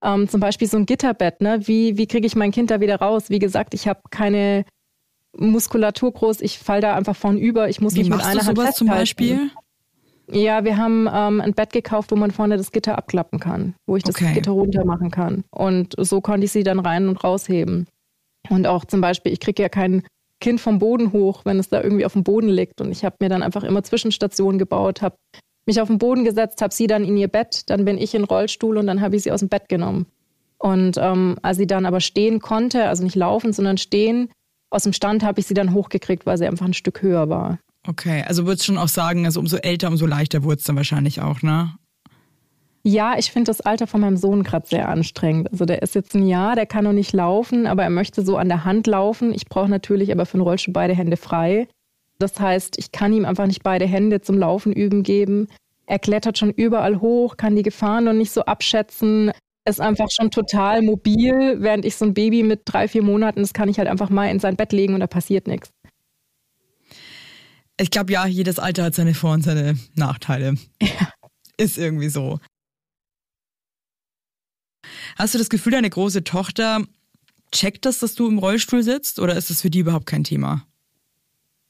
ähm, 0.04 0.28
zum 0.28 0.42
Beispiel 0.42 0.68
so 0.68 0.76
ein 0.76 0.86
Gitterbett, 0.86 1.40
ne? 1.40 1.62
Wie, 1.66 1.98
wie 1.98 2.08
kriege 2.08 2.28
ich 2.28 2.36
mein 2.36 2.52
Kind 2.52 2.72
da 2.72 2.82
wieder 2.82 2.98
raus? 2.98 3.30
Wie 3.30 3.40
gesagt, 3.40 3.74
ich 3.74 3.88
habe 3.88 4.02
keine 4.10 4.66
Muskulatur 5.38 6.12
groß, 6.12 6.42
ich 6.42 6.60
fall 6.60 6.82
da 6.82 6.96
einfach 6.96 7.16
vorn 7.16 7.38
über. 7.38 7.70
Ich 7.70 7.80
muss 7.80 7.96
wie 7.96 8.00
mich 8.00 8.10
mit 8.10 8.22
einer 8.22 8.42
du 8.42 8.46
sowas 8.48 8.66
Hand 8.66 8.76
zum 8.76 8.88
Beispiel? 8.88 9.50
Ja, 10.32 10.64
wir 10.64 10.78
haben 10.78 11.08
ähm, 11.12 11.42
ein 11.42 11.54
Bett 11.54 11.72
gekauft, 11.72 12.12
wo 12.12 12.16
man 12.16 12.32
vorne 12.32 12.58
das 12.58 12.72
Gitter 12.72 12.98
abklappen 12.98 13.40
kann, 13.40 13.76
wo 13.86 13.96
ich 13.96 14.04
das 14.04 14.16
okay. 14.16 14.34
Gitter 14.34 14.52
runter 14.52 14.86
machen 14.86 15.12
kann. 15.12 15.44
Und 15.52 15.94
so 15.98 16.22
konnte 16.22 16.46
ich 16.46 16.52
sie 16.52 16.64
dann 16.64 16.80
rein 16.80 17.08
und 17.08 17.24
rausheben. 17.24 17.88
Und 18.50 18.68
auch 18.68 18.86
zum 18.86 19.02
Beispiel, 19.02 19.32
ich 19.32 19.40
kriege 19.40 19.62
ja 19.62 19.70
kein 19.70 20.04
Kind 20.42 20.60
vom 20.60 20.80
Boden 20.80 21.12
hoch, 21.12 21.42
wenn 21.46 21.60
es 21.60 21.70
da 21.70 21.82
irgendwie 21.82 22.06
auf 22.06 22.14
dem 22.14 22.24
Boden 22.24 22.50
liegt. 22.50 22.82
Und 22.82 22.92
ich 22.92 23.06
habe 23.06 23.16
mir 23.20 23.30
dann 23.30 23.44
einfach 23.44 23.64
immer 23.64 23.84
Zwischenstationen 23.84 24.60
gebaut, 24.60 25.02
habe 25.02 25.16
mich 25.66 25.82
auf 25.82 25.88
den 25.88 25.98
Boden 25.98 26.24
gesetzt, 26.24 26.62
habe 26.62 26.74
sie 26.74 26.88
dann 26.88 27.04
in 27.04 27.18
ihr 27.18 27.28
Bett, 27.28 27.70
dann 27.70 27.86
bin 27.86 27.98
ich 27.98 28.14
in 28.14 28.22
den 28.22 28.28
Rollstuhl 28.28 28.78
und 28.78 28.88
dann 28.88 29.02
habe 29.02 29.16
ich 29.16 29.24
sie 29.24 29.32
aus 29.32 29.40
dem 29.40 29.50
Bett 29.50 29.70
genommen. 29.70 30.06
Und 30.58 30.98
ähm, 30.98 31.38
als 31.42 31.58
sie 31.58 31.68
dann 31.68 31.86
aber 31.86 32.00
stehen 32.00 32.40
konnte, 32.40 32.88
also 32.88 33.04
nicht 33.04 33.16
laufen, 33.16 33.54
sondern 33.54 33.78
stehen, 33.78 34.30
aus 34.70 34.84
dem 34.84 34.94
Stand 34.94 35.24
habe 35.24 35.40
ich 35.40 35.48
sie 35.48 35.54
dann 35.54 35.74
hochgekriegt, 35.74 36.26
weil 36.26 36.38
sie 36.38 36.48
einfach 36.48 36.66
ein 36.66 36.74
Stück 36.74 37.02
höher 37.02 37.30
war. 37.30 37.60
Okay, 37.88 38.24
also 38.28 38.46
würdest 38.46 38.64
du 38.64 38.74
schon 38.74 38.78
auch 38.78 38.88
sagen, 38.88 39.26
also 39.26 39.40
umso 39.40 39.58
älter, 39.58 39.88
umso 39.88 40.06
leichter 40.06 40.44
wurde 40.44 40.58
es 40.58 40.64
dann 40.64 40.76
wahrscheinlich 40.76 41.22
auch, 41.22 41.42
ne? 41.42 41.76
Ja, 42.88 43.18
ich 43.18 43.32
finde 43.32 43.50
das 43.50 43.62
Alter 43.62 43.88
von 43.88 44.02
meinem 44.02 44.18
Sohn 44.18 44.44
gerade 44.44 44.68
sehr 44.68 44.90
anstrengend. 44.90 45.52
Also 45.52 45.66
der 45.66 45.82
ist 45.82 45.96
jetzt 45.96 46.14
ein 46.16 46.28
Jahr, 46.28 46.56
der 46.56 46.68
kann 46.68 46.84
noch 46.84 46.94
nicht 46.94 47.14
laufen, 47.14 47.66
aber 47.66 47.84
er 47.84 47.90
möchte 47.90 48.24
so 48.24 48.38
an 48.38 48.48
der 48.48 48.64
Hand 48.64 48.86
laufen. 48.86 49.34
Ich 49.34 49.46
brauche 49.46 49.70
natürlich 49.70 50.12
aber 50.12 50.28
für 50.28 50.38
den 50.38 50.44
Rollstuhl 50.44 50.74
beide 50.74 50.94
Hände 50.94 51.18
frei. 51.18 51.68
Das 52.20 52.40
heißt, 52.40 52.78
ich 52.78 52.92
kann 52.92 53.12
ihm 53.12 53.26
einfach 53.26 53.48
nicht 53.48 53.64
beide 53.64 53.86
Hände 53.86 54.22
zum 54.22 54.38
Laufen 54.38 54.72
üben 54.72 55.02
geben. 55.02 55.48
Er 55.88 55.98
klettert 55.98 56.38
schon 56.38 56.52
überall 56.52 57.02
hoch, 57.02 57.38
kann 57.38 57.56
die 57.56 57.64
Gefahren 57.64 58.04
noch 58.04 58.14
nicht 58.14 58.32
so 58.32 58.42
abschätzen. 58.42 59.32
Ist 59.68 59.82
einfach 59.82 60.10
schon 60.12 60.30
total 60.30 60.84
mobil, 60.84 61.58
während 61.60 61.86
ich 61.86 61.96
so 61.96 62.06
ein 62.06 62.14
Baby 62.14 62.44
mit 62.44 62.62
drei, 62.66 62.88
vier 62.88 63.02
Monaten, 63.02 63.42
das 63.42 63.54
kann 63.54 63.68
ich 63.68 63.80
halt 63.80 63.88
einfach 63.88 64.12
mal 64.12 64.30
in 64.30 64.40
sein 64.40 64.56
Bett 64.56 64.72
legen 64.72 64.94
und 64.94 65.00
da 65.00 65.08
passiert 65.08 65.48
nichts. 65.48 65.72
Ich 67.78 67.92
glaube, 67.92 68.14
ja, 68.14 68.26
jedes 68.26 68.60
Alter 68.60 68.84
hat 68.84 68.96
seine 68.96 69.14
Vor- 69.14 69.34
und 69.34 69.44
seine 69.44 69.78
Nachteile. 69.96 70.56
Ja. 70.82 71.10
Ist 71.58 71.78
irgendwie 71.78 72.10
so. 72.10 72.40
Hast 75.18 75.34
du 75.34 75.38
das 75.38 75.50
Gefühl, 75.50 75.72
deine 75.72 75.90
große 75.90 76.24
Tochter 76.24 76.84
checkt 77.52 77.86
das, 77.86 78.00
dass 78.00 78.16
du 78.16 78.28
im 78.28 78.38
Rollstuhl 78.38 78.84
sitzt 78.84 79.20
oder 79.20 79.36
ist 79.36 79.50
das 79.50 79.62
für 79.62 79.70
die 79.70 79.80
überhaupt 79.80 80.06
kein 80.06 80.24
Thema? 80.24 80.66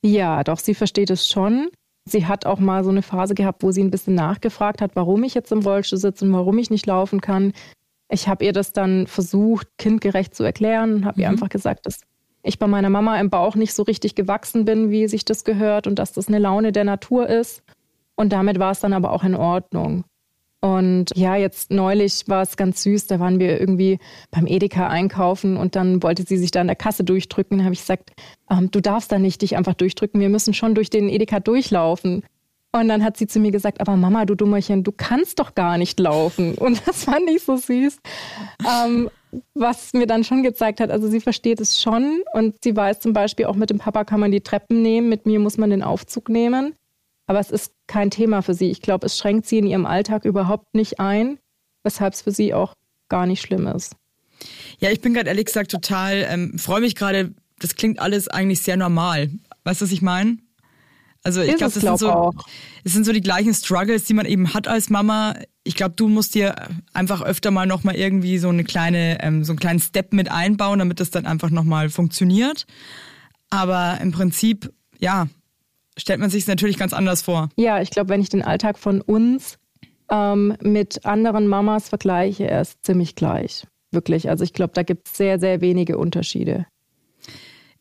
Ja, 0.01 0.43
doch, 0.43 0.59
sie 0.59 0.75
versteht 0.75 1.09
es 1.09 1.27
schon. 1.27 1.69
Sie 2.05 2.27
hat 2.27 2.45
auch 2.45 2.59
mal 2.59 2.83
so 2.83 2.91
eine 2.91 3.01
Phase 3.01 3.33
gehabt, 3.33 3.63
wo 3.63 3.71
sie 3.71 3.81
ein 3.81 3.89
bisschen 3.89 4.13
nachgefragt 4.13 4.81
hat, 4.81 4.95
warum 4.95 5.23
ich 5.23 5.33
jetzt 5.33 5.51
im 5.51 5.59
Rollstuhl 5.59 5.97
sitze 5.97 6.25
und 6.25 6.33
warum 6.33 6.57
ich 6.59 6.69
nicht 6.69 6.85
laufen 6.85 7.21
kann. 7.21 7.53
Ich 8.09 8.27
habe 8.27 8.45
ihr 8.45 8.53
das 8.53 8.73
dann 8.73 9.07
versucht, 9.07 9.67
kindgerecht 9.79 10.35
zu 10.35 10.43
erklären, 10.43 11.05
habe 11.05 11.17
mhm. 11.17 11.21
ihr 11.23 11.29
einfach 11.29 11.49
gesagt, 11.49 11.87
dass 11.87 12.01
ich 12.45 12.59
bei 12.59 12.67
meiner 12.67 12.89
Mama 12.89 13.19
im 13.19 13.29
Bauch 13.29 13.55
nicht 13.55 13.73
so 13.73 13.83
richtig 13.83 14.15
gewachsen 14.15 14.65
bin, 14.65 14.91
wie 14.91 15.07
sich 15.07 15.25
das 15.25 15.43
gehört 15.43 15.87
und 15.87 15.99
dass 15.99 16.13
das 16.13 16.27
eine 16.27 16.39
Laune 16.39 16.71
der 16.71 16.83
Natur 16.83 17.27
ist. 17.27 17.63
Und 18.15 18.31
damit 18.31 18.59
war 18.59 18.71
es 18.71 18.79
dann 18.79 18.93
aber 18.93 19.11
auch 19.11 19.23
in 19.23 19.35
Ordnung. 19.35 20.05
Und 20.61 21.11
ja, 21.15 21.35
jetzt 21.35 21.69
neulich 21.69 22.27
war 22.27 22.41
es 22.41 22.57
ganz 22.57 22.81
süß, 22.81 23.05
da 23.05 23.19
waren 23.19 23.39
wir 23.39 23.59
irgendwie 23.59 23.99
beim 24.31 24.47
Edeka 24.47 24.87
einkaufen 24.87 25.57
und 25.57 25.75
dann 25.75 26.01
wollte 26.01 26.23
sie 26.23 26.37
sich 26.37 26.49
da 26.49 26.61
an 26.61 26.67
der 26.67 26.75
Kasse 26.75 27.03
durchdrücken. 27.03 27.57
Dann 27.57 27.65
habe 27.65 27.73
ich 27.73 27.81
gesagt, 27.81 28.13
ähm, 28.49 28.71
du 28.71 28.81
darfst 28.81 29.11
da 29.11 29.19
nicht 29.19 29.43
dich 29.43 29.57
einfach 29.57 29.75
durchdrücken, 29.75 30.19
wir 30.19 30.29
müssen 30.29 30.55
schon 30.55 30.73
durch 30.73 30.89
den 30.89 31.07
Edeka 31.07 31.39
durchlaufen. 31.39 32.23
Und 32.71 32.87
dann 32.89 33.03
hat 33.03 33.15
sie 33.15 33.27
zu 33.27 33.39
mir 33.39 33.51
gesagt, 33.51 33.79
aber 33.79 33.95
Mama, 33.95 34.25
du 34.25 34.35
Dummerchen, 34.35 34.83
du 34.83 34.91
kannst 34.91 35.39
doch 35.39 35.55
gar 35.55 35.77
nicht 35.77 35.99
laufen. 35.99 36.55
Und 36.55 36.81
das 36.87 37.03
fand 37.03 37.29
ich 37.29 37.43
so 37.43 37.57
süß. 37.57 37.99
Ähm, 38.59 39.09
was 39.53 39.93
mir 39.93 40.07
dann 40.07 40.23
schon 40.23 40.43
gezeigt 40.43 40.79
hat, 40.79 40.91
also 40.91 41.09
sie 41.09 41.19
versteht 41.19 41.59
es 41.59 41.81
schon 41.81 42.21
und 42.33 42.55
sie 42.63 42.75
weiß 42.75 42.99
zum 42.99 43.13
Beispiel 43.13 43.45
auch 43.45 43.55
mit 43.55 43.69
dem 43.69 43.79
Papa 43.79 44.03
kann 44.03 44.19
man 44.19 44.31
die 44.31 44.41
Treppen 44.41 44.81
nehmen, 44.81 45.09
mit 45.09 45.25
mir 45.25 45.39
muss 45.39 45.57
man 45.57 45.69
den 45.69 45.83
Aufzug 45.83 46.29
nehmen. 46.29 46.73
Aber 47.27 47.39
es 47.39 47.49
ist 47.49 47.71
kein 47.87 48.11
Thema 48.11 48.41
für 48.41 48.53
sie. 48.53 48.69
Ich 48.69 48.81
glaube, 48.81 49.07
es 49.07 49.17
schränkt 49.17 49.47
sie 49.47 49.57
in 49.57 49.65
ihrem 49.65 49.85
Alltag 49.85 50.25
überhaupt 50.25 50.75
nicht 50.75 50.99
ein, 50.99 51.39
weshalb 51.83 52.13
es 52.13 52.21
für 52.21 52.31
sie 52.31 52.53
auch 52.53 52.75
gar 53.09 53.25
nicht 53.25 53.41
schlimm 53.41 53.67
ist. 53.67 53.95
Ja, 54.79 54.91
ich 54.91 55.01
bin 55.01 55.13
gerade 55.13 55.29
ehrlich 55.29 55.45
gesagt 55.45 55.71
total, 55.71 56.25
ähm, 56.29 56.57
freue 56.59 56.81
mich 56.81 56.95
gerade, 56.95 57.33
das 57.59 57.75
klingt 57.75 57.99
alles 57.99 58.27
eigentlich 58.27 58.61
sehr 58.61 58.77
normal. 58.77 59.31
Weißt 59.63 59.81
du, 59.81 59.85
was 59.85 59.91
ich 59.91 60.01
meine? 60.01 60.37
Also 61.25 61.41
ich 61.41 61.55
glaube, 61.55 61.73
das 61.73 61.79
glaub 61.79 61.97
sind 61.97 62.07
so, 62.07 62.33
es 62.83 62.93
sind 62.93 63.03
so 63.03 63.11
die 63.11 63.21
gleichen 63.21 63.51
Struggles, 63.55 64.03
die 64.03 64.13
man 64.13 64.27
eben 64.27 64.53
hat 64.53 64.67
als 64.67 64.91
Mama. 64.91 65.33
Ich 65.63 65.75
glaube, 65.75 65.95
du 65.95 66.07
musst 66.07 66.35
dir 66.35 66.53
einfach 66.93 67.23
öfter 67.23 67.49
mal 67.49 67.65
noch 67.65 67.83
mal 67.83 67.95
irgendwie 67.95 68.37
so 68.37 68.49
eine 68.49 68.63
kleine, 68.63 69.17
ähm, 69.23 69.43
so 69.43 69.53
einen 69.53 69.59
kleinen 69.59 69.79
Step 69.79 70.13
mit 70.13 70.29
einbauen, 70.29 70.77
damit 70.77 70.99
das 70.99 71.09
dann 71.09 71.25
einfach 71.25 71.49
noch 71.49 71.63
mal 71.63 71.89
funktioniert. 71.89 72.67
Aber 73.49 73.97
im 74.01 74.11
Prinzip, 74.11 74.71
ja, 74.99 75.27
stellt 75.97 76.19
man 76.19 76.29
sich 76.29 76.43
es 76.43 76.47
natürlich 76.47 76.77
ganz 76.77 76.93
anders 76.93 77.23
vor. 77.23 77.49
Ja, 77.55 77.81
ich 77.81 77.89
glaube, 77.89 78.09
wenn 78.09 78.21
ich 78.21 78.29
den 78.29 78.43
Alltag 78.43 78.77
von 78.77 79.01
uns 79.01 79.57
ähm, 80.11 80.55
mit 80.61 81.07
anderen 81.07 81.47
Mamas 81.47 81.89
vergleiche, 81.89 82.47
er 82.47 82.61
ist 82.61 82.85
ziemlich 82.85 83.15
gleich. 83.15 83.65
Wirklich. 83.89 84.29
Also 84.29 84.43
ich 84.43 84.53
glaube, 84.53 84.73
da 84.75 84.83
gibt 84.83 85.07
es 85.07 85.17
sehr, 85.17 85.39
sehr 85.39 85.59
wenige 85.59 85.97
Unterschiede. 85.97 86.67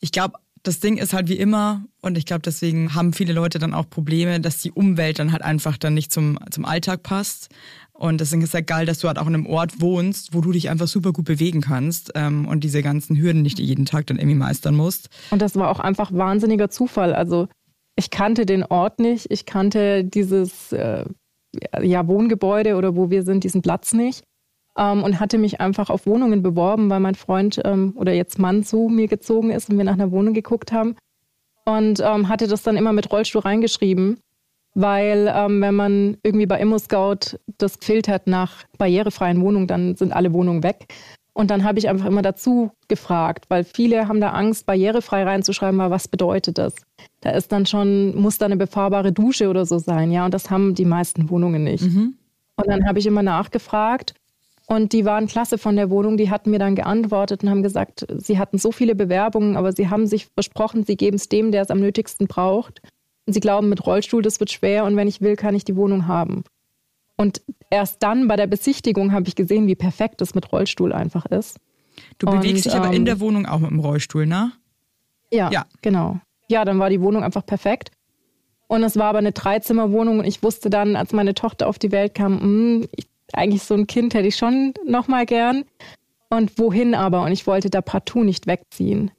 Ich 0.01 0.13
glaube, 0.13 0.39
das 0.65 0.81
Ding 0.81 0.97
ist 0.97 1.13
halt 1.13 1.29
wie 1.29 1.39
immer, 1.39 1.85
und 2.01 2.19
ich 2.19 2.25
glaube, 2.25 2.43
deswegen 2.43 2.95
haben 2.95 3.13
viele 3.13 3.35
Leute 3.35 3.59
dann 3.59 3.75
auch 3.75 3.89
Probleme, 3.89 4.41
dass 4.41 4.61
die 4.63 4.73
Umwelt 4.73 5.19
dann 5.19 5.31
halt 5.31 5.43
einfach 5.43 5.77
dann 5.77 5.95
nicht 5.95 6.11
zum, 6.11 6.39
zum 6.51 6.65
Alltag 6.65 7.03
passt. 7.03 7.51
Und 7.93 8.21
deswegen 8.21 8.43
ist 8.43 8.49
es 8.49 8.55
ja 8.55 8.61
geil, 8.61 8.87
dass 8.87 8.99
du 8.99 9.07
halt 9.07 9.19
auch 9.19 9.27
in 9.27 9.35
einem 9.35 9.47
Ort 9.47 9.81
wohnst, 9.81 10.35
wo 10.35 10.41
du 10.41 10.51
dich 10.53 10.71
einfach 10.71 10.89
super 10.89 11.13
gut 11.13 11.27
bewegen 11.27 11.61
kannst 11.61 12.13
ähm, 12.17 12.49
und 12.49 12.65
diese 12.65 12.83
ganzen 12.83 13.17
Hürden 13.17 13.43
nicht 13.43 13.61
jeden 13.61 13.85
Tag 13.85 14.07
dann 14.07 14.19
irgendwie 14.19 14.37
meistern 14.37 14.75
musst. 14.75 15.11
Und 15.31 15.41
das 15.41 15.55
war 15.55 15.71
auch 15.71 15.81
einfach 15.81 16.13
wahnsinniger 16.13 16.71
Zufall. 16.71 17.15
Also 17.15 17.47
ich 17.95 18.11
kannte 18.11 18.47
den 18.47 18.65
Ort 18.65 18.99
nicht, 18.99 19.31
ich 19.31 19.47
kannte 19.47 20.03
dieses 20.03 20.73
äh, 20.73 21.05
ja, 21.81 22.07
Wohngebäude 22.09 22.77
oder 22.77 22.97
wo 22.97 23.11
wir 23.11 23.23
sind, 23.23 23.45
diesen 23.45 23.63
Platz 23.63 23.93
nicht. 23.93 24.25
Ähm, 24.77 25.03
und 25.03 25.21
hatte 25.21 25.39
mich 25.39 25.61
einfach 25.61 25.91
auf 25.91 26.07
Wohnungen 26.07 26.43
beworben, 26.43 26.91
weil 26.91 27.01
mein 27.01 27.15
Freund 27.15 27.61
ähm, 27.65 27.93
oder 27.97 28.13
jetzt 28.13 28.39
Mann 28.39 28.65
zu 28.65 28.89
mir 28.89 29.09
gezogen 29.09 29.51
ist 29.51 29.71
und 29.71 29.79
wir 29.79 29.85
nach 29.85 29.95
einer 29.95 30.11
Wohnung 30.11 30.35
geguckt 30.35 30.73
haben. 30.73 30.97
Und 31.65 32.01
ähm, 32.01 32.29
hatte 32.29 32.47
das 32.47 32.63
dann 32.63 32.77
immer 32.77 32.93
mit 32.93 33.11
Rollstuhl 33.11 33.41
reingeschrieben 33.43 34.19
weil 34.75 35.33
ähm, 35.35 35.61
wenn 35.61 35.75
man 35.75 36.17
irgendwie 36.23 36.47
bei 36.47 36.61
ImmoScout 36.61 37.39
das 37.59 37.79
filtert 37.81 38.27
nach 38.27 38.65
barrierefreien 38.77 39.41
Wohnungen, 39.41 39.69
dann 39.69 39.95
sind 39.97 40.13
alle 40.13 40.33
Wohnungen 40.33 40.63
weg. 40.63 40.87
Und 41.33 41.51
dann 41.51 41.65
habe 41.65 41.79
ich 41.79 41.89
einfach 41.89 42.07
immer 42.07 42.23
dazu 42.23 42.71
gefragt, 42.87 43.47
weil 43.49 43.65
viele 43.65 44.07
haben 44.07 44.21
da 44.21 44.31
Angst, 44.31 44.67
barrierefrei 44.67 45.25
reinzuschreiben, 45.25 45.79
weil 45.79 45.91
was 45.91 46.07
bedeutet 46.07 46.59
das? 46.59 46.75
Da 47.23 47.31
ist 47.31 47.51
dann 47.51 47.67
schon, 47.67 48.15
muss 48.17 48.39
da 48.39 48.47
eine 48.47 48.57
befahrbare 48.57 49.13
Dusche 49.13 49.49
oder 49.49 49.67
so 49.67 49.79
sein, 49.79 50.13
ja, 50.13 50.25
und 50.25 50.35
das 50.35 50.51
haben 50.51 50.77
die 50.77 50.85
meisten 50.85 51.31
Wohnungen 51.31 51.65
nicht. 51.65 51.83
Mhm. 51.83 52.15
Und 52.57 52.69
dann 52.69 52.87
habe 52.87 53.01
ich 53.01 53.07
immer 53.07 53.23
nachgefragt 53.23 54.15
und 54.67 54.93
die 54.93 55.05
waren 55.05 55.27
klasse 55.27 55.59
von 55.59 55.77
der 55.77 55.91
Wohnung, 55.91 56.17
die 56.17 56.31
hatten 56.31 56.51
mir 56.51 56.59
dann 56.59 56.75
geantwortet 56.75 57.43
und 57.43 57.51
haben 57.51 57.63
gesagt, 57.63 58.07
sie 58.17 58.39
hatten 58.39 58.59
so 58.59 58.73
viele 58.73 58.95
Bewerbungen, 58.95 59.57
aber 59.57 59.73
sie 59.73 59.91
haben 59.91 60.07
sich 60.07 60.27
versprochen, 60.27 60.85
sie 60.85 60.97
geben 60.97 61.17
es 61.17 61.29
dem, 61.29 61.53
der 61.53 61.63
es 61.63 61.71
am 61.71 61.81
nötigsten 61.81 62.27
braucht. 62.27 62.81
Und 63.27 63.33
sie 63.33 63.41
glauben, 63.41 63.69
mit 63.69 63.87
Rollstuhl, 63.87 64.23
das 64.23 64.41
wird 64.41 64.51
schwer 64.51 64.85
und 64.85 64.97
wenn 64.97 65.09
ich 65.09 65.21
will, 65.21 65.37
kann 65.37 65.55
ich 65.55 65.65
die 65.65 65.77
Wohnung 65.77 66.07
haben. 66.07 66.45
Und 67.17 67.43
erst 67.71 68.03
dann 68.03 68.27
bei 68.27 68.37
der 68.37 68.47
Besichtigung 68.47 69.13
habe 69.13 69.29
ich 69.29 69.37
gesehen, 69.37 69.67
wie 69.67 69.75
perfekt 69.75 70.21
das 70.21 70.35
mit 70.35 70.51
Rollstuhl 70.51 70.93
einfach 70.93 71.27
ist. 71.27 71.59
Du 72.19 72.27
bewegst 72.27 72.67
und, 72.67 72.73
dich 72.73 72.75
aber 72.75 72.89
ähm, 72.89 72.95
in 72.95 73.05
der 73.05 73.21
Wohnung 73.21 73.47
auch 73.47 73.61
mit 73.61 73.71
dem 73.71 73.79
Rollstuhl, 73.81 74.27
ne? 74.27 74.53
Ja, 75.31 75.51
ja, 75.51 75.65
genau. 75.81 76.21
Ja, 76.49 76.65
dann 76.65 76.79
war 76.79 76.91
die 76.91 77.01
Wohnung 77.01 77.23
einfach 77.23 77.47
perfekt. 77.47 77.91
Und 78.67 78.83
es 78.83 78.97
war 78.97 79.07
aber 79.07 79.19
eine 79.19 79.33
Dreizimmerwohnung 79.33 80.21
und 80.21 80.25
ich 80.25 80.43
wusste 80.43 80.71
dann, 80.71 80.97
als 80.97 81.13
meine 81.13 81.35
Tochter 81.35 81.69
auf 81.69 81.79
die 81.79 81.93
Welt 81.93 82.15
kam, 82.15 82.35
mh, 82.35 82.41
hm, 82.41 82.89
ich, 82.97 83.07
eigentlich 83.37 83.63
so 83.63 83.75
ein 83.75 83.87
Kind 83.87 84.15
hätte 84.15 84.29
ich 84.29 84.37
schon 84.37 84.75
noch 84.87 85.09
mal 85.09 85.27
gern. 85.27 85.65
Und 86.31 86.59
wohin 86.59 86.95
aber? 86.95 87.23
Und 87.23 87.33
ich 87.33 87.47
wollte 87.47 87.71
da 87.71 87.81
partout 87.81 88.25
nicht 88.25 88.47
wegziehen. 88.47 89.11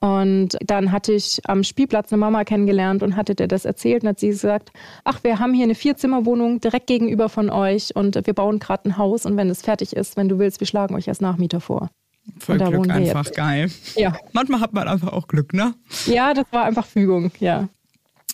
Und 0.00 0.56
dann 0.64 0.92
hatte 0.92 1.12
ich 1.12 1.40
am 1.44 1.62
Spielplatz 1.62 2.10
eine 2.10 2.20
Mama 2.20 2.44
kennengelernt 2.44 3.02
und 3.02 3.16
hatte 3.16 3.34
der 3.34 3.48
das 3.48 3.66
erzählt 3.66 4.02
und 4.02 4.08
hat 4.08 4.18
sie 4.18 4.28
gesagt, 4.28 4.70
ach, 5.04 5.22
wir 5.22 5.38
haben 5.38 5.52
hier 5.52 5.64
eine 5.64 5.74
Vierzimmerwohnung 5.74 6.60
direkt 6.60 6.86
gegenüber 6.86 7.28
von 7.28 7.50
euch 7.50 7.94
und 7.94 8.14
wir 8.26 8.32
bauen 8.32 8.58
gerade 8.58 8.88
ein 8.88 8.96
Haus 8.96 9.26
und 9.26 9.36
wenn 9.36 9.50
es 9.50 9.60
fertig 9.60 9.94
ist, 9.94 10.16
wenn 10.16 10.30
du 10.30 10.38
willst, 10.38 10.58
wir 10.60 10.66
schlagen 10.66 10.94
euch 10.94 11.08
als 11.08 11.20
Nachmieter 11.20 11.60
vor. 11.60 11.90
Voll 12.38 12.56
Glück 12.58 12.90
einfach, 12.90 13.26
jetzt. 13.26 13.36
geil. 13.36 13.70
Ja. 13.94 14.16
Manchmal 14.32 14.60
hat 14.60 14.72
man 14.72 14.88
einfach 14.88 15.12
auch 15.12 15.28
Glück, 15.28 15.52
ne? 15.52 15.74
Ja, 16.06 16.32
das 16.32 16.46
war 16.50 16.64
einfach 16.64 16.86
Fügung, 16.86 17.30
ja. 17.38 17.68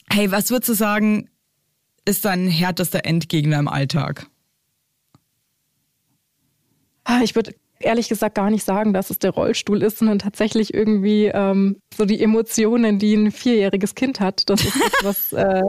Hey, 0.09 0.31
was 0.31 0.51
würdest 0.51 0.69
du 0.69 0.75
sagen, 0.75 1.29
ist 2.05 2.25
dein 2.25 2.47
härtester 2.47 3.05
Endgegner 3.05 3.59
im 3.59 3.67
Alltag? 3.67 4.29
Ah, 7.09 7.21
ich 7.23 7.37
würde 7.37 7.55
ehrlich 7.79 8.09
gesagt 8.09 8.35
gar 8.35 8.51
nicht 8.51 8.65
sagen, 8.65 8.93
dass 8.93 9.11
es 9.11 9.21
der 9.21 9.31
Rollstuhl 9.31 9.81
ist, 9.83 9.99
sondern 9.99 10.19
tatsächlich 10.19 10.75
irgendwie 10.75 11.27
ähm, 11.27 11.77
so 11.95 12.05
die 12.05 12.21
Emotionen, 12.21 12.99
die 12.99 13.15
ein 13.15 13.31
vierjähriges 13.31 13.95
Kind 13.95 14.19
hat. 14.19 14.49
Das 14.51 14.65
ist 14.65 14.75
das, 14.75 14.93
was 15.05 15.33
äh, 15.33 15.63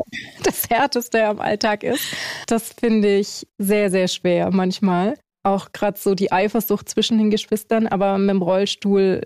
das 0.44 0.68
Härteste 0.68 1.26
am 1.28 1.40
Alltag 1.40 1.84
ist. 1.84 2.04
Das 2.48 2.74
finde 2.74 3.18
ich 3.18 3.46
sehr, 3.60 3.92
sehr 3.92 4.08
schwer 4.08 4.50
manchmal. 4.52 5.16
Auch 5.44 5.72
gerade 5.74 6.00
so 6.00 6.16
die 6.16 6.32
Eifersucht 6.32 6.90
zwischen 6.90 7.20
den 7.20 7.30
Geschwistern, 7.30 7.86
aber 7.86 8.18
mit 8.18 8.32
dem 8.32 8.42
Rollstuhl 8.42 9.22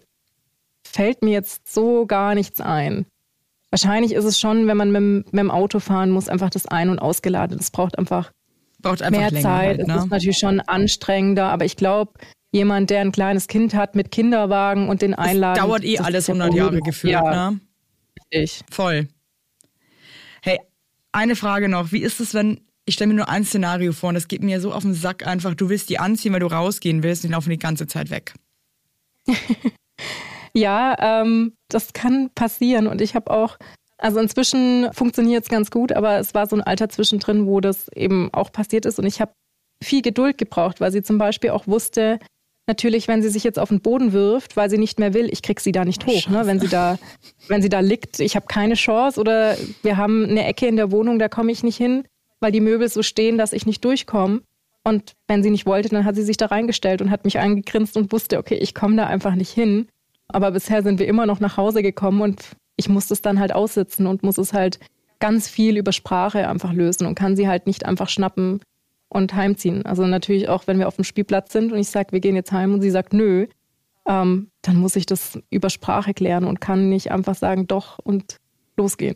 fällt 0.86 1.24
mir 1.24 1.32
jetzt 1.32 1.74
so 1.74 2.06
gar 2.06 2.36
nichts 2.36 2.60
ein. 2.60 3.06
Wahrscheinlich 3.70 4.14
ist 4.14 4.26
es 4.26 4.38
schon, 4.38 4.68
wenn 4.68 4.76
man 4.76 4.92
mit, 4.92 5.32
mit 5.32 5.40
dem 5.40 5.50
Auto 5.50 5.80
fahren 5.80 6.12
muss, 6.12 6.28
einfach 6.28 6.50
das 6.50 6.68
Ein- 6.68 6.90
und 6.90 7.00
Ausgeladen. 7.00 7.58
Das 7.58 7.72
braucht 7.72 7.98
einfach, 7.98 8.32
braucht 8.82 9.02
einfach 9.02 9.32
mehr 9.32 9.42
Zeit. 9.42 9.78
Halt, 9.80 9.88
ne? 9.88 9.96
Es 9.96 10.04
ist 10.04 10.12
natürlich 10.12 10.38
schon 10.38 10.60
anstrengender, 10.60 11.50
aber 11.50 11.66
ich 11.66 11.76
glaube, 11.76 12.14
jemand, 12.52 12.90
der 12.90 13.02
ein 13.02 13.12
kleines 13.12 13.48
Kind 13.48 13.74
hat 13.74 13.96
mit 13.96 14.12
Kinderwagen 14.12 14.90
und 14.90 15.02
den 15.02 15.14
Einladen. 15.14 15.56
Das 15.56 15.66
dauert 15.66 15.84
eh 15.84 16.00
alles 16.00 16.30
100 16.30 16.54
Jahre 16.54 16.80
gefühlt, 16.80 17.14
ja. 17.14 17.52
ne? 17.52 17.60
Ich. 18.30 18.62
Voll. 18.70 19.08
Hey, 20.42 20.60
eine 21.12 21.36
Frage 21.36 21.70
noch. 21.70 21.92
Wie 21.92 22.02
ist 22.02 22.20
es, 22.20 22.34
wenn, 22.34 22.62
ich 22.86 22.96
stelle 22.96 23.10
mir 23.10 23.16
nur 23.16 23.30
ein 23.30 23.44
Szenario 23.44 23.94
vor 23.94 24.10
und 24.10 24.16
das 24.16 24.28
geht 24.28 24.44
mir 24.44 24.60
so 24.60 24.74
auf 24.74 24.84
den 24.84 24.94
Sack 24.94 25.28
einfach, 25.28 25.56
du 25.56 25.70
willst 25.70 25.90
die 25.90 26.00
anziehen, 26.00 26.34
weil 26.34 26.40
du 26.40 26.48
rausgehen 26.48 27.04
willst 27.04 27.24
und 27.24 27.30
die 27.30 27.34
laufen 27.34 27.50
die 27.50 27.60
ganze 27.60 27.88
Zeit 27.88 28.10
weg. 28.10 28.34
ja, 30.54 31.22
ähm, 31.22 31.54
das 31.68 31.94
kann 31.94 32.32
passieren 32.34 32.88
und 32.88 33.02
ich 33.02 33.16
habe 33.16 33.32
auch 33.32 33.58
also 34.02 34.20
inzwischen 34.20 34.92
funktioniert 34.94 35.44
es 35.44 35.50
ganz 35.50 35.72
gut, 35.72 35.92
aber 35.92 36.20
es 36.20 36.34
war 36.34 36.48
so 36.48 36.56
ein 36.56 36.62
Alter 36.62 36.90
zwischendrin, 36.90 37.46
wo 37.46 37.62
das 37.62 37.88
eben 37.90 38.30
auch 38.34 38.52
passiert 38.52 38.86
ist 38.86 39.00
und 39.00 39.06
ich 39.06 39.22
habe 39.22 39.32
viel 39.84 40.02
Geduld 40.02 40.38
gebraucht, 40.38 40.82
weil 40.82 40.92
sie 40.92 41.02
zum 41.02 41.18
Beispiel 41.18 41.52
auch 41.52 41.68
wusste, 41.68 42.20
natürlich, 42.68 43.08
wenn 43.08 43.22
sie 43.22 43.30
sich 43.30 43.44
jetzt 43.44 43.60
auf 43.60 43.70
den 43.70 43.82
Boden 43.82 44.14
wirft, 44.14 44.56
weil 44.56 44.70
sie 44.70 44.78
nicht 44.78 45.00
mehr 45.00 45.14
will, 45.14 45.30
ich 45.32 45.42
krieg 45.42 45.60
sie 45.60 45.72
da 45.72 45.86
nicht 45.86 46.06
hoch. 46.06 46.28
Ne? 46.30 46.46
Wenn 46.46 46.60
sie 46.60 46.68
da, 46.68 46.98
wenn 47.48 47.62
sie 47.62 47.70
da 47.70 47.80
liegt, 47.80 48.20
ich 48.20 48.36
habe 48.36 48.46
keine 48.48 48.76
Chance 48.76 49.20
oder 49.20 49.58
wir 49.82 49.98
haben 49.98 50.26
eine 50.26 50.46
Ecke 50.46 50.68
in 50.68 50.76
der 50.76 50.92
Wohnung, 50.92 51.20
da 51.20 51.28
komme 51.28 51.52
ich 51.52 51.64
nicht 51.64 51.78
hin, 51.78 52.04
weil 52.40 52.52
die 52.52 52.62
Möbel 52.62 52.88
so 52.90 53.04
stehen, 53.04 53.38
dass 53.38 53.54
ich 53.54 53.66
nicht 53.66 53.84
durchkomme. 53.84 54.42
Und 54.84 55.14
wenn 55.28 55.44
sie 55.44 55.52
nicht 55.52 55.66
wollte, 55.66 55.90
dann 55.90 56.06
hat 56.06 56.16
sie 56.16 56.24
sich 56.24 56.38
da 56.38 56.48
reingestellt 56.48 57.02
und 57.02 57.12
hat 57.12 57.24
mich 57.26 57.40
angegrinst 57.40 57.98
und 57.98 58.12
wusste, 58.12 58.40
okay, 58.40 58.56
ich 58.56 58.74
komme 58.74 58.96
da 58.96 59.06
einfach 59.06 59.36
nicht 59.36 59.52
hin. 59.52 59.88
Aber 60.28 60.52
bisher 60.52 60.82
sind 60.82 61.00
wir 61.00 61.08
immer 61.08 61.26
noch 61.26 61.40
nach 61.40 61.58
Hause 61.58 61.84
gekommen 61.84 62.22
und 62.22 62.56
ich 62.82 62.90
muss 62.90 63.10
es 63.12 63.22
dann 63.22 63.40
halt 63.40 63.54
aussitzen 63.54 64.08
und 64.08 64.24
muss 64.24 64.38
es 64.38 64.54
halt 64.54 64.80
ganz 65.20 65.48
viel 65.48 65.78
über 65.78 65.92
Sprache 65.92 66.48
einfach 66.48 66.74
lösen 66.74 67.06
und 67.06 67.16
kann 67.16 67.36
sie 67.36 67.48
halt 67.48 67.68
nicht 67.68 67.86
einfach 67.86 68.10
schnappen, 68.10 68.60
und 69.12 69.34
heimziehen. 69.34 69.86
Also 69.86 70.08
natürlich 70.08 70.48
auch, 70.48 70.68
wenn 70.68 70.80
wir 70.80 70.88
auf 70.88 70.96
dem 70.96 71.04
Spielplatz 71.04 71.52
sind 71.52 71.74
und 71.74 71.80
ich 71.80 71.90
sage, 71.90 72.14
wir 72.14 72.22
gehen 72.22 72.36
jetzt 72.36 72.54
heim 72.54 72.74
und 72.74 72.82
sie 72.82 72.90
sagt 72.90 73.14
nö, 73.14 73.48
ähm, 74.08 74.48
dann 74.62 74.78
muss 74.78 74.96
ich 74.96 75.06
das 75.06 75.38
über 75.50 75.70
Sprache 75.70 76.14
klären 76.14 76.46
und 76.46 76.62
kann 76.62 76.90
nicht 76.90 77.12
einfach 77.12 77.36
sagen 77.36 77.68
doch 77.68 78.00
und 78.00 78.38
losgehen. 78.78 79.16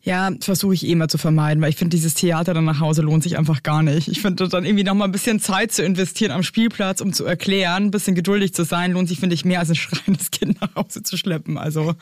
Ja, 0.00 0.30
versuche 0.40 0.74
ich 0.74 0.86
eh 0.86 0.92
immer 0.92 1.08
zu 1.08 1.18
vermeiden, 1.18 1.62
weil 1.62 1.70
ich 1.70 1.76
finde, 1.76 1.94
dieses 1.94 2.14
Theater 2.14 2.54
dann 2.54 2.64
nach 2.64 2.80
Hause 2.80 3.02
lohnt 3.02 3.22
sich 3.22 3.38
einfach 3.38 3.62
gar 3.62 3.82
nicht. 3.82 4.08
Ich 4.08 4.22
finde, 4.22 4.48
dann 4.48 4.64
irgendwie 4.64 4.84
nochmal 4.84 5.08
ein 5.08 5.12
bisschen 5.12 5.40
Zeit 5.40 5.72
zu 5.72 5.82
investieren 5.82 6.32
am 6.32 6.42
Spielplatz, 6.42 7.02
um 7.02 7.12
zu 7.12 7.24
erklären, 7.24 7.84
ein 7.84 7.90
bisschen 7.90 8.14
geduldig 8.14 8.54
zu 8.54 8.64
sein, 8.64 8.92
lohnt 8.92 9.08
sich, 9.08 9.20
finde 9.20 9.34
ich, 9.34 9.44
mehr 9.44 9.60
als 9.60 9.68
ein 9.68 9.74
schreiendes 9.76 10.30
Kind 10.30 10.60
nach 10.60 10.74
Hause 10.74 11.02
zu 11.02 11.18
schleppen. 11.18 11.58
Also 11.58 11.94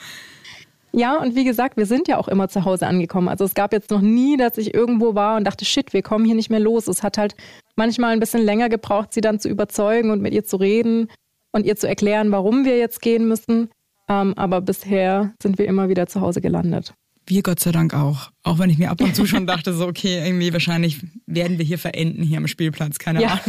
ja, 0.93 1.17
und 1.17 1.35
wie 1.35 1.45
gesagt, 1.45 1.77
wir 1.77 1.87
sind 1.87 2.07
ja 2.09 2.19
auch 2.19 2.29
immer 2.29 2.49
zu 2.49 2.65
Hause 2.65 2.87
angekommen. 2.87 3.29
Also 3.29 3.45
es 3.45 3.55
gab 3.55 3.73
jetzt 3.73 3.91
noch 3.91 4.03
nie, 4.03 4.37
dass 4.37 4.59
ich 4.59 4.75
irgendwo 4.75 5.15
war 5.15 5.37
und 5.37 5.45
dachte, 5.45 5.65
shit, 5.65 5.93
wir 5.93 6.03
kommen 6.03 6.25
hier 6.25 6.35
nicht 6.35 6.51
mehr 6.51 6.61
los. 6.61 6.87
Es 6.87 7.03
hat 7.03 7.17
halt 7.19 7.35
manchmal 7.77 8.13
ein 8.13 8.21
bisschen 8.21 8.43
länger 8.43 8.69
gebraucht, 8.69 9.15
sie 9.15 9.23
dann 9.23 9.41
zu 9.41 9.49
überzeugen 9.49 10.11
und 10.11 10.21
mit 10.21 10.35
ihr 10.35 10.45
zu 10.45 10.57
reden 10.57 11.09
und 11.51 11.65
ihr 11.65 11.77
zu 11.77 11.89
erklären, 11.89 12.31
warum 12.31 12.65
wir 12.65 12.77
jetzt 12.79 13.01
gehen 13.01 13.27
müssen. 13.27 13.71
Ähm, 14.09 14.35
aber 14.37 14.61
bisher 14.61 15.33
sind 15.43 15.59
wir 15.59 15.67
immer 15.67 15.89
wieder 15.89 16.07
zu 16.07 16.21
Hause 16.21 16.41
gelandet. 16.41 16.95
Wir 17.27 17.43
Gott 17.43 17.61
sei 17.61 17.73
Dank 17.73 17.95
auch. 17.95 18.31
Auch 18.43 18.59
wenn 18.59 18.69
ich 18.69 18.79
mir 18.79 18.91
ab 18.91 19.01
und 19.01 19.15
zu 19.15 19.27
schon 19.27 19.47
dachte, 19.47 19.73
so, 19.73 19.87
okay, 19.87 20.23
irgendwie 20.27 20.53
wahrscheinlich 20.53 21.01
werden 21.27 21.57
wir 21.59 21.65
hier 21.65 21.79
verenden 21.79 22.23
hier 22.23 22.39
am 22.39 22.49
Spielplatz, 22.49 22.99
keine 22.99 23.23
ja. 23.23 23.29
Ahnung. 23.29 23.43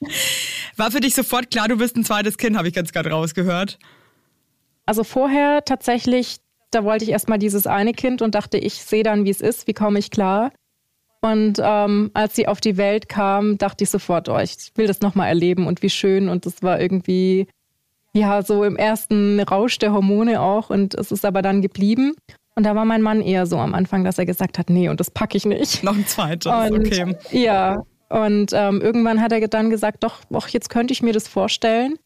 War 0.76 0.90
für 0.90 1.00
dich 1.00 1.14
sofort 1.14 1.50
klar, 1.50 1.68
du 1.68 1.76
bist 1.76 1.96
ein 1.96 2.04
zweites 2.04 2.38
Kind, 2.38 2.56
habe 2.56 2.68
ich 2.68 2.74
ganz 2.74 2.92
gerade 2.92 3.10
rausgehört. 3.10 3.78
Also 4.90 5.04
vorher 5.04 5.64
tatsächlich, 5.64 6.38
da 6.72 6.82
wollte 6.82 7.04
ich 7.04 7.12
erstmal 7.12 7.38
dieses 7.38 7.68
eine 7.68 7.92
Kind 7.92 8.22
und 8.22 8.34
dachte, 8.34 8.58
ich 8.58 8.74
sehe 8.82 9.04
dann, 9.04 9.24
wie 9.24 9.30
es 9.30 9.40
ist, 9.40 9.68
wie 9.68 9.72
komme 9.72 10.00
ich 10.00 10.10
klar. 10.10 10.50
Und 11.20 11.60
ähm, 11.62 12.10
als 12.12 12.34
sie 12.34 12.48
auf 12.48 12.60
die 12.60 12.76
Welt 12.76 13.08
kam, 13.08 13.56
dachte 13.56 13.84
ich 13.84 13.90
sofort, 13.90 14.28
oh, 14.28 14.38
ich 14.38 14.72
will 14.74 14.88
das 14.88 15.00
nochmal 15.00 15.28
erleben 15.28 15.68
und 15.68 15.82
wie 15.82 15.90
schön. 15.90 16.28
Und 16.28 16.44
das 16.44 16.64
war 16.64 16.80
irgendwie, 16.80 17.46
ja, 18.14 18.42
so 18.42 18.64
im 18.64 18.74
ersten 18.74 19.38
Rausch 19.38 19.78
der 19.78 19.92
Hormone 19.92 20.40
auch. 20.40 20.70
Und 20.70 20.96
es 20.96 21.12
ist 21.12 21.24
aber 21.24 21.40
dann 21.40 21.62
geblieben. 21.62 22.16
Und 22.56 22.64
da 22.64 22.74
war 22.74 22.84
mein 22.84 23.00
Mann 23.00 23.20
eher 23.20 23.46
so 23.46 23.58
am 23.58 23.76
Anfang, 23.76 24.02
dass 24.02 24.18
er 24.18 24.26
gesagt 24.26 24.58
hat, 24.58 24.70
nee, 24.70 24.88
und 24.88 24.98
das 24.98 25.12
packe 25.12 25.36
ich 25.36 25.46
nicht. 25.46 25.84
Noch 25.84 25.94
ein 25.94 26.08
zweites, 26.08 26.50
und, 26.50 26.80
okay. 26.80 27.14
Ja, 27.30 27.84
und 28.08 28.50
ähm, 28.54 28.80
irgendwann 28.80 29.22
hat 29.22 29.30
er 29.30 29.46
dann 29.46 29.70
gesagt, 29.70 30.02
doch, 30.02 30.24
doch, 30.30 30.48
jetzt 30.48 30.68
könnte 30.68 30.92
ich 30.92 31.00
mir 31.00 31.12
das 31.12 31.28
vorstellen. 31.28 31.96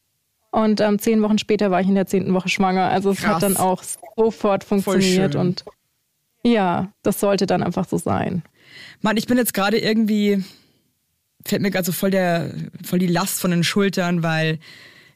Und 0.54 0.80
ähm, 0.80 1.00
zehn 1.00 1.20
Wochen 1.20 1.38
später 1.38 1.72
war 1.72 1.80
ich 1.80 1.88
in 1.88 1.96
der 1.96 2.06
zehnten 2.06 2.32
Woche 2.32 2.48
schwanger. 2.48 2.88
Also 2.88 3.10
es 3.10 3.18
Krass. 3.18 3.34
hat 3.34 3.42
dann 3.42 3.56
auch 3.56 3.82
sofort 4.16 4.62
funktioniert. 4.62 5.34
Und 5.34 5.64
ja, 6.44 6.92
das 7.02 7.18
sollte 7.18 7.46
dann 7.46 7.64
einfach 7.64 7.88
so 7.88 7.98
sein. 7.98 8.44
Mann, 9.00 9.16
ich 9.16 9.26
bin 9.26 9.36
jetzt 9.36 9.52
gerade 9.52 9.78
irgendwie, 9.78 10.44
fällt 11.44 11.60
mir 11.60 11.72
gerade 11.72 11.84
so 11.84 11.90
voll, 11.90 12.12
der, 12.12 12.54
voll 12.84 13.00
die 13.00 13.08
Last 13.08 13.40
von 13.40 13.50
den 13.50 13.64
Schultern, 13.64 14.22
weil 14.22 14.60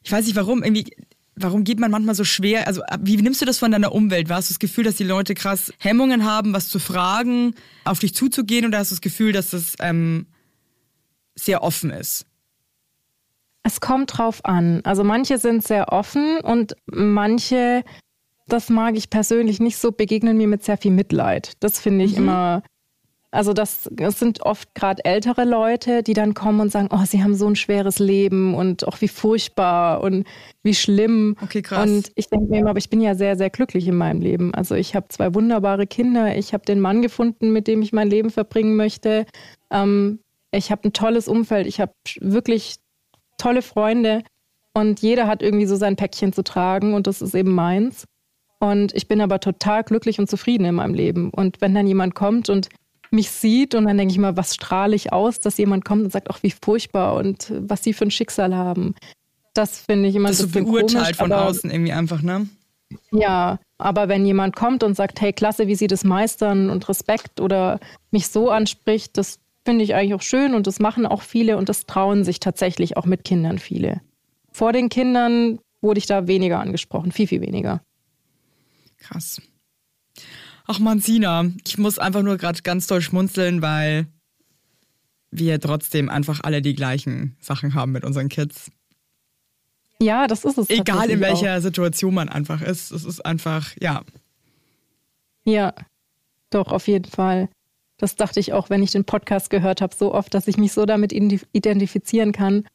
ich 0.03 0.11
weiß 0.11 0.25
nicht 0.25 0.35
warum, 0.35 0.61
irgendwie 0.61 0.93
warum 1.37 1.63
geht 1.63 1.79
man 1.79 1.89
manchmal 1.89 2.15
so 2.15 2.25
schwer? 2.25 2.67
Also, 2.67 2.81
wie 2.99 3.15
nimmst 3.15 3.39
du 3.39 3.45
das 3.45 3.59
von 3.59 3.71
deiner 3.71 3.93
Umwelt? 3.93 4.29
Hast 4.29 4.49
du 4.49 4.53
das 4.53 4.59
Gefühl, 4.59 4.83
dass 4.83 4.95
die 4.95 5.05
Leute 5.05 5.35
krass 5.35 5.71
Hemmungen 5.79 6.25
haben, 6.25 6.51
was 6.51 6.67
zu 6.67 6.79
fragen, 6.79 7.55
auf 7.85 7.99
dich 7.99 8.13
zuzugehen? 8.13 8.65
Oder 8.65 8.79
hast 8.79 8.91
du 8.91 8.95
das 8.95 9.01
Gefühl, 9.01 9.31
dass 9.31 9.51
das 9.51 9.75
ähm, 9.79 10.25
sehr 11.35 11.63
offen 11.63 11.91
ist? 11.91 12.25
Es 13.63 13.81
kommt 13.81 14.17
drauf 14.17 14.43
an. 14.45 14.81
Also 14.83 15.03
manche 15.03 15.37
sind 15.37 15.63
sehr 15.63 15.91
offen 15.91 16.39
und 16.41 16.75
manche, 16.85 17.83
das 18.47 18.69
mag 18.69 18.95
ich 18.95 19.09
persönlich 19.09 19.59
nicht 19.59 19.77
so, 19.77 19.91
begegnen 19.91 20.37
mir 20.37 20.47
mit 20.47 20.63
sehr 20.63 20.77
viel 20.77 20.91
Mitleid. 20.91 21.53
Das 21.59 21.79
finde 21.79 22.05
ich 22.05 22.13
mhm. 22.13 22.17
immer 22.19 22.63
also 23.31 23.53
das, 23.53 23.87
das 23.91 24.17
sind 24.17 24.41
oft 24.41 24.73
gerade 24.73 25.05
ältere 25.05 25.45
Leute, 25.45 26.01
die 26.01 26.13
dann 26.13 26.33
kommen 26.33 26.61
und 26.61 26.71
sagen, 26.71 26.89
oh, 26.91 27.05
sie 27.05 27.23
haben 27.23 27.35
so 27.35 27.47
ein 27.47 27.55
schweres 27.55 27.99
Leben 27.99 28.55
und 28.55 28.87
auch 28.87 29.01
wie 29.01 29.07
furchtbar 29.07 30.01
und 30.01 30.25
wie 30.63 30.73
schlimm. 30.73 31.35
Okay, 31.41 31.61
krass. 31.61 31.87
Und 31.87 32.11
ich 32.15 32.29
denke 32.29 32.47
mir 32.49 32.59
immer, 32.59 32.71
aber 32.71 32.79
ich 32.79 32.89
bin 32.89 33.01
ja 33.01 33.13
sehr, 33.13 33.35
sehr 33.35 33.51
glücklich 33.51 33.87
in 33.87 33.95
meinem 33.95 34.21
Leben. 34.21 34.53
Also 34.55 34.73
ich 34.73 34.95
habe 34.95 35.09
zwei 35.09 35.33
wunderbare 35.35 35.85
Kinder, 35.85 36.35
ich 36.35 36.53
habe 36.53 36.65
den 36.65 36.79
Mann 36.79 37.03
gefunden, 37.03 37.51
mit 37.51 37.67
dem 37.67 37.83
ich 37.83 37.93
mein 37.93 38.09
Leben 38.09 38.31
verbringen 38.31 38.75
möchte. 38.75 39.25
Ähm, 39.69 40.19
ich 40.51 40.71
habe 40.71 40.87
ein 40.87 40.93
tolles 40.93 41.27
Umfeld, 41.27 41.67
ich 41.67 41.79
habe 41.79 41.93
wirklich 42.19 42.77
tolle 43.39 43.61
Freunde 43.61 44.23
und 44.73 45.01
jeder 45.01 45.27
hat 45.27 45.41
irgendwie 45.41 45.65
so 45.65 45.75
sein 45.75 45.95
Päckchen 45.95 46.33
zu 46.33 46.43
tragen 46.43 46.93
und 46.93 47.07
das 47.07 47.21
ist 47.21 47.33
eben 47.33 47.53
meins. 47.53 48.05
Und 48.59 48.93
ich 48.93 49.07
bin 49.07 49.21
aber 49.21 49.39
total 49.39 49.83
glücklich 49.83 50.19
und 50.19 50.29
zufrieden 50.29 50.65
in 50.65 50.75
meinem 50.75 50.93
Leben. 50.93 51.29
Und 51.29 51.61
wenn 51.61 51.73
dann 51.73 51.87
jemand 51.87 52.13
kommt 52.13 52.49
und 52.49 52.69
mich 53.11 53.31
sieht 53.31 53.73
und 53.73 53.85
dann 53.85 53.97
denke 53.97 54.11
ich 54.11 54.19
mal, 54.19 54.37
was 54.37 54.53
strahle 54.53 54.95
ich 54.95 55.11
aus, 55.11 55.39
dass 55.39 55.57
jemand 55.57 55.85
kommt 55.85 56.03
und 56.03 56.11
sagt, 56.11 56.29
ach, 56.29 56.43
wie 56.43 56.51
furchtbar 56.51 57.15
und 57.15 57.51
was 57.57 57.83
sie 57.83 57.93
für 57.93 58.05
ein 58.05 58.11
Schicksal 58.11 58.55
haben. 58.55 58.95
Das 59.53 59.79
finde 59.79 60.09
ich 60.09 60.15
immer 60.15 60.29
das 60.29 60.37
so 60.39 60.47
beurteilt 60.47 61.15
von 61.15 61.31
aber, 61.31 61.47
außen 61.47 61.71
irgendwie 61.71 61.91
einfach, 61.91 62.21
ne? 62.21 62.47
Ja, 63.11 63.59
aber 63.77 64.09
wenn 64.09 64.25
jemand 64.25 64.55
kommt 64.55 64.83
und 64.83 64.95
sagt, 64.95 65.21
hey, 65.21 65.33
klasse, 65.33 65.67
wie 65.67 65.75
sie 65.75 65.87
das 65.87 66.03
meistern 66.03 66.69
und 66.69 66.87
Respekt 66.87 67.39
oder 67.39 67.79
mich 68.11 68.27
so 68.27 68.49
anspricht, 68.49 69.17
das 69.17 69.39
finde 69.69 69.83
ich 69.83 69.93
eigentlich 69.93 70.15
auch 70.15 70.23
schön 70.23 70.55
und 70.55 70.65
das 70.65 70.79
machen 70.79 71.05
auch 71.05 71.21
viele 71.21 71.55
und 71.55 71.69
das 71.69 71.85
trauen 71.85 72.23
sich 72.23 72.39
tatsächlich 72.39 72.97
auch 72.97 73.05
mit 73.05 73.23
Kindern 73.23 73.59
viele. 73.59 74.01
Vor 74.51 74.73
den 74.73 74.89
Kindern 74.89 75.59
wurde 75.79 75.99
ich 75.99 76.07
da 76.07 76.25
weniger 76.25 76.59
angesprochen, 76.59 77.11
viel, 77.11 77.27
viel 77.27 77.41
weniger. 77.41 77.83
Krass. 78.97 79.39
Ach 80.65 80.79
man, 80.79 81.01
Sina, 81.01 81.51
ich 81.67 81.77
muss 81.77 81.99
einfach 81.99 82.23
nur 82.23 82.37
gerade 82.37 82.63
ganz 82.63 82.87
doll 82.87 82.99
schmunzeln, 83.03 83.61
weil 83.61 84.07
wir 85.29 85.59
trotzdem 85.59 86.09
einfach 86.09 86.39
alle 86.41 86.63
die 86.63 86.73
gleichen 86.73 87.37
Sachen 87.39 87.75
haben 87.75 87.91
mit 87.91 88.03
unseren 88.03 88.27
Kids. 88.27 88.71
Ja, 90.01 90.25
das 90.25 90.45
ist 90.45 90.57
es. 90.57 90.71
Egal 90.71 91.11
in 91.11 91.19
welcher 91.19 91.57
auch. 91.57 91.61
Situation 91.61 92.15
man 92.15 92.27
einfach 92.27 92.63
ist. 92.63 92.89
Es 92.89 93.05
ist 93.05 93.23
einfach, 93.23 93.75
ja. 93.79 94.01
Ja, 95.43 95.75
doch, 96.49 96.71
auf 96.71 96.87
jeden 96.87 97.11
Fall. 97.11 97.49
Das 97.99 98.15
dachte 98.15 98.39
ich 98.39 98.53
auch, 98.53 98.69
wenn 98.71 98.81
ich 98.81 98.91
den 98.91 99.05
Podcast 99.05 99.49
gehört 99.51 99.81
habe, 99.81 99.93
so 99.95 100.13
oft, 100.13 100.33
dass 100.33 100.47
ich 100.47 100.57
mich 100.57 100.71
so 100.73 100.85
damit 100.85 101.13
identifizieren 101.13 102.31
kann, 102.31 102.65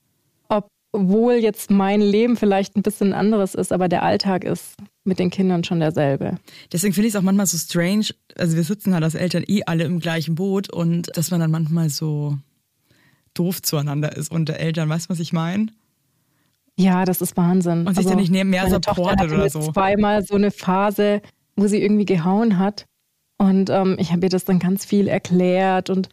obwohl 0.94 1.34
jetzt 1.34 1.72
mein 1.72 2.00
Leben 2.00 2.36
vielleicht 2.36 2.76
ein 2.76 2.82
bisschen 2.82 3.12
anderes 3.12 3.56
ist, 3.56 3.72
aber 3.72 3.88
der 3.88 4.04
Alltag 4.04 4.44
ist 4.44 4.76
mit 5.02 5.18
den 5.18 5.28
Kindern 5.28 5.64
schon 5.64 5.80
derselbe. 5.80 6.38
Deswegen 6.72 6.94
finde 6.94 7.08
ich 7.08 7.14
es 7.14 7.18
auch 7.18 7.24
manchmal 7.24 7.46
so 7.46 7.58
strange. 7.58 8.10
Also 8.36 8.54
wir 8.54 8.62
sitzen 8.62 8.94
halt 8.94 9.02
als 9.02 9.16
Eltern 9.16 9.42
eh 9.48 9.62
alle 9.66 9.84
im 9.84 9.98
gleichen 9.98 10.36
Boot 10.36 10.70
und 10.70 11.10
dass 11.16 11.32
man 11.32 11.40
dann 11.40 11.50
manchmal 11.50 11.90
so 11.90 12.38
doof 13.34 13.60
zueinander 13.60 14.16
ist 14.16 14.30
unter 14.30 14.54
Eltern. 14.54 14.88
Weißt 14.88 15.06
du, 15.06 15.10
was 15.10 15.18
ich 15.18 15.32
meine? 15.32 15.66
Ja, 16.78 17.04
das 17.04 17.20
ist 17.20 17.36
Wahnsinn. 17.36 17.88
Und 17.88 17.96
sich 17.96 18.06
also, 18.06 18.10
dann 18.10 18.18
nicht 18.18 18.32
mehr 18.32 18.70
supportet 18.70 19.32
oder 19.32 19.50
so. 19.50 19.72
zweimal 19.72 20.24
so 20.24 20.36
eine 20.36 20.52
Phase, 20.52 21.22
wo 21.56 21.66
sie 21.66 21.82
irgendwie 21.82 22.04
gehauen 22.04 22.58
hat. 22.58 22.86
Und 23.44 23.68
ähm, 23.68 23.96
ich 23.98 24.10
habe 24.10 24.24
ihr 24.24 24.30
das 24.30 24.46
dann 24.46 24.58
ganz 24.58 24.86
viel 24.86 25.06
erklärt 25.06 25.90
und 25.90 26.08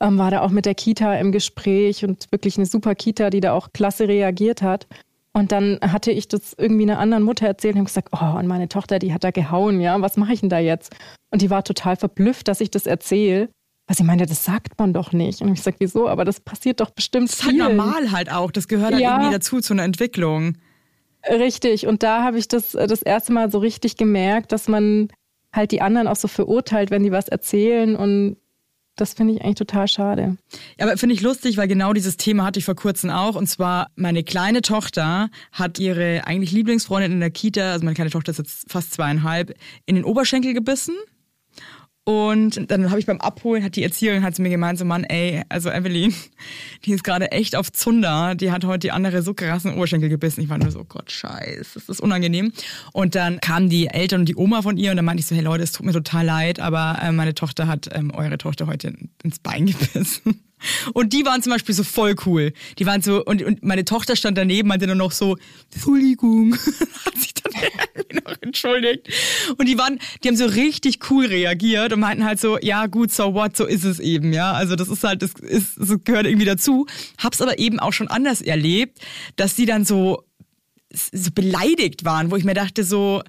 ähm, 0.00 0.16
war 0.16 0.30
da 0.30 0.40
auch 0.40 0.50
mit 0.50 0.64
der 0.64 0.74
Kita 0.74 1.14
im 1.16 1.30
Gespräch 1.30 2.02
und 2.02 2.32
wirklich 2.32 2.56
eine 2.56 2.64
super 2.64 2.94
Kita, 2.94 3.28
die 3.28 3.40
da 3.40 3.52
auch 3.52 3.74
klasse 3.74 4.08
reagiert 4.08 4.62
hat. 4.62 4.86
Und 5.34 5.52
dann 5.52 5.78
hatte 5.82 6.10
ich 6.10 6.28
das 6.28 6.54
irgendwie 6.56 6.84
einer 6.84 6.98
anderen 6.98 7.24
Mutter 7.24 7.46
erzählt 7.46 7.74
und 7.74 7.80
habe 7.80 7.88
gesagt, 7.88 8.08
oh, 8.12 8.38
und 8.38 8.46
meine 8.46 8.70
Tochter, 8.70 8.98
die 8.98 9.12
hat 9.12 9.22
da 9.22 9.32
gehauen, 9.32 9.82
ja, 9.82 10.00
was 10.00 10.16
mache 10.16 10.32
ich 10.32 10.40
denn 10.40 10.48
da 10.48 10.58
jetzt? 10.58 10.96
Und 11.30 11.42
die 11.42 11.50
war 11.50 11.62
total 11.62 11.96
verblüfft, 11.96 12.48
dass 12.48 12.62
ich 12.62 12.70
das 12.70 12.86
erzähle. 12.86 13.50
Was 13.86 14.00
ich 14.00 14.06
meine, 14.06 14.24
das 14.24 14.42
sagt 14.42 14.78
man 14.78 14.94
doch 14.94 15.12
nicht. 15.12 15.42
Und 15.42 15.48
ich 15.48 15.56
gesagt, 15.56 15.76
wieso? 15.78 16.08
Aber 16.08 16.24
das 16.24 16.40
passiert 16.40 16.80
doch 16.80 16.88
bestimmt. 16.88 17.28
Das 17.28 17.40
ist 17.40 17.44
halt 17.44 17.58
normal 17.58 18.12
halt 18.12 18.32
auch. 18.32 18.50
Das 18.50 18.66
gehört 18.66 18.94
halt 18.94 19.02
ja. 19.02 19.16
irgendwie 19.16 19.34
dazu, 19.34 19.60
zu 19.60 19.74
einer 19.74 19.84
Entwicklung. 19.84 20.56
Richtig. 21.28 21.86
Und 21.86 22.02
da 22.02 22.22
habe 22.22 22.38
ich 22.38 22.48
das 22.48 22.72
das 22.72 23.02
erste 23.02 23.34
Mal 23.34 23.50
so 23.50 23.58
richtig 23.58 23.98
gemerkt, 23.98 24.52
dass 24.52 24.68
man 24.68 25.08
halt 25.56 25.72
die 25.72 25.80
anderen 25.80 26.06
auch 26.06 26.16
so 26.16 26.28
verurteilt, 26.28 26.90
wenn 26.90 27.02
die 27.02 27.12
was 27.12 27.28
erzählen 27.28 27.96
und 27.96 28.36
das 28.96 29.12
finde 29.12 29.34
ich 29.34 29.42
eigentlich 29.42 29.56
total 29.56 29.88
schade. 29.88 30.38
Ja, 30.78 30.86
aber 30.86 30.96
finde 30.96 31.14
ich 31.14 31.20
lustig, 31.20 31.58
weil 31.58 31.68
genau 31.68 31.92
dieses 31.92 32.16
Thema 32.16 32.44
hatte 32.44 32.58
ich 32.58 32.64
vor 32.64 32.74
kurzem 32.74 33.10
auch. 33.10 33.36
Und 33.36 33.46
zwar, 33.46 33.90
meine 33.94 34.24
kleine 34.24 34.62
Tochter 34.62 35.28
hat 35.52 35.78
ihre 35.78 36.26
eigentlich 36.26 36.52
Lieblingsfreundin 36.52 37.12
in 37.12 37.20
der 37.20 37.30
Kita, 37.30 37.72
also 37.72 37.84
meine 37.84 37.94
kleine 37.94 38.10
Tochter 38.10 38.32
ist 38.32 38.38
jetzt 38.38 38.70
fast 38.70 38.94
zweieinhalb, 38.94 39.54
in 39.84 39.96
den 39.96 40.04
Oberschenkel 40.04 40.54
gebissen. 40.54 40.94
Und 42.08 42.70
dann 42.70 42.90
habe 42.90 43.00
ich 43.00 43.06
beim 43.06 43.20
Abholen, 43.20 43.64
hat 43.64 43.74
die 43.74 43.82
Erzieherin 43.82 44.22
hat 44.22 44.36
zu 44.36 44.40
mir 44.40 44.48
gemeint, 44.48 44.78
so 44.78 44.84
Mann, 44.84 45.02
ey, 45.02 45.42
also 45.48 45.70
Evelyn, 45.70 46.14
die 46.84 46.92
ist 46.92 47.02
gerade 47.02 47.32
echt 47.32 47.56
auf 47.56 47.72
Zunder, 47.72 48.36
die 48.36 48.52
hat 48.52 48.64
heute 48.64 48.78
die 48.78 48.92
andere 48.92 49.22
so 49.22 49.34
krassen 49.34 49.74
Oberschenkel 49.74 50.08
gebissen. 50.08 50.40
Ich 50.40 50.48
war 50.48 50.56
nur 50.56 50.70
so, 50.70 50.84
Gott, 50.84 51.10
scheiße, 51.10 51.74
das 51.74 51.88
ist 51.88 52.00
unangenehm. 52.00 52.52
Und 52.92 53.16
dann 53.16 53.40
kamen 53.40 53.68
die 53.68 53.88
Eltern 53.88 54.20
und 54.20 54.28
die 54.28 54.36
Oma 54.36 54.62
von 54.62 54.76
ihr 54.76 54.92
und 54.92 54.98
dann 54.98 55.04
meinte 55.04 55.20
ich 55.20 55.26
so, 55.26 55.34
hey 55.34 55.42
Leute, 55.42 55.64
es 55.64 55.72
tut 55.72 55.84
mir 55.84 55.92
total 55.92 56.24
leid, 56.24 56.60
aber 56.60 56.96
äh, 57.02 57.10
meine 57.10 57.34
Tochter 57.34 57.66
hat 57.66 57.88
ähm, 57.92 58.12
eure 58.14 58.38
Tochter 58.38 58.68
heute 58.68 58.94
ins 59.24 59.40
Bein 59.40 59.66
gebissen. 59.66 60.45
Und 60.94 61.12
die 61.12 61.24
waren 61.24 61.42
zum 61.42 61.52
Beispiel 61.52 61.74
so 61.74 61.84
voll 61.84 62.14
cool. 62.24 62.52
Die 62.78 62.86
waren 62.86 63.02
so, 63.02 63.24
und, 63.24 63.42
und 63.42 63.62
meine 63.62 63.84
Tochter 63.84 64.16
stand 64.16 64.38
daneben, 64.38 64.68
meinte 64.68 64.86
nur 64.86 64.96
noch 64.96 65.12
so, 65.12 65.36
Entschuldigung, 65.72 66.54
hat 67.04 67.16
sich 67.18 67.34
dann 67.34 67.52
irgendwie 67.52 68.16
noch 68.24 68.34
entschuldigt. 68.40 69.08
Und 69.58 69.68
die 69.68 69.78
waren, 69.78 69.98
die 70.22 70.28
haben 70.28 70.36
so 70.36 70.46
richtig 70.46 71.10
cool 71.10 71.26
reagiert 71.26 71.92
und 71.92 72.00
meinten 72.00 72.24
halt 72.24 72.40
so, 72.40 72.58
ja 72.60 72.86
gut, 72.86 73.12
so 73.12 73.34
what, 73.34 73.56
so 73.56 73.66
ist 73.66 73.84
es 73.84 74.00
eben, 74.00 74.32
ja. 74.32 74.52
Also 74.52 74.76
das 74.76 74.88
ist 74.88 75.04
halt, 75.04 75.22
das 75.22 75.32
ist, 75.34 75.76
das 75.76 75.92
gehört 76.04 76.26
irgendwie 76.26 76.46
dazu. 76.46 76.86
Hab's 77.18 77.42
aber 77.42 77.58
eben 77.58 77.78
auch 77.78 77.92
schon 77.92 78.08
anders 78.08 78.40
erlebt, 78.40 78.98
dass 79.36 79.54
die 79.54 79.66
dann 79.66 79.84
so, 79.84 80.24
so 80.92 81.30
beleidigt 81.34 82.04
waren, 82.04 82.30
wo 82.30 82.36
ich 82.36 82.44
mir 82.44 82.54
dachte 82.54 82.84
so, 82.84 83.22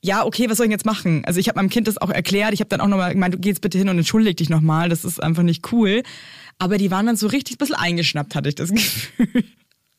ja, 0.00 0.24
okay, 0.24 0.48
was 0.48 0.58
soll 0.58 0.66
ich 0.66 0.72
jetzt 0.72 0.86
machen? 0.86 1.24
Also 1.24 1.40
ich 1.40 1.48
habe 1.48 1.58
meinem 1.58 1.70
Kind 1.70 1.88
das 1.88 1.98
auch 1.98 2.10
erklärt. 2.10 2.52
Ich 2.52 2.60
habe 2.60 2.68
dann 2.68 2.80
auch 2.80 2.86
nochmal 2.86 3.12
gemeint, 3.14 3.34
du 3.34 3.38
gehst 3.38 3.60
bitte 3.60 3.78
hin 3.78 3.88
und 3.88 3.98
entschuldig 3.98 4.36
dich 4.36 4.48
nochmal. 4.48 4.88
Das 4.88 5.04
ist 5.04 5.20
einfach 5.20 5.42
nicht 5.42 5.72
cool. 5.72 6.02
Aber 6.58 6.78
die 6.78 6.90
waren 6.90 7.06
dann 7.06 7.16
so 7.16 7.28
richtig 7.28 7.56
ein 7.56 7.58
bisschen 7.58 7.76
eingeschnappt, 7.76 8.34
hatte 8.34 8.48
ich 8.48 8.54
das 8.54 8.70
Gefühl. 8.72 9.44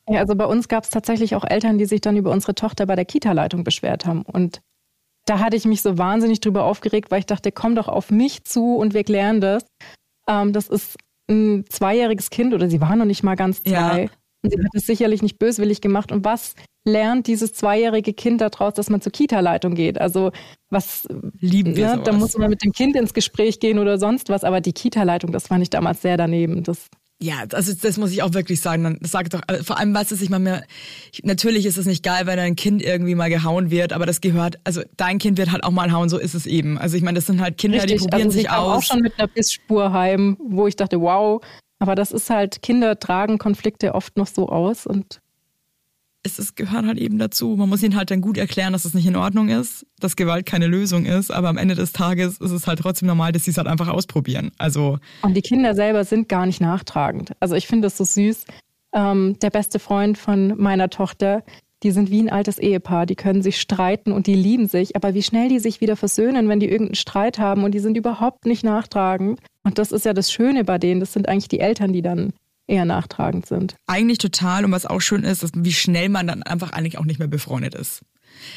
Ja, 0.10 0.20
also 0.20 0.36
bei 0.36 0.46
uns 0.46 0.68
gab 0.68 0.84
es 0.84 0.90
tatsächlich 0.90 1.36
auch 1.36 1.46
Eltern, 1.46 1.78
die 1.78 1.86
sich 1.86 2.02
dann 2.02 2.18
über 2.18 2.32
unsere 2.32 2.56
Tochter 2.56 2.86
bei 2.86 2.96
der 2.96 3.06
Kita-Leitung 3.06 3.64
beschwert 3.64 4.06
haben. 4.06 4.24
Und 4.24 4.62
da 5.26 5.40
hatte 5.40 5.56
ich 5.56 5.66
mich 5.66 5.82
so 5.82 5.98
wahnsinnig 5.98 6.40
drüber 6.40 6.64
aufgeregt, 6.64 7.12
weil 7.12 7.20
ich 7.20 7.28
dachte, 7.28 7.52
komm 7.52 7.76
doch 7.76 7.88
auf 7.88 8.10
mich 8.10 8.44
zu 8.44 8.76
und 8.76 8.94
wir 8.94 9.04
klären 9.04 9.40
das. 9.40 9.66
Ähm, 10.28 10.52
das 10.52 10.68
ist 10.68 10.98
ein 11.30 11.66
zweijähriges 11.70 12.32
Kind 12.32 12.54
oder 12.56 12.70
sie 12.70 12.82
war 12.82 12.96
noch 12.96 13.06
nicht 13.06 13.22
mal 13.24 13.36
ganz 13.36 13.62
zwei. 13.62 14.04
Ja. 14.04 14.10
Und 14.42 14.52
sie 14.52 14.58
hat 14.58 14.72
es 14.74 14.86
sicherlich 14.86 15.22
nicht 15.22 15.38
böswillig 15.38 15.82
gemacht. 15.82 16.12
Und 16.12 16.26
was 16.26 16.56
lernt 16.90 17.28
dieses 17.28 17.54
zweijährige 17.54 18.14
Kind 18.14 18.42
daraus, 18.42 18.74
dass 18.74 18.90
man 18.90 19.02
zur 19.02 19.12
Kita-Leitung 19.12 19.76
geht? 19.76 20.00
Also 20.00 20.32
was 20.70 21.08
lieben 21.40 21.76
wir? 21.76 21.96
Ne, 21.96 22.02
da 22.04 22.12
muss 22.12 22.38
man 22.38 22.50
mit 22.50 22.64
dem 22.64 22.72
Kind 22.72 22.96
ins 22.96 23.14
Gespräch 23.14 23.60
gehen 23.60 23.80
oder 23.80 23.98
sonst 23.98 24.30
was. 24.30 24.44
Aber 24.44 24.62
die 24.62 24.74
Kita-Leitung, 24.74 25.32
das 25.32 25.48
fand 25.48 25.64
ich 25.64 25.70
damals 25.70 26.02
sehr 26.02 26.18
daneben. 26.18 26.64
Das 26.64 26.90
ja, 27.22 27.44
also 27.52 27.74
das 27.74 27.98
muss 27.98 28.12
ich 28.12 28.24
auch 28.24 28.34
wirklich 28.34 28.62
sagen. 28.62 28.98
Das 29.02 29.12
sagt 29.12 29.34
doch, 29.34 29.42
vor 29.64 29.78
allem 29.78 29.94
was 29.94 30.12
es 30.12 30.22
ich 30.22 30.30
mal 30.30 30.40
mehr. 30.40 30.64
Natürlich 31.24 31.66
ist 31.66 31.78
es 31.78 31.86
nicht 31.86 32.02
geil, 32.02 32.26
wenn 32.28 32.40
ein 32.40 32.56
Kind 32.56 32.82
irgendwie 32.82 33.14
mal 33.14 33.30
gehauen 33.30 33.72
wird, 33.72 33.92
aber 33.92 34.06
das 34.06 34.22
gehört. 34.22 34.58
Also 34.64 34.84
dein 34.96 35.18
Kind 35.18 35.38
wird 35.38 35.52
halt 35.52 35.66
auch 35.66 35.72
mal 35.72 35.92
hauen, 35.92 36.08
so 36.08 36.18
ist 36.18 36.34
es 36.34 36.46
eben. 36.46 36.78
Also 36.78 36.96
ich 36.96 37.04
meine, 37.04 37.18
das 37.18 37.26
sind 37.26 37.42
halt 37.42 37.58
Kinder, 37.58 37.84
Richtig, 37.84 38.04
die 38.04 38.08
probieren 38.08 38.28
also 38.28 38.38
sich 38.38 38.50
aus. 38.50 38.56
Ich 38.56 38.90
auch 38.90 38.94
schon 38.94 39.02
mit 39.02 39.20
einer 39.20 39.28
Bissspur 39.28 39.92
heim, 39.92 40.38
wo 40.40 40.66
ich 40.66 40.78
dachte, 40.78 41.02
wow, 41.02 41.42
aber 41.80 41.96
das 41.96 42.14
ist 42.14 42.30
halt, 42.30 42.62
Kinder 42.62 42.98
tragen 43.00 43.38
Konflikte 43.38 43.96
oft 43.96 44.16
noch 44.16 44.28
so 44.28 44.48
aus 44.48 44.86
und 44.86 45.20
es 46.24 46.38
ist, 46.38 46.56
gehört 46.56 46.86
halt 46.86 46.98
eben 46.98 47.18
dazu. 47.18 47.56
Man 47.56 47.70
muss 47.70 47.82
ihnen 47.82 47.96
halt 47.96 48.12
dann 48.12 48.22
gut 48.22 48.38
erklären, 48.38 48.74
dass 48.74 48.86
es 48.86 48.94
nicht 48.94 49.08
in 49.08 49.16
Ordnung 49.16 49.50
ist, 49.50 49.86
dass 50.00 50.16
Gewalt 50.16 50.46
keine 50.46 50.68
Lösung 50.68 51.06
ist, 51.06 51.32
aber 51.32 51.48
am 51.48 51.58
Ende 51.58 51.76
des 51.76 51.94
Tages 51.94 52.38
ist 52.40 52.52
es 52.52 52.68
halt 52.68 52.80
trotzdem 52.80 53.08
normal, 53.08 53.32
dass 53.32 53.46
sie 53.46 53.52
es 53.52 53.58
halt 53.58 53.68
einfach 53.68 53.88
ausprobieren. 53.88 54.52
Also 54.58 55.00
und 55.22 55.36
die 55.36 55.42
Kinder 55.42 55.76
selber 55.76 56.04
sind 56.04 56.28
gar 56.28 56.46
nicht 56.46 56.62
nachtragend. 56.62 57.32
Also 57.40 57.56
ich 57.56 57.68
finde 57.68 57.86
das 57.86 57.98
so 57.98 58.04
süß. 58.04 58.46
Ähm, 58.94 59.38
der 59.42 59.50
beste 59.50 59.80
Freund 59.80 60.18
von 60.18 60.56
meiner 60.58 60.90
Tochter, 60.90 61.44
die 61.84 61.92
sind 61.92 62.12
wie 62.12 62.22
ein 62.22 62.30
altes 62.30 62.58
Ehepaar, 62.58 63.06
die 63.06 63.16
können 63.16 63.42
sich 63.42 63.62
streiten 63.62 64.12
und 64.12 64.28
die 64.28 64.36
lieben 64.36 64.68
sich, 64.68 64.96
aber 64.96 65.14
wie 65.14 65.24
schnell 65.24 65.48
die 65.48 65.60
sich 65.60 65.80
wieder 65.80 65.96
versöhnen, 65.96 66.50
wenn 66.50 66.60
die 66.60 66.70
irgendeinen 66.70 66.96
Streit 66.96 67.40
haben 67.40 67.64
und 67.64 67.72
die 67.72 67.80
sind 67.80 67.96
überhaupt 67.96 68.46
nicht 68.46 68.66
nachtragend. 68.66 69.40
Und 69.64 69.78
das 69.78 69.92
ist 69.94 70.06
ja 70.06 70.14
das 70.14 70.32
Schöne 70.32 70.66
bei 70.66 70.78
denen, 70.78 71.00
das 71.00 71.14
sind 71.14 71.30
eigentlich 71.30 71.48
die 71.48 71.60
Eltern, 71.62 71.94
die 71.94 72.02
dann 72.02 72.34
eher 72.70 72.86
nachtragend 72.86 73.46
sind. 73.46 73.76
Eigentlich 73.88 74.20
total 74.20 74.66
und 74.66 74.72
was 74.72 74.86
auch 74.86 75.02
schön 75.02 75.24
ist, 75.24 75.44
ist, 75.44 75.54
wie 75.58 75.74
schnell 75.74 76.10
man 76.10 76.28
dann 76.28 76.44
einfach 76.44 76.72
eigentlich 76.72 76.98
auch 76.98 77.06
nicht 77.06 77.20
mehr 77.20 77.28
befreundet 77.28 77.76
ist. 77.76 78.02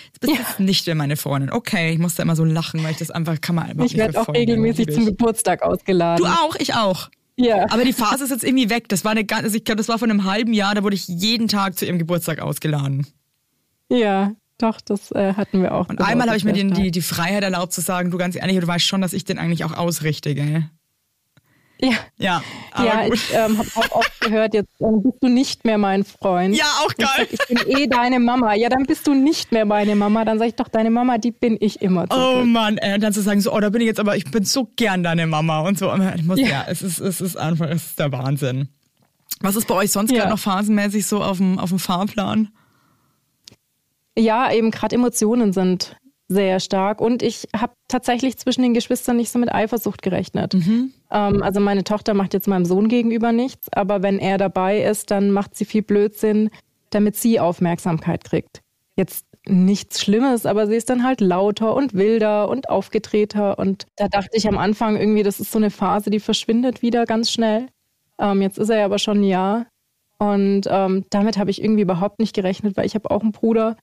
Jetzt 0.06 0.20
bist 0.20 0.32
ja. 0.32 0.64
nicht 0.64 0.86
mehr 0.86 0.94
meine 0.94 1.16
Freundin. 1.16 1.50
Okay, 1.50 1.92
ich 1.92 1.98
musste 1.98 2.22
immer 2.22 2.36
so 2.36 2.44
lachen, 2.44 2.82
weil 2.84 2.92
ich 2.92 2.98
das 2.98 3.10
einfach 3.10 3.40
kann 3.40 3.56
man 3.56 3.66
einfach 3.66 3.84
Ich 3.84 3.96
werde 3.96 4.20
auch 4.20 4.28
regelmäßig 4.28 4.92
zum 4.92 5.06
Geburtstag 5.06 5.62
ausgeladen. 5.62 6.24
Du 6.24 6.30
auch, 6.30 6.54
ich 6.56 6.74
auch. 6.74 7.10
Ja. 7.36 7.66
Aber 7.70 7.84
die 7.84 7.92
Phase 7.92 8.24
ist 8.24 8.30
jetzt 8.30 8.44
irgendwie 8.44 8.70
weg. 8.70 8.88
Das 8.88 9.04
war 9.04 9.12
eine 9.12 9.24
ganz, 9.24 9.44
also 9.44 9.56
ich 9.56 9.64
glaube, 9.64 9.78
das 9.78 9.88
war 9.88 9.98
vor 9.98 10.08
einem 10.08 10.24
halben 10.24 10.52
Jahr, 10.52 10.74
da 10.74 10.82
wurde 10.82 10.94
ich 10.94 11.08
jeden 11.08 11.48
Tag 11.48 11.78
zu 11.78 11.86
ihrem 11.86 11.98
Geburtstag 11.98 12.40
ausgeladen. 12.40 13.06
Ja, 13.88 14.32
doch, 14.58 14.80
das 14.80 15.10
äh, 15.12 15.34
hatten 15.34 15.62
wir 15.62 15.74
auch. 15.74 15.88
Und 15.88 16.00
einmal 16.00 16.28
habe 16.28 16.36
ich 16.36 16.44
mir 16.44 16.52
den, 16.52 16.72
die, 16.72 16.90
die 16.90 17.02
Freiheit 17.02 17.42
erlaubt 17.42 17.72
zu 17.72 17.80
sagen, 17.80 18.10
du 18.10 18.18
ganz 18.18 18.36
ehrlich, 18.36 18.60
du 18.60 18.66
weißt 18.66 18.86
schon, 18.86 19.00
dass 19.00 19.12
ich 19.12 19.24
den 19.24 19.38
eigentlich 19.38 19.64
auch 19.64 19.72
ausrichte, 19.76 20.34
gell? 20.34 20.70
Ja. 21.82 21.96
Ja, 22.16 22.42
ja 22.78 23.06
ich 23.12 23.32
ähm, 23.34 23.58
habe 23.58 23.68
auch 23.74 23.90
oft 23.96 24.20
gehört, 24.20 24.54
jetzt 24.54 24.70
ähm, 24.80 25.02
bist 25.02 25.16
du 25.20 25.28
nicht 25.28 25.64
mehr 25.64 25.78
mein 25.78 26.04
Freund. 26.04 26.56
Ja, 26.56 26.64
auch 26.84 26.94
geil. 26.94 27.26
Ich, 27.30 27.38
sag, 27.38 27.50
ich, 27.50 27.66
bin 27.66 27.78
eh 27.78 27.86
deine 27.88 28.20
Mama. 28.20 28.54
Ja, 28.54 28.68
dann 28.68 28.84
bist 28.84 29.06
du 29.06 29.14
nicht 29.14 29.50
mehr 29.50 29.64
meine 29.64 29.96
Mama. 29.96 30.24
Dann 30.24 30.38
sage 30.38 30.50
ich 30.50 30.54
doch, 30.54 30.68
deine 30.68 30.90
Mama, 30.90 31.18
die 31.18 31.32
bin 31.32 31.56
ich 31.58 31.82
immer. 31.82 32.06
Oh 32.10 32.44
Mann, 32.44 32.78
ey. 32.78 32.94
Und 32.94 33.02
dann 33.02 33.12
zu 33.12 33.20
sagen, 33.20 33.40
so, 33.40 33.52
oh, 33.52 33.58
da 33.58 33.70
bin 33.70 33.80
ich 33.80 33.88
jetzt 33.88 33.98
aber, 33.98 34.16
ich 34.16 34.30
bin 34.30 34.44
so 34.44 34.68
gern 34.76 35.02
deine 35.02 35.26
Mama 35.26 35.60
und 35.60 35.78
so. 35.78 35.92
Ich 36.16 36.22
muss, 36.22 36.38
ja, 36.38 36.46
ja 36.46 36.64
es, 36.68 36.82
ist, 36.82 37.00
es 37.00 37.20
ist 37.20 37.36
einfach, 37.36 37.68
es 37.68 37.86
ist 37.86 37.98
der 37.98 38.12
Wahnsinn. 38.12 38.68
Was 39.40 39.56
ist 39.56 39.66
bei 39.66 39.74
euch 39.74 39.90
sonst 39.90 40.12
ja. 40.12 40.18
gerade 40.18 40.30
noch 40.30 40.38
phasenmäßig 40.38 41.06
so 41.06 41.22
auf 41.22 41.38
dem, 41.38 41.58
auf 41.58 41.70
dem 41.70 41.80
Fahrplan? 41.80 42.50
Ja, 44.16 44.52
eben 44.52 44.70
gerade 44.70 44.94
Emotionen 44.94 45.52
sind 45.52 45.96
sehr 46.32 46.60
stark. 46.60 47.00
Und 47.00 47.22
ich 47.22 47.48
habe 47.56 47.72
tatsächlich 47.88 48.36
zwischen 48.38 48.62
den 48.62 48.74
Geschwistern 48.74 49.16
nicht 49.16 49.30
so 49.30 49.38
mit 49.38 49.52
Eifersucht 49.52 50.02
gerechnet. 50.02 50.54
Mhm. 50.54 50.92
Ähm, 51.10 51.42
also 51.42 51.60
meine 51.60 51.84
Tochter 51.84 52.14
macht 52.14 52.34
jetzt 52.34 52.48
meinem 52.48 52.64
Sohn 52.64 52.88
gegenüber 52.88 53.32
nichts, 53.32 53.68
aber 53.72 54.02
wenn 54.02 54.18
er 54.18 54.38
dabei 54.38 54.82
ist, 54.82 55.10
dann 55.10 55.30
macht 55.30 55.56
sie 55.56 55.64
viel 55.64 55.82
Blödsinn, 55.82 56.50
damit 56.90 57.16
sie 57.16 57.40
Aufmerksamkeit 57.40 58.24
kriegt. 58.24 58.60
Jetzt 58.96 59.26
nichts 59.46 60.00
Schlimmes, 60.00 60.46
aber 60.46 60.66
sie 60.66 60.76
ist 60.76 60.88
dann 60.90 61.04
halt 61.04 61.20
lauter 61.20 61.74
und 61.74 61.94
wilder 61.94 62.48
und 62.48 62.70
aufgetreter. 62.70 63.58
Und 63.58 63.86
da 63.96 64.08
dachte 64.08 64.36
ich 64.36 64.46
am 64.46 64.58
Anfang 64.58 64.96
irgendwie, 64.96 65.22
das 65.22 65.40
ist 65.40 65.50
so 65.50 65.58
eine 65.58 65.70
Phase, 65.70 66.10
die 66.10 66.20
verschwindet 66.20 66.82
wieder 66.82 67.06
ganz 67.06 67.30
schnell. 67.30 67.66
Ähm, 68.18 68.42
jetzt 68.42 68.58
ist 68.58 68.68
er 68.68 68.78
ja 68.78 68.84
aber 68.84 68.98
schon 68.98 69.20
ein 69.20 69.24
Jahr. 69.24 69.66
Und 70.18 70.68
ähm, 70.70 71.04
damit 71.10 71.36
habe 71.38 71.50
ich 71.50 71.62
irgendwie 71.62 71.82
überhaupt 71.82 72.20
nicht 72.20 72.34
gerechnet, 72.34 72.76
weil 72.76 72.86
ich 72.86 72.94
habe 72.94 73.10
auch 73.10 73.22
einen 73.22 73.32
Bruder, 73.32 73.76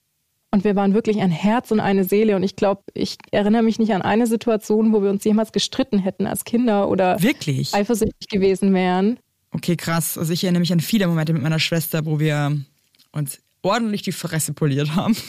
und 0.52 0.64
wir 0.64 0.74
waren 0.76 0.94
wirklich 0.94 1.20
ein 1.20 1.30
Herz 1.30 1.70
und 1.70 1.80
eine 1.80 2.04
Seele. 2.04 2.36
Und 2.36 2.42
ich 2.42 2.56
glaube, 2.56 2.82
ich 2.94 3.16
erinnere 3.30 3.62
mich 3.62 3.78
nicht 3.78 3.92
an 3.92 4.02
eine 4.02 4.26
Situation, 4.26 4.92
wo 4.92 5.02
wir 5.02 5.10
uns 5.10 5.24
jemals 5.24 5.52
gestritten 5.52 5.98
hätten 5.98 6.26
als 6.26 6.44
Kinder 6.44 6.88
oder 6.88 7.22
wirklich? 7.22 7.72
eifersüchtig 7.74 8.28
gewesen 8.28 8.74
wären. 8.74 9.18
Okay, 9.52 9.76
krass. 9.76 10.18
Also 10.18 10.32
ich 10.32 10.44
erinnere 10.44 10.60
mich 10.60 10.72
an 10.72 10.80
viele 10.80 11.06
Momente 11.06 11.32
mit 11.32 11.42
meiner 11.42 11.58
Schwester, 11.58 12.04
wo 12.04 12.18
wir 12.18 12.56
uns 13.12 13.40
ordentlich 13.62 14.02
die 14.02 14.12
Fresse 14.12 14.52
poliert 14.52 14.94
haben. 14.94 15.16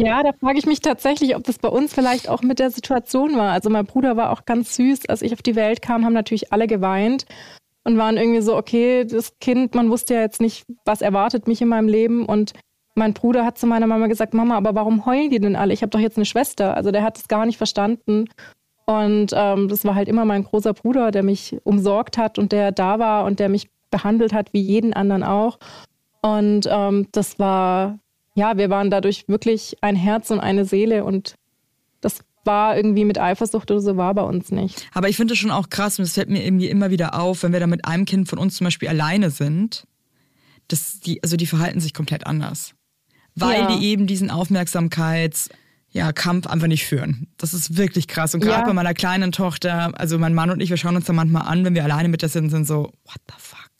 Ja, 0.00 0.22
da 0.22 0.30
frage 0.32 0.60
ich 0.60 0.66
mich 0.66 0.78
tatsächlich, 0.78 1.34
ob 1.34 1.42
das 1.42 1.58
bei 1.58 1.66
uns 1.66 1.92
vielleicht 1.92 2.28
auch 2.28 2.42
mit 2.42 2.60
der 2.60 2.70
Situation 2.70 3.36
war. 3.36 3.50
Also 3.50 3.68
mein 3.68 3.84
Bruder 3.84 4.16
war 4.16 4.30
auch 4.30 4.44
ganz 4.44 4.76
süß. 4.76 5.06
Als 5.08 5.22
ich 5.22 5.32
auf 5.32 5.42
die 5.42 5.56
Welt 5.56 5.82
kam, 5.82 6.04
haben 6.04 6.12
natürlich 6.12 6.52
alle 6.52 6.68
geweint 6.68 7.26
und 7.82 7.98
waren 7.98 8.16
irgendwie 8.16 8.40
so, 8.40 8.56
okay, 8.56 9.04
das 9.04 9.40
Kind, 9.40 9.74
man 9.74 9.90
wusste 9.90 10.14
ja 10.14 10.20
jetzt 10.20 10.40
nicht, 10.40 10.62
was 10.84 11.00
erwartet 11.00 11.48
mich 11.48 11.60
in 11.62 11.66
meinem 11.66 11.88
Leben. 11.88 12.26
Und 12.26 12.52
mein 12.98 13.14
Bruder 13.14 13.46
hat 13.46 13.56
zu 13.56 13.66
meiner 13.66 13.86
Mama 13.86 14.08
gesagt, 14.08 14.34
Mama, 14.34 14.56
aber 14.56 14.74
warum 14.74 15.06
heulen 15.06 15.30
die 15.30 15.40
denn 15.40 15.56
alle? 15.56 15.72
Ich 15.72 15.82
habe 15.82 15.90
doch 15.90 16.00
jetzt 16.00 16.18
eine 16.18 16.26
Schwester. 16.26 16.76
Also 16.76 16.90
der 16.90 17.02
hat 17.02 17.16
es 17.16 17.28
gar 17.28 17.46
nicht 17.46 17.56
verstanden. 17.56 18.26
Und 18.84 19.32
ähm, 19.34 19.68
das 19.68 19.84
war 19.84 19.94
halt 19.94 20.08
immer 20.08 20.24
mein 20.24 20.44
großer 20.44 20.74
Bruder, 20.74 21.10
der 21.10 21.22
mich 21.22 21.56
umsorgt 21.64 22.18
hat 22.18 22.38
und 22.38 22.52
der 22.52 22.72
da 22.72 22.98
war 22.98 23.24
und 23.24 23.38
der 23.38 23.48
mich 23.48 23.70
behandelt 23.90 24.32
hat, 24.32 24.52
wie 24.52 24.60
jeden 24.60 24.92
anderen 24.92 25.22
auch. 25.22 25.58
Und 26.22 26.68
ähm, 26.70 27.06
das 27.12 27.38
war, 27.38 27.98
ja, 28.34 28.56
wir 28.56 28.70
waren 28.70 28.90
dadurch 28.90 29.28
wirklich 29.28 29.76
ein 29.80 29.94
Herz 29.94 30.30
und 30.30 30.40
eine 30.40 30.64
Seele 30.64 31.04
und 31.04 31.34
das 32.00 32.20
war 32.44 32.76
irgendwie 32.76 33.04
mit 33.04 33.18
Eifersucht 33.18 33.70
oder 33.70 33.80
so 33.80 33.96
war 33.96 34.14
bei 34.14 34.22
uns 34.22 34.50
nicht. 34.50 34.88
Aber 34.94 35.08
ich 35.08 35.16
finde 35.16 35.34
es 35.34 35.38
schon 35.38 35.50
auch 35.50 35.68
krass 35.68 35.98
und 35.98 36.04
es 36.04 36.14
fällt 36.14 36.30
mir 36.30 36.44
irgendwie 36.44 36.68
immer 36.68 36.90
wieder 36.90 37.20
auf, 37.20 37.42
wenn 37.42 37.52
wir 37.52 37.60
da 37.60 37.66
mit 37.66 37.84
einem 37.84 38.06
Kind 38.06 38.28
von 38.28 38.38
uns 38.38 38.56
zum 38.56 38.64
Beispiel 38.64 38.88
alleine 38.88 39.30
sind, 39.30 39.86
dass 40.68 41.00
die, 41.00 41.22
also 41.22 41.36
die 41.36 41.46
verhalten 41.46 41.80
sich 41.80 41.92
komplett 41.92 42.26
anders 42.26 42.74
weil 43.40 43.60
ja. 43.60 43.76
die 43.76 43.86
eben 43.86 44.06
diesen 44.06 44.30
Aufmerksamkeits 44.30 45.50
ja, 45.90 46.12
Kampf 46.12 46.46
einfach 46.46 46.66
nicht 46.66 46.86
führen. 46.86 47.28
Das 47.38 47.54
ist 47.54 47.76
wirklich 47.76 48.08
krass. 48.08 48.34
Und 48.34 48.40
gerade 48.40 48.60
ja. 48.60 48.66
bei 48.66 48.72
meiner 48.72 48.94
kleinen 48.94 49.32
Tochter, 49.32 49.92
also 49.98 50.18
mein 50.18 50.34
Mann 50.34 50.50
und 50.50 50.60
ich, 50.60 50.70
wir 50.70 50.76
schauen 50.76 50.96
uns 50.96 51.06
da 51.06 51.12
manchmal 51.12 51.42
an, 51.42 51.64
wenn 51.64 51.74
wir 51.74 51.84
alleine 51.84 52.08
mit 52.08 52.22
der 52.22 52.28
sind, 52.28 52.50
sind 52.50 52.66
so, 52.66 52.92
what 53.04 53.20
the 53.26 53.34
fuck? 53.38 53.70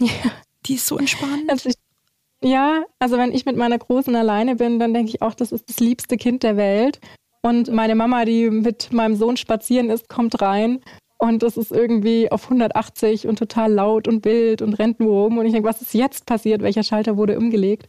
Ja. 0.00 0.30
Die 0.66 0.74
ist 0.74 0.86
so 0.86 0.96
entspannt. 0.96 1.50
Also 1.50 1.70
ich, 1.70 1.74
ja, 2.42 2.84
also 3.00 3.18
wenn 3.18 3.32
ich 3.32 3.44
mit 3.46 3.56
meiner 3.56 3.78
Großen 3.78 4.14
alleine 4.14 4.56
bin, 4.56 4.78
dann 4.78 4.94
denke 4.94 5.10
ich 5.10 5.22
auch, 5.22 5.34
das 5.34 5.50
ist 5.50 5.68
das 5.68 5.80
liebste 5.80 6.16
Kind 6.16 6.44
der 6.44 6.56
Welt. 6.56 7.00
Und 7.40 7.72
meine 7.72 7.96
Mama, 7.96 8.24
die 8.24 8.48
mit 8.50 8.92
meinem 8.92 9.16
Sohn 9.16 9.36
spazieren 9.36 9.90
ist, 9.90 10.08
kommt 10.08 10.40
rein 10.40 10.80
und 11.18 11.42
das 11.42 11.56
ist 11.56 11.70
irgendwie 11.70 12.30
auf 12.32 12.44
180 12.44 13.26
und 13.26 13.38
total 13.38 13.72
laut 13.72 14.08
und 14.08 14.24
wild 14.24 14.62
und 14.62 14.74
rennt 14.74 14.98
nur 14.98 15.24
rum. 15.24 15.38
Und 15.38 15.46
ich 15.46 15.52
denke, 15.52 15.68
was 15.68 15.82
ist 15.82 15.94
jetzt 15.94 16.26
passiert? 16.26 16.62
Welcher 16.62 16.82
Schalter 16.82 17.16
wurde 17.16 17.38
umgelegt? 17.38 17.88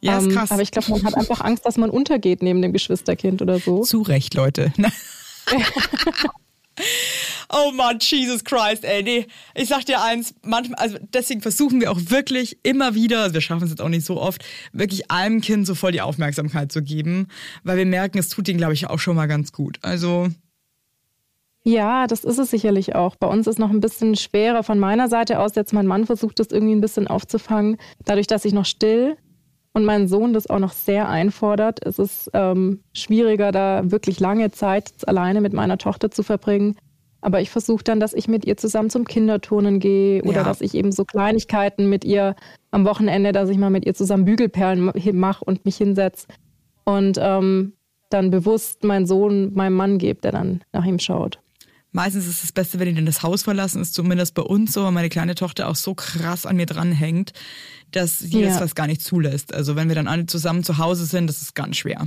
Ja, 0.00 0.18
ist 0.18 0.26
ähm, 0.26 0.32
krass. 0.32 0.50
aber 0.50 0.62
ich 0.62 0.70
glaube, 0.70 0.90
man 0.90 1.04
hat 1.04 1.14
einfach 1.14 1.40
Angst, 1.40 1.64
dass 1.64 1.76
man 1.76 1.90
untergeht 1.90 2.42
neben 2.42 2.62
dem 2.62 2.72
Geschwisterkind 2.72 3.42
oder 3.42 3.58
so. 3.58 3.82
Zu 3.82 4.02
Recht, 4.02 4.34
Leute. 4.34 4.72
oh 7.52 7.72
Mann, 7.72 7.98
Jesus 8.00 8.44
Christ, 8.44 8.84
ey. 8.84 9.02
Nee, 9.02 9.26
ich 9.54 9.68
sag 9.68 9.84
dir 9.84 10.02
eins, 10.02 10.34
manchmal, 10.42 10.78
also 10.78 10.98
deswegen 11.12 11.40
versuchen 11.40 11.80
wir 11.80 11.90
auch 11.90 12.00
wirklich 12.08 12.58
immer 12.62 12.94
wieder, 12.94 13.22
also 13.22 13.34
wir 13.34 13.40
schaffen 13.40 13.64
es 13.64 13.70
jetzt 13.70 13.80
auch 13.80 13.88
nicht 13.88 14.04
so 14.04 14.20
oft, 14.20 14.44
wirklich 14.72 15.10
einem 15.10 15.40
Kind 15.40 15.66
so 15.66 15.74
voll 15.74 15.92
die 15.92 16.00
Aufmerksamkeit 16.00 16.72
zu 16.72 16.82
geben, 16.82 17.28
weil 17.64 17.78
wir 17.78 17.86
merken, 17.86 18.18
es 18.18 18.28
tut 18.28 18.48
ihnen, 18.48 18.58
glaube 18.58 18.74
ich, 18.74 18.88
auch 18.88 18.98
schon 18.98 19.16
mal 19.16 19.26
ganz 19.26 19.52
gut. 19.52 19.78
Also. 19.82 20.28
Ja, 21.62 22.06
das 22.06 22.22
ist 22.22 22.38
es 22.38 22.50
sicherlich 22.50 22.94
auch. 22.94 23.16
Bei 23.16 23.26
uns 23.26 23.48
ist 23.48 23.58
noch 23.58 23.70
ein 23.70 23.80
bisschen 23.80 24.14
schwerer 24.14 24.62
von 24.62 24.78
meiner 24.78 25.08
Seite 25.08 25.40
aus. 25.40 25.56
Jetzt 25.56 25.72
mein 25.72 25.86
Mann 25.86 26.06
versucht 26.06 26.38
das 26.38 26.52
irgendwie 26.52 26.74
ein 26.74 26.80
bisschen 26.80 27.08
aufzufangen, 27.08 27.76
dadurch, 28.04 28.28
dass 28.28 28.44
ich 28.44 28.52
noch 28.52 28.66
still 28.66 29.16
und 29.76 29.84
mein 29.84 30.08
Sohn 30.08 30.32
das 30.32 30.48
auch 30.48 30.58
noch 30.58 30.72
sehr 30.72 31.06
einfordert, 31.06 31.84
ist 31.84 31.98
es 31.98 32.30
ähm, 32.32 32.80
schwieriger, 32.94 33.52
da 33.52 33.82
wirklich 33.84 34.20
lange 34.20 34.50
Zeit 34.50 34.90
alleine 35.06 35.42
mit 35.42 35.52
meiner 35.52 35.76
Tochter 35.76 36.10
zu 36.10 36.22
verbringen. 36.22 36.76
Aber 37.20 37.42
ich 37.42 37.50
versuche 37.50 37.84
dann, 37.84 38.00
dass 38.00 38.14
ich 38.14 38.26
mit 38.26 38.46
ihr 38.46 38.56
zusammen 38.56 38.88
zum 38.88 39.04
Kinderturnen 39.04 39.78
gehe 39.78 40.22
oder 40.22 40.38
ja. 40.38 40.44
dass 40.44 40.62
ich 40.62 40.74
eben 40.74 40.92
so 40.92 41.04
Kleinigkeiten 41.04 41.90
mit 41.90 42.06
ihr 42.06 42.36
am 42.70 42.86
Wochenende, 42.86 43.32
dass 43.32 43.50
ich 43.50 43.58
mal 43.58 43.68
mit 43.68 43.84
ihr 43.84 43.92
zusammen 43.92 44.24
Bügelperlen 44.24 44.92
mache 45.12 45.44
und 45.44 45.66
mich 45.66 45.76
hinsetze 45.76 46.26
und 46.84 47.18
ähm, 47.20 47.74
dann 48.08 48.30
bewusst 48.30 48.82
meinen 48.82 49.06
Sohn 49.06 49.52
meinem 49.52 49.74
Mann 49.74 49.98
gebe, 49.98 50.22
der 50.22 50.32
dann 50.32 50.62
nach 50.72 50.86
ihm 50.86 50.98
schaut. 50.98 51.38
Meistens 51.96 52.26
ist 52.26 52.34
es 52.34 52.40
das 52.42 52.52
Beste, 52.52 52.78
wenn 52.78 52.88
die 52.88 52.94
dann 52.94 53.06
das 53.06 53.22
Haus 53.22 53.42
verlassen, 53.42 53.80
ist 53.80 53.94
zumindest 53.94 54.34
bei 54.34 54.42
uns 54.42 54.72
so, 54.72 54.84
weil 54.84 54.92
meine 54.92 55.08
kleine 55.08 55.34
Tochter 55.34 55.68
auch 55.68 55.76
so 55.76 55.94
krass 55.94 56.44
an 56.44 56.56
mir 56.56 56.66
dranhängt, 56.66 57.32
dass 57.92 58.18
sie 58.18 58.40
ja. 58.40 58.48
das 58.48 58.58
fast 58.58 58.76
gar 58.76 58.86
nicht 58.86 59.02
zulässt. 59.02 59.54
Also 59.54 59.76
wenn 59.76 59.88
wir 59.88 59.94
dann 59.94 60.08
alle 60.08 60.26
zusammen 60.26 60.64
zu 60.64 60.78
Hause 60.78 61.06
sind, 61.06 61.26
das 61.28 61.42
ist 61.42 61.54
ganz 61.54 61.76
schwer. 61.76 62.06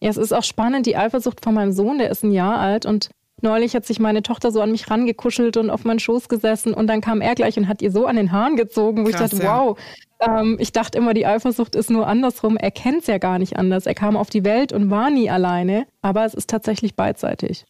Ja, 0.00 0.10
es 0.10 0.16
ist 0.16 0.32
auch 0.32 0.44
spannend, 0.44 0.86
die 0.86 0.96
Eifersucht 0.96 1.42
von 1.42 1.54
meinem 1.54 1.72
Sohn, 1.72 1.98
der 1.98 2.10
ist 2.10 2.22
ein 2.22 2.32
Jahr 2.32 2.58
alt 2.58 2.84
und 2.86 3.10
neulich 3.40 3.74
hat 3.74 3.86
sich 3.86 3.98
meine 3.98 4.22
Tochter 4.22 4.50
so 4.50 4.60
an 4.60 4.70
mich 4.70 4.90
rangekuschelt 4.90 5.56
und 5.56 5.70
auf 5.70 5.84
meinen 5.84 5.98
Schoß 5.98 6.28
gesessen 6.28 6.74
und 6.74 6.86
dann 6.86 7.00
kam 7.00 7.20
er 7.20 7.34
gleich 7.34 7.56
und 7.56 7.68
hat 7.68 7.82
ihr 7.82 7.90
so 7.90 8.06
an 8.06 8.16
den 8.16 8.32
Haaren 8.32 8.56
gezogen, 8.56 9.06
wo 9.06 9.10
Krass, 9.10 9.32
ich 9.32 9.38
dachte, 9.38 9.44
ja. 9.44 9.64
wow. 9.64 9.78
Ähm, 10.20 10.56
ich 10.58 10.72
dachte 10.72 10.98
immer, 10.98 11.12
die 11.12 11.26
Eifersucht 11.26 11.74
ist 11.74 11.90
nur 11.90 12.06
andersrum. 12.06 12.56
Er 12.56 12.70
kennt 12.70 13.02
es 13.02 13.06
ja 13.06 13.18
gar 13.18 13.38
nicht 13.38 13.58
anders. 13.58 13.84
Er 13.84 13.94
kam 13.94 14.16
auf 14.16 14.30
die 14.30 14.44
Welt 14.44 14.72
und 14.72 14.90
war 14.90 15.10
nie 15.10 15.28
alleine, 15.28 15.86
aber 16.00 16.24
es 16.24 16.32
ist 16.32 16.48
tatsächlich 16.48 16.94
beidseitig. 16.94 17.66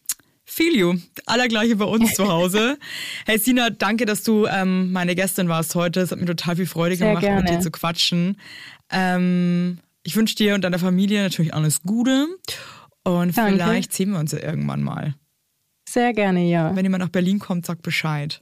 Feel 0.49 0.75
you. 0.75 0.95
Allergleiche 1.25 1.75
bei 1.75 1.85
uns 1.85 2.13
zu 2.13 2.27
Hause. 2.27 2.77
Hey 3.25 3.37
Sina, 3.37 3.69
danke, 3.69 4.05
dass 4.05 4.23
du 4.23 4.45
ähm, 4.45 4.93
meine 4.93 5.13
Gästin 5.13 5.49
warst 5.49 5.75
heute. 5.75 5.99
Es 5.99 6.11
hat 6.11 6.19
mir 6.19 6.25
total 6.25 6.55
viel 6.55 6.65
Freude 6.65 6.95
Sehr 6.95 7.09
gemacht, 7.09 7.23
gerne. 7.23 7.41
mit 7.41 7.49
dir 7.49 7.59
zu 7.59 7.69
quatschen. 7.69 8.39
Ähm, 8.89 9.79
ich 10.03 10.15
wünsche 10.15 10.35
dir 10.35 10.55
und 10.55 10.61
deiner 10.61 10.79
Familie 10.79 11.21
natürlich 11.21 11.53
alles 11.53 11.81
Gute. 11.81 12.27
Und 13.03 13.37
danke. 13.37 13.61
vielleicht 13.61 13.93
sehen 13.93 14.11
wir 14.11 14.19
uns 14.19 14.31
ja 14.31 14.39
irgendwann 14.39 14.81
mal. 14.81 15.15
Sehr 15.87 16.13
gerne, 16.13 16.49
ja. 16.49 16.73
Wenn 16.75 16.85
jemand 16.85 17.03
nach 17.03 17.09
Berlin 17.09 17.39
kommt, 17.39 17.65
sag 17.65 17.81
Bescheid. 17.81 18.41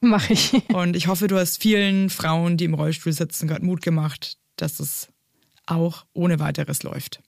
Mach 0.00 0.30
ich. 0.30 0.52
Und 0.68 0.94
ich 0.96 1.08
hoffe, 1.08 1.26
du 1.26 1.36
hast 1.38 1.60
vielen 1.60 2.10
Frauen, 2.10 2.56
die 2.56 2.64
im 2.64 2.74
Rollstuhl 2.74 3.12
sitzen, 3.12 3.48
gerade 3.48 3.64
Mut 3.64 3.82
gemacht, 3.82 4.38
dass 4.56 4.78
es 4.80 5.08
auch 5.66 6.04
ohne 6.12 6.38
weiteres 6.38 6.82
läuft. 6.82 7.22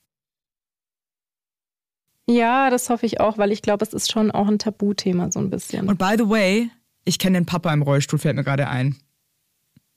Ja, 2.29 2.71
das 2.71 2.91
hoffe 2.91 3.07
ich 3.07 3.21
auch, 3.21 3.39
weil 3.39 3.53
ich 3.53 3.63
glaube, 3.63 3.85
es 3.85 3.93
ist 3.93 4.11
schon 4.11 4.31
auch 4.31 4.49
ein 4.49 4.59
Tabuthema 4.59 5.31
so 5.31 5.39
ein 5.39 5.51
bisschen. 5.51 5.89
Und 5.89 5.99
by 5.99 6.15
the 6.19 6.29
way, 6.29 6.71
ich 7.05 7.19
kenne 7.19 7.39
den 7.39 7.47
Papa 7.47 7.73
im 7.73 7.83
Rollstuhl, 7.83 8.19
fällt 8.19 8.37
mir 8.37 8.45
gerade 8.45 8.69
ein. 8.69 8.97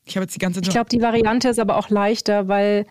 Ich 0.05 0.15
habe 0.15 0.23
jetzt 0.23 0.35
die 0.35 0.39
ganze 0.39 0.61
Ich 0.61 0.69
glaube, 0.69 0.89
die 0.89 1.01
Variante 1.01 1.49
ist 1.49 1.59
aber 1.59 1.77
auch 1.77 1.89
leichter, 1.89 2.47
weil 2.47 2.85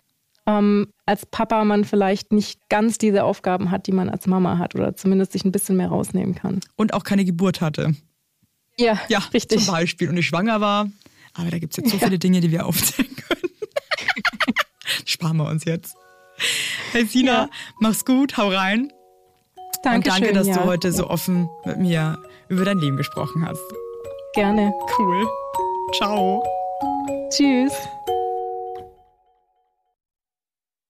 ähm, 0.45 0.87
als 1.05 1.25
Papa 1.25 1.63
man 1.63 1.85
vielleicht 1.85 2.31
nicht 2.31 2.59
ganz 2.69 2.97
diese 2.97 3.23
Aufgaben 3.23 3.71
hat, 3.71 3.87
die 3.87 3.91
man 3.91 4.09
als 4.09 4.27
Mama 4.27 4.57
hat 4.57 4.75
oder 4.75 4.95
zumindest 4.95 5.31
sich 5.31 5.45
ein 5.45 5.51
bisschen 5.51 5.77
mehr 5.77 5.87
rausnehmen 5.87 6.35
kann. 6.35 6.59
Und 6.75 6.93
auch 6.93 7.03
keine 7.03 7.23
Geburt 7.23 7.61
hatte. 7.61 7.95
Ja, 8.77 8.99
ja 9.09 9.19
richtig. 9.33 9.63
Zum 9.63 9.73
Beispiel. 9.73 10.09
Und 10.09 10.17
ich 10.17 10.27
schwanger 10.27 10.59
war. 10.61 10.89
Aber 11.33 11.49
da 11.49 11.59
gibt 11.59 11.73
es 11.73 11.77
jetzt 11.77 11.91
so 11.91 11.97
ja. 11.97 12.03
viele 12.05 12.19
Dinge, 12.19 12.41
die 12.41 12.51
wir 12.51 12.65
aufzählen 12.65 13.15
können. 13.15 13.53
Sparen 15.05 15.37
wir 15.37 15.47
uns 15.47 15.65
jetzt. 15.65 15.95
Hey 16.91 17.05
Sina, 17.05 17.31
ja. 17.31 17.49
mach's 17.79 18.03
gut, 18.05 18.37
hau 18.37 18.49
rein. 18.49 18.91
Dankeschön, 19.83 20.29
Und 20.29 20.35
danke, 20.35 20.39
dass 20.39 20.47
ja. 20.47 20.63
du 20.63 20.65
heute 20.69 20.91
so 20.91 21.07
offen 21.09 21.49
mit 21.65 21.77
mir 21.77 22.17
über 22.49 22.65
dein 22.65 22.79
Leben 22.79 22.97
gesprochen 22.97 23.45
hast. 23.47 23.61
Gerne. 24.33 24.73
Cool. 24.97 25.27
Ciao. 25.97 26.43
Tschüss. 27.29 27.73